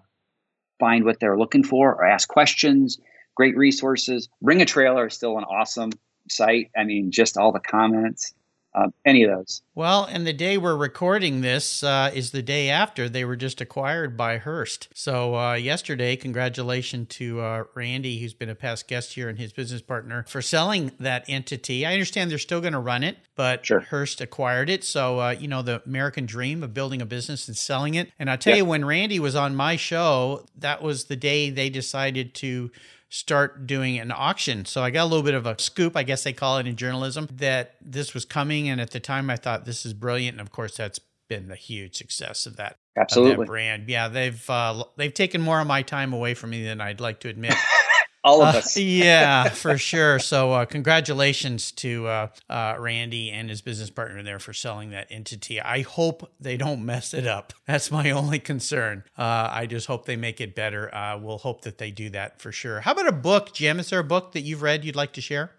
find 0.79 1.05
what 1.05 1.19
they're 1.19 1.37
looking 1.37 1.63
for 1.63 1.93
or 1.95 2.05
ask 2.05 2.27
questions. 2.27 2.99
Great 3.35 3.57
resources. 3.57 4.29
Bring 4.41 4.61
a 4.61 4.65
Trailer 4.65 5.07
is 5.07 5.13
still 5.13 5.37
an 5.37 5.43
awesome 5.43 5.91
site. 6.29 6.69
I 6.77 6.83
mean, 6.83 7.11
just 7.11 7.37
all 7.37 7.51
the 7.51 7.59
comments, 7.59 8.33
um, 8.75 8.93
any 9.05 9.23
of 9.23 9.31
those. 9.35 9.61
Well, 9.73 10.05
and 10.05 10.25
the 10.25 10.33
day 10.33 10.57
we're 10.57 10.75
recording 10.75 11.41
this 11.41 11.83
uh, 11.83 12.11
is 12.13 12.31
the 12.31 12.41
day 12.41 12.69
after 12.69 13.07
they 13.09 13.25
were 13.25 13.35
just 13.35 13.61
acquired 13.61 14.15
by 14.17 14.37
Hearst. 14.37 14.87
So, 14.93 15.35
uh, 15.35 15.53
yesterday, 15.53 16.15
congratulations 16.15 17.07
to 17.09 17.41
uh, 17.41 17.63
Randy, 17.75 18.19
who's 18.19 18.33
been 18.33 18.49
a 18.49 18.55
past 18.55 18.87
guest 18.87 19.13
here, 19.13 19.29
and 19.29 19.37
his 19.39 19.51
business 19.53 19.81
partner 19.81 20.25
for 20.27 20.41
selling 20.41 20.91
that 20.99 21.25
entity. 21.27 21.85
I 21.85 21.93
understand 21.93 22.29
they're 22.29 22.37
still 22.37 22.61
going 22.61 22.73
to 22.73 22.79
run 22.79 23.03
it, 23.03 23.17
but 23.35 23.65
Sure. 23.65 23.79
Hearst 23.81 24.21
acquired 24.21 24.69
it. 24.69 24.83
So, 24.83 25.19
uh, 25.19 25.29
you 25.31 25.47
know, 25.47 25.61
the 25.61 25.81
American 25.85 26.25
dream 26.25 26.63
of 26.63 26.73
building 26.73 27.01
a 27.01 27.05
business 27.05 27.47
and 27.47 27.57
selling 27.57 27.95
it. 27.95 28.11
And 28.19 28.29
I 28.29 28.35
tell 28.35 28.53
Yeah. 28.53 28.57
you, 28.57 28.65
when 28.65 28.85
Randy 28.85 29.19
was 29.19 29.35
on 29.35 29.55
my 29.55 29.75
show, 29.75 30.45
that 30.57 30.81
was 30.81 31.05
the 31.05 31.15
day 31.15 31.49
they 31.49 31.69
decided 31.69 32.33
to 32.35 32.71
start 33.09 33.67
doing 33.67 33.99
an 33.99 34.11
auction. 34.11 34.65
So 34.65 34.83
I 34.83 34.89
got 34.89 35.03
a 35.03 35.05
little 35.05 35.23
bit 35.23 35.33
of 35.33 35.45
a 35.45 35.59
scoop, 35.59 35.95
I 35.95 36.03
guess 36.03 36.23
they 36.23 36.33
call 36.33 36.57
it 36.57 36.67
in 36.67 36.75
journalism, 36.75 37.29
that 37.35 37.75
this 37.81 38.13
was 38.13 38.25
coming. 38.25 38.69
And 38.69 38.81
at 38.81 38.91
the 38.91 38.99
time, 38.99 39.29
I 39.29 39.35
thought 39.37 39.65
this 39.65 39.85
is 39.85 39.93
brilliant. 39.93 40.35
And 40.35 40.41
of 40.41 40.51
course, 40.51 40.77
that's 40.77 40.99
been 41.29 41.47
the 41.47 41.55
huge 41.55 41.95
success 41.95 42.45
of 42.45 42.57
that, 42.57 42.71
of 42.71 42.77
that 42.95 43.01
Absolutely. 43.01 43.45
brand. 43.45 43.89
Yeah, 43.89 44.07
they've 44.07 44.49
uh, 44.49 44.83
they've 44.95 45.13
taken 45.13 45.41
more 45.41 45.59
of 45.59 45.67
my 45.67 45.81
time 45.81 46.13
away 46.13 46.33
from 46.33 46.51
me 46.51 46.63
than 46.63 46.81
I'd 46.81 46.99
like 46.99 47.19
to 47.21 47.29
admit. 47.29 47.55
All 48.27 48.41
of 48.41 48.55
Uh, 48.55 48.61
yeah, 48.75 49.49
for 49.49 49.77
sure. 49.77 50.19
So, 50.19 50.51
uh, 50.51 50.65
congratulations 50.65 51.71
to 51.73 52.07
uh, 52.07 52.27
uh, 52.49 52.75
Randy 52.77 53.31
and 53.31 53.49
his 53.49 53.61
business 53.61 53.89
partner 53.89 54.21
there 54.21 54.39
for 54.39 54.51
selling 54.51 54.89
that 54.89 55.07
entity. 55.09 55.61
I 55.61 55.81
hope 55.81 56.29
they 56.39 56.57
don't 56.57 56.85
mess 56.85 57.13
it 57.13 57.25
up. 57.25 57.53
That's 57.67 57.89
my 57.89 58.11
only 58.11 58.39
concern. 58.39 59.05
Uh, 59.17 59.49
I 59.51 59.65
just 59.65 59.87
hope 59.87 60.05
they 60.05 60.17
make 60.17 60.41
it 60.41 60.55
better. 60.55 60.93
Uh, 60.93 61.17
we'll 61.17 61.37
hope 61.37 61.61
that 61.61 61.77
they 61.77 61.89
do 61.89 62.09
that 62.09 62.41
for 62.41 62.51
sure. 62.51 62.81
How 62.81 62.91
about 62.91 63.07
a 63.07 63.13
book, 63.13 63.53
Jim? 63.53 63.79
Is 63.79 63.89
there 63.89 63.99
a 63.99 64.03
book 64.03 64.33
that 64.33 64.41
you've 64.41 64.61
read 64.61 64.83
you'd 64.83 64.97
like 64.97 65.13
to 65.13 65.21
share? 65.21 65.51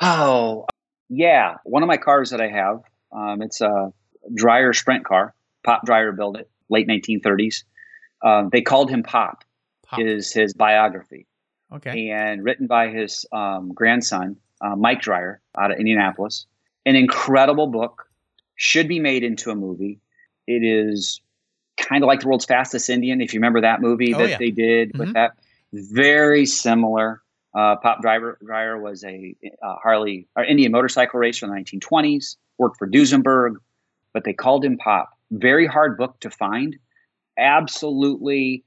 Oh, 0.00 0.66
yeah. 1.10 1.56
One 1.64 1.82
of 1.82 1.88
my 1.88 1.98
cars 1.98 2.30
that 2.30 2.40
I 2.40 2.48
have, 2.48 2.80
um, 3.12 3.42
it's 3.42 3.60
a 3.60 3.92
Dreyer 4.34 4.72
sprint 4.72 5.04
car. 5.04 5.34
Pop 5.62 5.84
Dreyer 5.84 6.12
built 6.12 6.38
it, 6.38 6.48
late 6.70 6.88
1930s. 6.88 7.64
Um, 8.24 8.48
they 8.50 8.62
called 8.62 8.90
him 8.90 9.02
Pop, 9.02 9.44
Pop. 9.84 10.00
is 10.00 10.32
his 10.32 10.54
biography. 10.54 11.26
Okay. 11.72 12.10
and 12.10 12.42
written 12.42 12.66
by 12.66 12.88
his 12.88 13.26
um, 13.32 13.72
grandson, 13.74 14.36
uh, 14.60 14.74
Mike 14.76 15.00
Dreyer, 15.02 15.40
out 15.58 15.70
of 15.70 15.78
Indianapolis. 15.78 16.46
An 16.86 16.96
incredible 16.96 17.66
book, 17.66 18.04
should 18.56 18.88
be 18.88 18.98
made 18.98 19.22
into 19.22 19.50
a 19.50 19.54
movie. 19.54 20.00
It 20.48 20.64
is 20.64 21.20
kind 21.76 22.02
of 22.02 22.08
like 22.08 22.20
the 22.20 22.26
world's 22.26 22.44
fastest 22.46 22.90
Indian, 22.90 23.20
if 23.20 23.32
you 23.32 23.38
remember 23.38 23.60
that 23.60 23.80
movie 23.80 24.14
Oh, 24.14 24.18
that 24.18 24.30
yeah. 24.30 24.38
they 24.38 24.50
did 24.50 24.92
Mhm. 24.94 24.98
with 24.98 25.12
that. 25.14 25.32
Very 25.72 26.44
similar. 26.46 27.22
Uh, 27.54 27.76
Pop 27.76 28.00
Driver 28.02 28.36
Dreyer 28.44 28.78
was 28.80 29.04
a 29.04 29.36
uh, 29.62 29.76
Harley 29.82 30.26
or 30.36 30.42
Indian 30.44 30.72
motorcycle 30.72 31.20
racer 31.20 31.46
in 31.46 31.50
the 31.50 31.56
1920s. 31.56 32.36
Worked 32.58 32.78
for 32.78 32.88
Duesenberg, 32.88 33.56
but 34.12 34.24
they 34.24 34.32
called 34.32 34.64
him 34.64 34.76
Pop. 34.78 35.10
Very 35.30 35.66
hard 35.66 35.96
book 35.96 36.18
to 36.20 36.30
find. 36.30 36.76
Absolutely, 37.38 38.64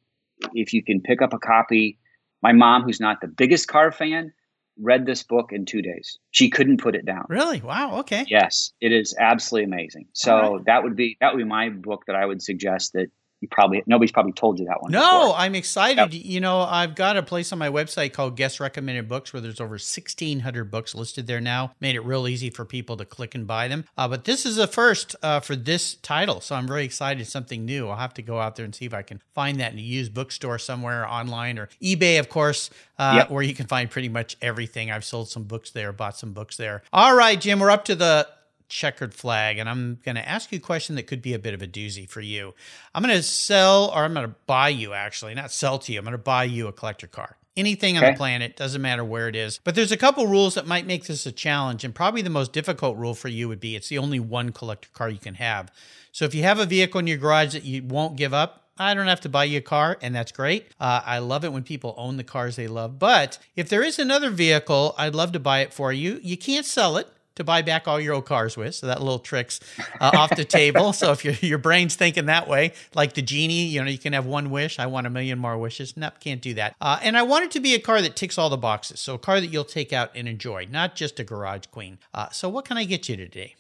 if 0.53 0.73
you 0.73 0.81
can 0.83 1.01
pick 1.01 1.21
up 1.21 1.33
a 1.33 1.39
copy, 1.39 1.97
my 2.41 2.51
mom, 2.53 2.83
who's 2.83 2.99
not 2.99 3.21
the 3.21 3.27
biggest 3.27 3.67
car 3.67 3.91
fan, 3.91 4.33
read 4.79 5.05
this 5.05 5.23
book 5.23 5.51
in 5.51 5.65
two 5.65 5.81
days. 5.81 6.17
She 6.31 6.49
couldn't 6.49 6.81
put 6.81 6.95
it 6.95 7.05
down. 7.05 7.25
Really? 7.29 7.61
Wow. 7.61 7.99
Okay. 7.99 8.25
Yes, 8.27 8.71
it 8.81 8.91
is 8.91 9.15
absolutely 9.19 9.65
amazing. 9.65 10.07
So 10.13 10.55
right. 10.55 10.65
that 10.65 10.83
would 10.83 10.95
be 10.95 11.17
that 11.21 11.33
would 11.33 11.39
be 11.39 11.49
my 11.49 11.69
book 11.69 12.03
that 12.07 12.15
I 12.15 12.25
would 12.25 12.41
suggest 12.41 12.93
that 12.93 13.07
you 13.41 13.47
probably 13.49 13.83
nobody's 13.87 14.11
probably 14.11 14.31
told 14.33 14.59
you 14.59 14.65
that 14.65 14.81
one. 14.81 14.91
No, 14.91 14.99
before. 15.29 15.35
I'm 15.37 15.55
excited. 15.55 16.13
You 16.13 16.39
know, 16.39 16.61
I've 16.61 16.95
got 16.95 17.17
a 17.17 17.23
place 17.23 17.51
on 17.51 17.59
my 17.59 17.69
website 17.69 18.13
called 18.13 18.37
Guest 18.37 18.59
Recommended 18.59 19.09
Books 19.09 19.33
where 19.33 19.41
there's 19.41 19.59
over 19.59 19.73
1,600 19.73 20.71
books 20.71 20.93
listed 20.95 21.27
there 21.27 21.41
now. 21.41 21.73
Made 21.79 21.95
it 21.95 22.01
real 22.05 22.27
easy 22.27 22.49
for 22.49 22.65
people 22.65 22.97
to 22.97 23.05
click 23.05 23.35
and 23.35 23.45
buy 23.47 23.67
them. 23.67 23.85
Uh, 23.97 24.07
but 24.07 24.25
this 24.25 24.45
is 24.45 24.57
a 24.57 24.67
first 24.67 25.15
uh, 25.23 25.39
for 25.39 25.55
this 25.55 25.95
title, 25.95 26.39
so 26.41 26.55
I'm 26.55 26.67
very 26.67 26.85
excited. 26.85 27.25
Something 27.27 27.65
new. 27.65 27.89
I'll 27.89 27.97
have 27.97 28.13
to 28.15 28.21
go 28.21 28.39
out 28.39 28.55
there 28.55 28.65
and 28.65 28.73
see 28.75 28.85
if 28.85 28.93
I 28.93 29.01
can 29.01 29.19
find 29.33 29.59
that 29.59 29.73
in 29.73 29.79
a 29.79 29.81
used 29.81 30.13
bookstore 30.13 30.59
somewhere 30.59 31.07
online 31.07 31.57
or 31.57 31.69
eBay, 31.81 32.19
of 32.19 32.29
course, 32.29 32.69
uh, 32.99 33.13
Yep. 33.17 33.31
where 33.31 33.43
you 33.43 33.53
can 33.55 33.65
find 33.67 33.89
pretty 33.89 34.09
much 34.09 34.37
everything. 34.41 34.91
I've 34.91 35.03
sold 35.05 35.29
some 35.29 35.43
books 35.43 35.71
there, 35.71 35.91
bought 35.91 36.15
some 36.17 36.33
books 36.33 36.57
there. 36.57 36.83
All 36.93 37.15
right, 37.15 37.39
Jim, 37.41 37.59
we're 37.59 37.71
up 37.71 37.85
to 37.85 37.95
the 37.95 38.27
checkered 38.71 39.13
flag 39.13 39.57
and 39.57 39.69
I'm 39.69 39.99
going 40.03 40.15
to 40.15 40.27
ask 40.27 40.51
you 40.51 40.57
a 40.57 40.61
question 40.61 40.95
that 40.95 41.03
could 41.03 41.21
be 41.21 41.33
a 41.33 41.39
bit 41.39 41.53
of 41.53 41.61
a 41.61 41.67
doozy 41.67 42.09
for 42.09 42.21
you. 42.21 42.55
I'm 42.95 43.03
going 43.03 43.13
to 43.13 43.21
sell 43.21 43.91
or 43.93 44.05
I'm 44.05 44.13
going 44.13 44.27
to 44.27 44.35
buy 44.47 44.69
you 44.69 44.93
actually, 44.93 45.35
not 45.35 45.51
sell 45.51 45.77
to 45.79 45.91
you. 45.91 45.99
I'm 45.99 46.05
going 46.05 46.13
to 46.13 46.17
buy 46.17 46.45
you 46.45 46.67
a 46.67 46.71
collector 46.71 47.07
car. 47.07 47.37
Anything 47.57 47.97
on 47.97 48.05
the 48.05 48.13
planet, 48.13 48.55
doesn't 48.55 48.81
matter 48.81 49.03
where 49.03 49.27
it 49.27 49.35
is. 49.35 49.59
But 49.65 49.75
there's 49.75 49.91
a 49.91 49.97
couple 49.97 50.25
rules 50.25 50.55
that 50.55 50.65
might 50.65 50.87
make 50.87 51.03
this 51.03 51.25
a 51.25 51.33
challenge 51.33 51.83
and 51.83 51.93
probably 51.93 52.21
the 52.21 52.29
most 52.29 52.53
difficult 52.53 52.95
rule 52.97 53.13
for 53.13 53.27
you 53.27 53.49
would 53.49 53.59
be 53.59 53.75
it's 53.75 53.89
the 53.89 53.97
only 53.97 54.21
one 54.21 54.53
collector 54.53 54.87
car 54.93 55.09
you 55.09 55.19
can 55.19 55.35
have. 55.35 55.69
So 56.13 56.23
if 56.23 56.33
you 56.33 56.43
have 56.43 56.59
a 56.59 56.65
vehicle 56.65 56.99
in 56.99 57.07
your 57.07 57.17
garage 57.17 57.51
that 57.51 57.65
you 57.65 57.83
won't 57.83 58.15
give 58.15 58.33
up, 58.33 58.69
I 58.77 58.93
don't 58.93 59.07
have 59.07 59.21
to 59.21 59.29
buy 59.29 59.43
you 59.43 59.57
a 59.57 59.61
car, 59.61 59.97
and 60.01 60.15
that's 60.15 60.31
great. 60.31 60.71
Uh, 60.79 61.01
I 61.05 61.19
love 61.19 61.43
it 61.43 61.51
when 61.51 61.63
people 61.63 61.93
own 61.97 62.15
the 62.15 62.23
cars 62.23 62.55
they 62.55 62.67
love. 62.67 62.97
But 62.97 63.37
if 63.55 63.67
there 63.67 63.83
is 63.83 63.99
another 63.99 64.29
vehicle, 64.29 64.95
I'd 64.97 65.13
love 65.13 65.33
to 65.33 65.39
buy 65.39 65.59
it 65.59 65.73
for 65.73 65.91
you. 65.91 66.19
You 66.23 66.37
can't 66.37 66.65
sell 66.65 66.97
it 66.97 67.07
to 67.35 67.43
buy 67.43 67.61
back 67.61 67.87
all 67.87 67.99
your 67.99 68.13
old 68.13 68.25
cars 68.25 68.57
with. 68.57 68.75
So 68.75 68.87
that 68.87 68.99
little 68.99 69.19
trick's 69.19 69.59
uh, 69.99 70.11
off 70.13 70.35
the 70.35 70.45
table. 70.45 70.93
So 70.93 71.11
if 71.11 71.23
your 71.23 71.33
your 71.35 71.57
brain's 71.57 71.95
thinking 71.95 72.25
that 72.25 72.47
way, 72.47 72.73
like 72.93 73.13
the 73.13 73.21
genie, 73.21 73.65
you 73.65 73.81
know, 73.83 73.89
you 73.89 73.97
can 73.97 74.13
have 74.13 74.25
one 74.25 74.49
wish. 74.49 74.79
I 74.79 74.87
want 74.87 75.07
a 75.07 75.09
million 75.09 75.39
more 75.39 75.57
wishes. 75.57 75.95
Nope, 75.95 76.13
can't 76.19 76.41
do 76.41 76.53
that. 76.55 76.75
Uh, 76.81 76.99
and 77.01 77.17
I 77.17 77.23
want 77.23 77.45
it 77.45 77.51
to 77.51 77.59
be 77.59 77.73
a 77.73 77.79
car 77.79 78.01
that 78.01 78.15
ticks 78.15 78.37
all 78.37 78.49
the 78.49 78.57
boxes. 78.57 78.99
So 78.99 79.15
a 79.15 79.19
car 79.19 79.39
that 79.39 79.47
you'll 79.47 79.63
take 79.63 79.93
out 79.93 80.11
and 80.15 80.27
enjoy, 80.27 80.67
not 80.69 80.95
just 80.95 81.19
a 81.19 81.23
garage 81.23 81.67
queen. 81.67 81.99
Uh, 82.13 82.29
so 82.29 82.49
what 82.49 82.65
can 82.65 82.77
I 82.77 82.83
get 82.83 83.09
you 83.09 83.17
today? 83.17 83.55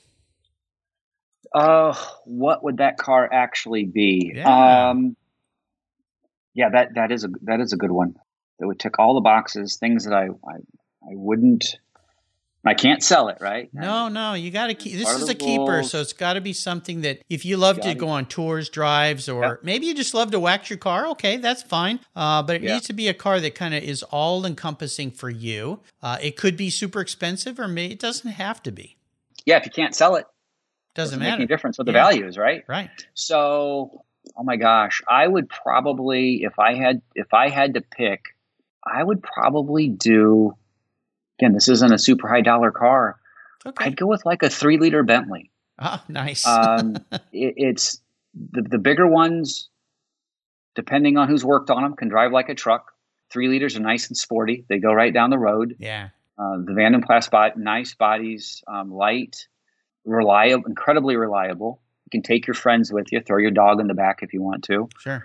Uh, 1.53 1.93
what 2.25 2.63
would 2.63 2.77
that 2.77 2.97
car 2.97 3.27
actually 3.31 3.85
be? 3.85 4.33
Yeah. 4.35 4.89
Um, 4.89 5.17
yeah, 6.53 6.69
that 6.69 6.95
that 6.95 7.11
is 7.11 7.23
a 7.23 7.29
that 7.43 7.59
is 7.59 7.73
a 7.73 7.77
good 7.77 7.91
one. 7.91 8.15
That 8.59 8.67
would 8.67 8.79
tick 8.79 8.99
all 8.99 9.15
the 9.15 9.21
boxes. 9.21 9.77
Things 9.77 10.05
that 10.05 10.13
I 10.13 10.25
I, 10.25 10.55
I 11.03 11.13
wouldn't. 11.13 11.77
I 12.63 12.75
can't 12.75 13.01
sell 13.01 13.29
it, 13.29 13.37
right? 13.41 13.69
No, 13.73 14.07
no, 14.07 14.33
you 14.35 14.51
got 14.51 14.67
to 14.67 14.75
keep. 14.75 14.93
This 14.93 15.09
is 15.09 15.27
a 15.29 15.33
keeper, 15.33 15.77
rules. 15.77 15.89
so 15.89 15.99
it's 15.99 16.13
got 16.13 16.33
to 16.33 16.41
be 16.41 16.53
something 16.53 17.01
that 17.01 17.21
if 17.27 17.43
you 17.43 17.57
love 17.57 17.79
to 17.81 17.95
go 17.95 18.07
on 18.09 18.27
tours, 18.27 18.69
drives, 18.69 19.27
or 19.27 19.41
Yep. 19.43 19.59
maybe 19.63 19.87
you 19.87 19.95
just 19.95 20.13
love 20.13 20.29
to 20.31 20.39
wax 20.39 20.69
your 20.69 20.77
car. 20.77 21.07
Okay, 21.07 21.37
that's 21.37 21.63
fine. 21.63 21.99
Uh, 22.15 22.43
but 22.43 22.57
it 22.57 22.61
Yeah. 22.61 22.73
needs 22.73 22.85
to 22.87 22.93
be 22.93 23.07
a 23.07 23.15
car 23.15 23.39
that 23.39 23.55
kind 23.55 23.73
of 23.73 23.81
is 23.81 24.03
all 24.03 24.45
encompassing 24.45 25.09
for 25.09 25.29
you. 25.31 25.79
Uh, 26.03 26.19
it 26.21 26.37
could 26.37 26.55
be 26.55 26.69
super 26.69 27.01
expensive, 27.01 27.59
or 27.59 27.67
maybe 27.67 27.93
it 27.93 27.99
doesn't 27.99 28.31
have 28.33 28.61
to 28.63 28.71
be. 28.71 28.95
Yeah, 29.45 29.57
if 29.57 29.65
you 29.65 29.71
can't 29.71 29.95
sell 29.95 30.15
it, 30.15 30.25
Doesn't, 30.93 31.17
make 31.17 31.29
matter. 31.29 31.37
any 31.41 31.47
difference 31.47 31.79
what 31.79 31.85
the 31.87 31.93
Yeah. 31.93 32.03
value 32.03 32.27
is, 32.27 32.37
right? 32.37 32.63
Right. 32.67 32.89
So, 33.15 34.03
oh 34.37 34.43
my 34.43 34.57
gosh, 34.57 35.01
I 35.09 35.27
would 35.27 35.49
probably 35.49 36.43
if 36.43 36.59
I 36.59 36.75
had 36.75 37.01
if 37.15 37.33
I 37.33 37.49
had 37.49 37.73
to 37.73 37.81
pick, 37.81 38.35
I 38.85 39.03
would 39.03 39.23
probably 39.23 39.87
do. 39.87 40.53
Again, 41.41 41.53
this 41.53 41.67
isn't 41.69 41.91
a 41.91 41.97
super 41.97 42.27
high 42.27 42.41
dollar 42.41 42.71
car. 42.71 43.17
Okay. 43.65 43.85
I'd 43.85 43.97
go 43.97 44.05
with 44.05 44.25
like 44.25 44.43
a 44.43 44.49
three 44.49 44.77
liter 44.77 45.01
Bentley. 45.01 45.49
Ah, 45.79 46.03
nice. 46.07 46.45
Um, 46.45 46.97
it, 47.11 47.53
it's 47.57 47.99
the 48.33 48.61
the 48.61 48.77
bigger 48.77 49.07
ones, 49.07 49.69
depending 50.75 51.17
on 51.17 51.27
who's 51.27 51.43
worked 51.43 51.71
on 51.71 51.81
them, 51.81 51.95
can 51.95 52.09
drive 52.09 52.31
like 52.31 52.49
a 52.49 52.55
truck. 52.55 52.91
Three 53.31 53.47
liters 53.47 53.75
are 53.75 53.79
nice 53.79 54.07
and 54.07 54.17
sporty. 54.17 54.65
They 54.69 54.77
go 54.79 54.93
right 54.93 55.13
down 55.13 55.29
the 55.29 55.39
road. 55.39 55.75
yeah. 55.79 56.09
Uh, 56.37 56.57
the 56.65 56.73
Vanden 56.73 57.03
Plas 57.03 57.29
bot, 57.29 57.55
nice 57.55 57.93
bodies, 57.93 58.63
um, 58.67 58.91
light, 58.91 59.47
reliable, 60.05 60.63
incredibly 60.65 61.15
reliable. 61.15 61.79
You 62.05 62.09
can 62.09 62.23
take 62.23 62.47
your 62.47 62.55
friends 62.55 62.91
with 62.91 63.11
you, 63.11 63.21
throw 63.21 63.37
your 63.37 63.51
dog 63.51 63.79
in 63.79 63.85
the 63.85 63.93
back 63.93 64.23
if 64.23 64.33
you 64.33 64.41
want 64.41 64.63
to. 64.63 64.89
Sure. 64.99 65.23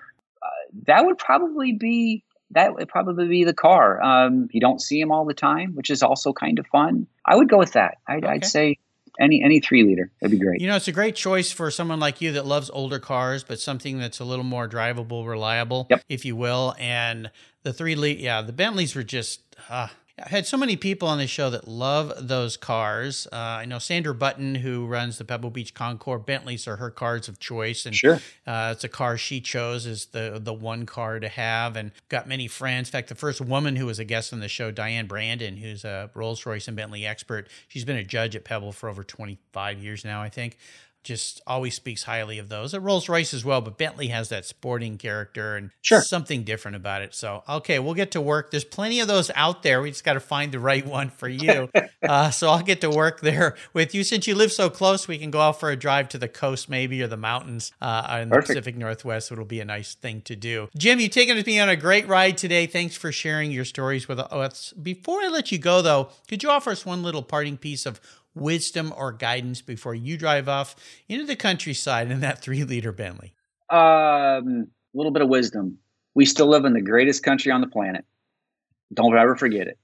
That 0.86 1.06
would 1.06 1.16
probably 1.16 1.72
be 1.72 2.22
that 2.52 2.74
would 2.74 2.88
probably 2.88 3.28
be 3.28 3.44
the 3.44 3.54
car. 3.54 4.00
Um, 4.02 4.48
you 4.52 4.60
don't 4.60 4.80
see 4.80 5.00
them 5.00 5.10
all 5.12 5.24
the 5.24 5.34
time, 5.34 5.74
which 5.74 5.90
is 5.90 6.02
also 6.02 6.32
kind 6.32 6.58
of 6.58 6.66
fun. 6.68 7.06
I 7.24 7.36
would 7.36 7.48
go 7.48 7.58
with 7.58 7.72
that. 7.72 7.98
I'd, 8.06 8.24
I'd 8.24 8.44
say 8.44 8.78
any 9.18 9.42
any 9.42 9.60
three 9.60 9.82
liter. 9.82 10.10
That'd 10.20 10.38
be 10.38 10.44
great. 10.44 10.60
You 10.60 10.68
know, 10.68 10.76
it's 10.76 10.88
a 10.88 10.92
great 10.92 11.16
choice 11.16 11.50
for 11.50 11.70
someone 11.70 11.98
like 12.00 12.20
you 12.20 12.32
that 12.32 12.46
loves 12.46 12.70
older 12.70 12.98
cars, 12.98 13.42
but 13.44 13.58
something 13.58 13.98
that's 13.98 14.20
a 14.20 14.24
little 14.24 14.44
more 14.44 14.68
drivable, 14.68 15.26
reliable, 15.26 15.86
Yep. 15.90 16.02
if 16.08 16.24
you 16.24 16.36
will. 16.36 16.74
And 16.78 17.30
the 17.62 17.72
three, 17.72 17.96
le- 17.96 18.08
yeah, 18.08 18.42
the 18.42 18.52
Bentleys 18.52 18.94
were 18.94 19.02
just. 19.02 19.40
Uh, 19.68 19.88
I 20.18 20.30
had 20.30 20.46
so 20.46 20.56
many 20.56 20.76
people 20.76 21.08
on 21.08 21.18
the 21.18 21.26
show 21.26 21.50
that 21.50 21.68
love 21.68 22.10
those 22.26 22.56
cars. 22.56 23.26
Uh, 23.30 23.36
I 23.36 23.64
know 23.66 23.78
Sandra 23.78 24.14
Button, 24.14 24.54
who 24.54 24.86
runs 24.86 25.18
the 25.18 25.26
Pebble 25.26 25.50
Beach 25.50 25.74
Concours. 25.74 26.22
Bentleys 26.24 26.66
are 26.66 26.76
her 26.76 26.90
cars 26.90 27.28
of 27.28 27.38
choice, 27.38 27.84
and 27.84 27.94
Sure. 27.94 28.18
uh, 28.46 28.70
it's 28.74 28.82
a 28.82 28.88
car 28.88 29.18
she 29.18 29.42
chose 29.42 29.86
as 29.86 30.06
the 30.06 30.40
the 30.42 30.54
one 30.54 30.86
car 30.86 31.20
to 31.20 31.28
have, 31.28 31.76
and 31.76 31.92
got 32.08 32.26
many 32.26 32.48
friends. 32.48 32.88
In 32.88 32.92
fact, 32.92 33.08
the 33.10 33.14
first 33.14 33.42
woman 33.42 33.76
who 33.76 33.84
was 33.84 33.98
a 33.98 34.04
guest 34.06 34.32
on 34.32 34.40
the 34.40 34.48
show, 34.48 34.70
Diane 34.70 35.06
Brandon, 35.06 35.58
who's 35.58 35.84
a 35.84 36.10
Rolls 36.14 36.46
Royce 36.46 36.66
and 36.66 36.76
Bentley 36.78 37.04
expert. 37.04 37.50
She's 37.68 37.84
been 37.84 37.96
a 37.98 38.04
judge 38.04 38.34
at 38.34 38.42
Pebble 38.44 38.72
for 38.72 38.88
over 38.88 39.04
twenty 39.04 39.36
five 39.52 39.82
years 39.82 40.02
now, 40.02 40.22
I 40.22 40.30
think. 40.30 40.56
Just 41.06 41.40
always 41.46 41.76
speaks 41.76 42.02
highly 42.02 42.40
of 42.40 42.48
those. 42.48 42.74
At 42.74 42.82
Rolls 42.82 43.08
Royce 43.08 43.32
as 43.32 43.44
well, 43.44 43.60
but 43.60 43.78
Bentley 43.78 44.08
has 44.08 44.28
that 44.30 44.44
sporting 44.44 44.98
character 44.98 45.54
and 45.54 45.70
Sure. 45.80 46.02
something 46.02 46.42
different 46.42 46.76
about 46.76 47.00
it. 47.00 47.14
So, 47.14 47.44
okay, 47.48 47.78
we'll 47.78 47.94
get 47.94 48.10
to 48.10 48.20
work. 48.20 48.50
There's 48.50 48.64
plenty 48.64 48.98
of 48.98 49.06
those 49.06 49.30
out 49.36 49.62
there. 49.62 49.80
We 49.80 49.90
just 49.90 50.02
got 50.02 50.14
to 50.14 50.20
find 50.20 50.50
the 50.50 50.58
right 50.58 50.84
one 50.84 51.10
for 51.10 51.28
you. 51.28 51.70
uh, 52.02 52.30
so 52.32 52.48
I'll 52.50 52.62
get 52.62 52.80
to 52.80 52.90
work 52.90 53.20
there 53.20 53.54
with 53.72 53.94
you. 53.94 54.02
Since 54.02 54.26
you 54.26 54.34
live 54.34 54.50
so 54.50 54.68
close, 54.68 55.06
we 55.06 55.16
can 55.16 55.30
go 55.30 55.38
out 55.38 55.60
for 55.60 55.70
a 55.70 55.76
drive 55.76 56.08
to 56.08 56.18
the 56.18 56.26
coast, 56.26 56.68
maybe, 56.68 57.00
or 57.02 57.06
the 57.06 57.16
mountains 57.16 57.70
uh, 57.80 58.18
in 58.22 58.30
the 58.30 58.40
Pacific 58.40 58.76
Northwest. 58.76 59.30
It'll 59.30 59.44
be 59.44 59.60
a 59.60 59.64
nice 59.64 59.94
thing 59.94 60.22
to 60.22 60.34
do. 60.34 60.68
Jim, 60.76 60.98
you've 60.98 61.12
taken 61.12 61.40
me 61.46 61.60
on 61.60 61.68
a 61.68 61.76
great 61.76 62.08
ride 62.08 62.36
today. 62.36 62.66
Thanks 62.66 62.96
for 62.96 63.12
sharing 63.12 63.52
your 63.52 63.64
stories 63.64 64.08
with 64.08 64.18
us. 64.18 64.72
Before 64.72 65.20
I 65.22 65.28
let 65.28 65.52
you 65.52 65.58
go, 65.58 65.82
though, 65.82 66.08
could 66.26 66.42
you 66.42 66.50
offer 66.50 66.70
us 66.70 66.84
one 66.84 67.04
little 67.04 67.22
parting 67.22 67.56
piece 67.56 67.86
of 67.86 68.00
wisdom 68.36 68.94
or 68.96 69.12
guidance 69.12 69.62
before 69.62 69.94
you 69.94 70.16
drive 70.16 70.48
off 70.48 70.76
into 71.08 71.24
the 71.24 71.36
countryside 71.36 72.10
in 72.10 72.20
that 72.20 72.40
three 72.40 72.62
liter 72.62 72.92
Bentley? 72.92 73.34
Um, 73.70 73.78
a 73.78 74.66
little 74.94 75.12
bit 75.12 75.22
of 75.22 75.28
wisdom. 75.28 75.78
We 76.14 76.26
still 76.26 76.46
live 76.46 76.64
in 76.64 76.72
the 76.72 76.80
greatest 76.80 77.22
country 77.22 77.50
on 77.50 77.60
the 77.60 77.66
planet. 77.66 78.04
Don't 78.94 79.16
ever 79.16 79.34
forget 79.34 79.66
it. 79.66 79.78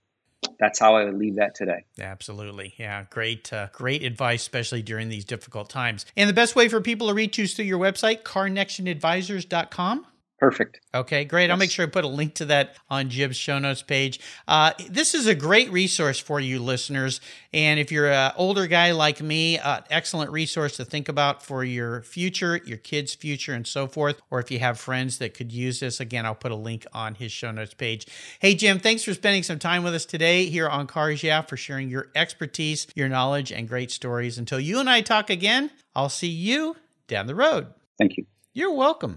That's 0.58 0.78
how 0.78 0.96
I 0.96 1.04
would 1.04 1.18
leave 1.18 1.36
that 1.36 1.54
today. 1.54 1.84
Absolutely. 2.00 2.74
Yeah. 2.78 3.04
Great, 3.10 3.52
uh, 3.52 3.68
great 3.72 4.02
advice, 4.02 4.42
especially 4.42 4.82
during 4.82 5.08
these 5.08 5.24
difficult 5.24 5.68
times. 5.70 6.06
And 6.16 6.28
the 6.28 6.34
best 6.34 6.56
way 6.56 6.68
for 6.68 6.80
people 6.80 7.08
to 7.08 7.14
reach 7.14 7.38
you 7.38 7.44
is 7.44 7.54
through 7.54 7.64
your 7.64 7.78
website, 7.78 8.22
carnectionadvisors.com. 8.22 10.06
Perfect. 10.42 10.80
Okay, 10.92 11.24
great. 11.24 11.52
I'll 11.52 11.56
make 11.56 11.70
sure 11.70 11.86
I 11.86 11.88
put 11.88 12.02
a 12.02 12.08
link 12.08 12.34
to 12.34 12.46
that 12.46 12.74
on 12.90 13.10
Jim's 13.10 13.36
show 13.36 13.60
notes 13.60 13.80
page. 13.80 14.18
Uh, 14.48 14.72
this 14.90 15.14
is 15.14 15.28
a 15.28 15.36
great 15.36 15.70
resource 15.70 16.18
for 16.18 16.40
you 16.40 16.58
listeners. 16.58 17.20
And 17.52 17.78
if 17.78 17.92
you're 17.92 18.10
an 18.10 18.32
older 18.34 18.66
guy 18.66 18.90
like 18.90 19.22
me, 19.22 19.60
uh, 19.60 19.82
excellent 19.88 20.32
resource 20.32 20.78
to 20.78 20.84
think 20.84 21.08
about 21.08 21.44
for 21.44 21.62
your 21.62 22.02
future, 22.02 22.60
your 22.64 22.78
kids' 22.78 23.14
future, 23.14 23.54
and 23.54 23.64
so 23.64 23.86
forth. 23.86 24.20
Or 24.32 24.40
if 24.40 24.50
you 24.50 24.58
have 24.58 24.80
friends 24.80 25.18
that 25.18 25.34
could 25.34 25.52
use 25.52 25.78
this, 25.78 26.00
again, 26.00 26.26
I'll 26.26 26.34
put 26.34 26.50
a 26.50 26.56
link 26.56 26.86
on 26.92 27.14
his 27.14 27.30
show 27.30 27.52
notes 27.52 27.74
page. 27.74 28.08
Hey, 28.40 28.56
Jim, 28.56 28.80
thanks 28.80 29.04
for 29.04 29.14
spending 29.14 29.44
some 29.44 29.60
time 29.60 29.84
with 29.84 29.94
us 29.94 30.04
today 30.04 30.46
here 30.46 30.68
on 30.68 30.88
Cars 30.88 31.22
Yeah, 31.22 31.42
for 31.42 31.56
sharing 31.56 31.88
your 31.88 32.08
expertise, 32.16 32.88
your 32.96 33.08
knowledge, 33.08 33.52
and 33.52 33.68
great 33.68 33.92
stories. 33.92 34.38
Until 34.38 34.58
you 34.58 34.80
and 34.80 34.90
I 34.90 35.02
talk 35.02 35.30
again, 35.30 35.70
I'll 35.94 36.08
see 36.08 36.26
you 36.26 36.74
down 37.06 37.28
the 37.28 37.36
road. 37.36 37.68
Thank 37.96 38.16
you. 38.16 38.26
You're 38.52 38.74
welcome. 38.74 39.16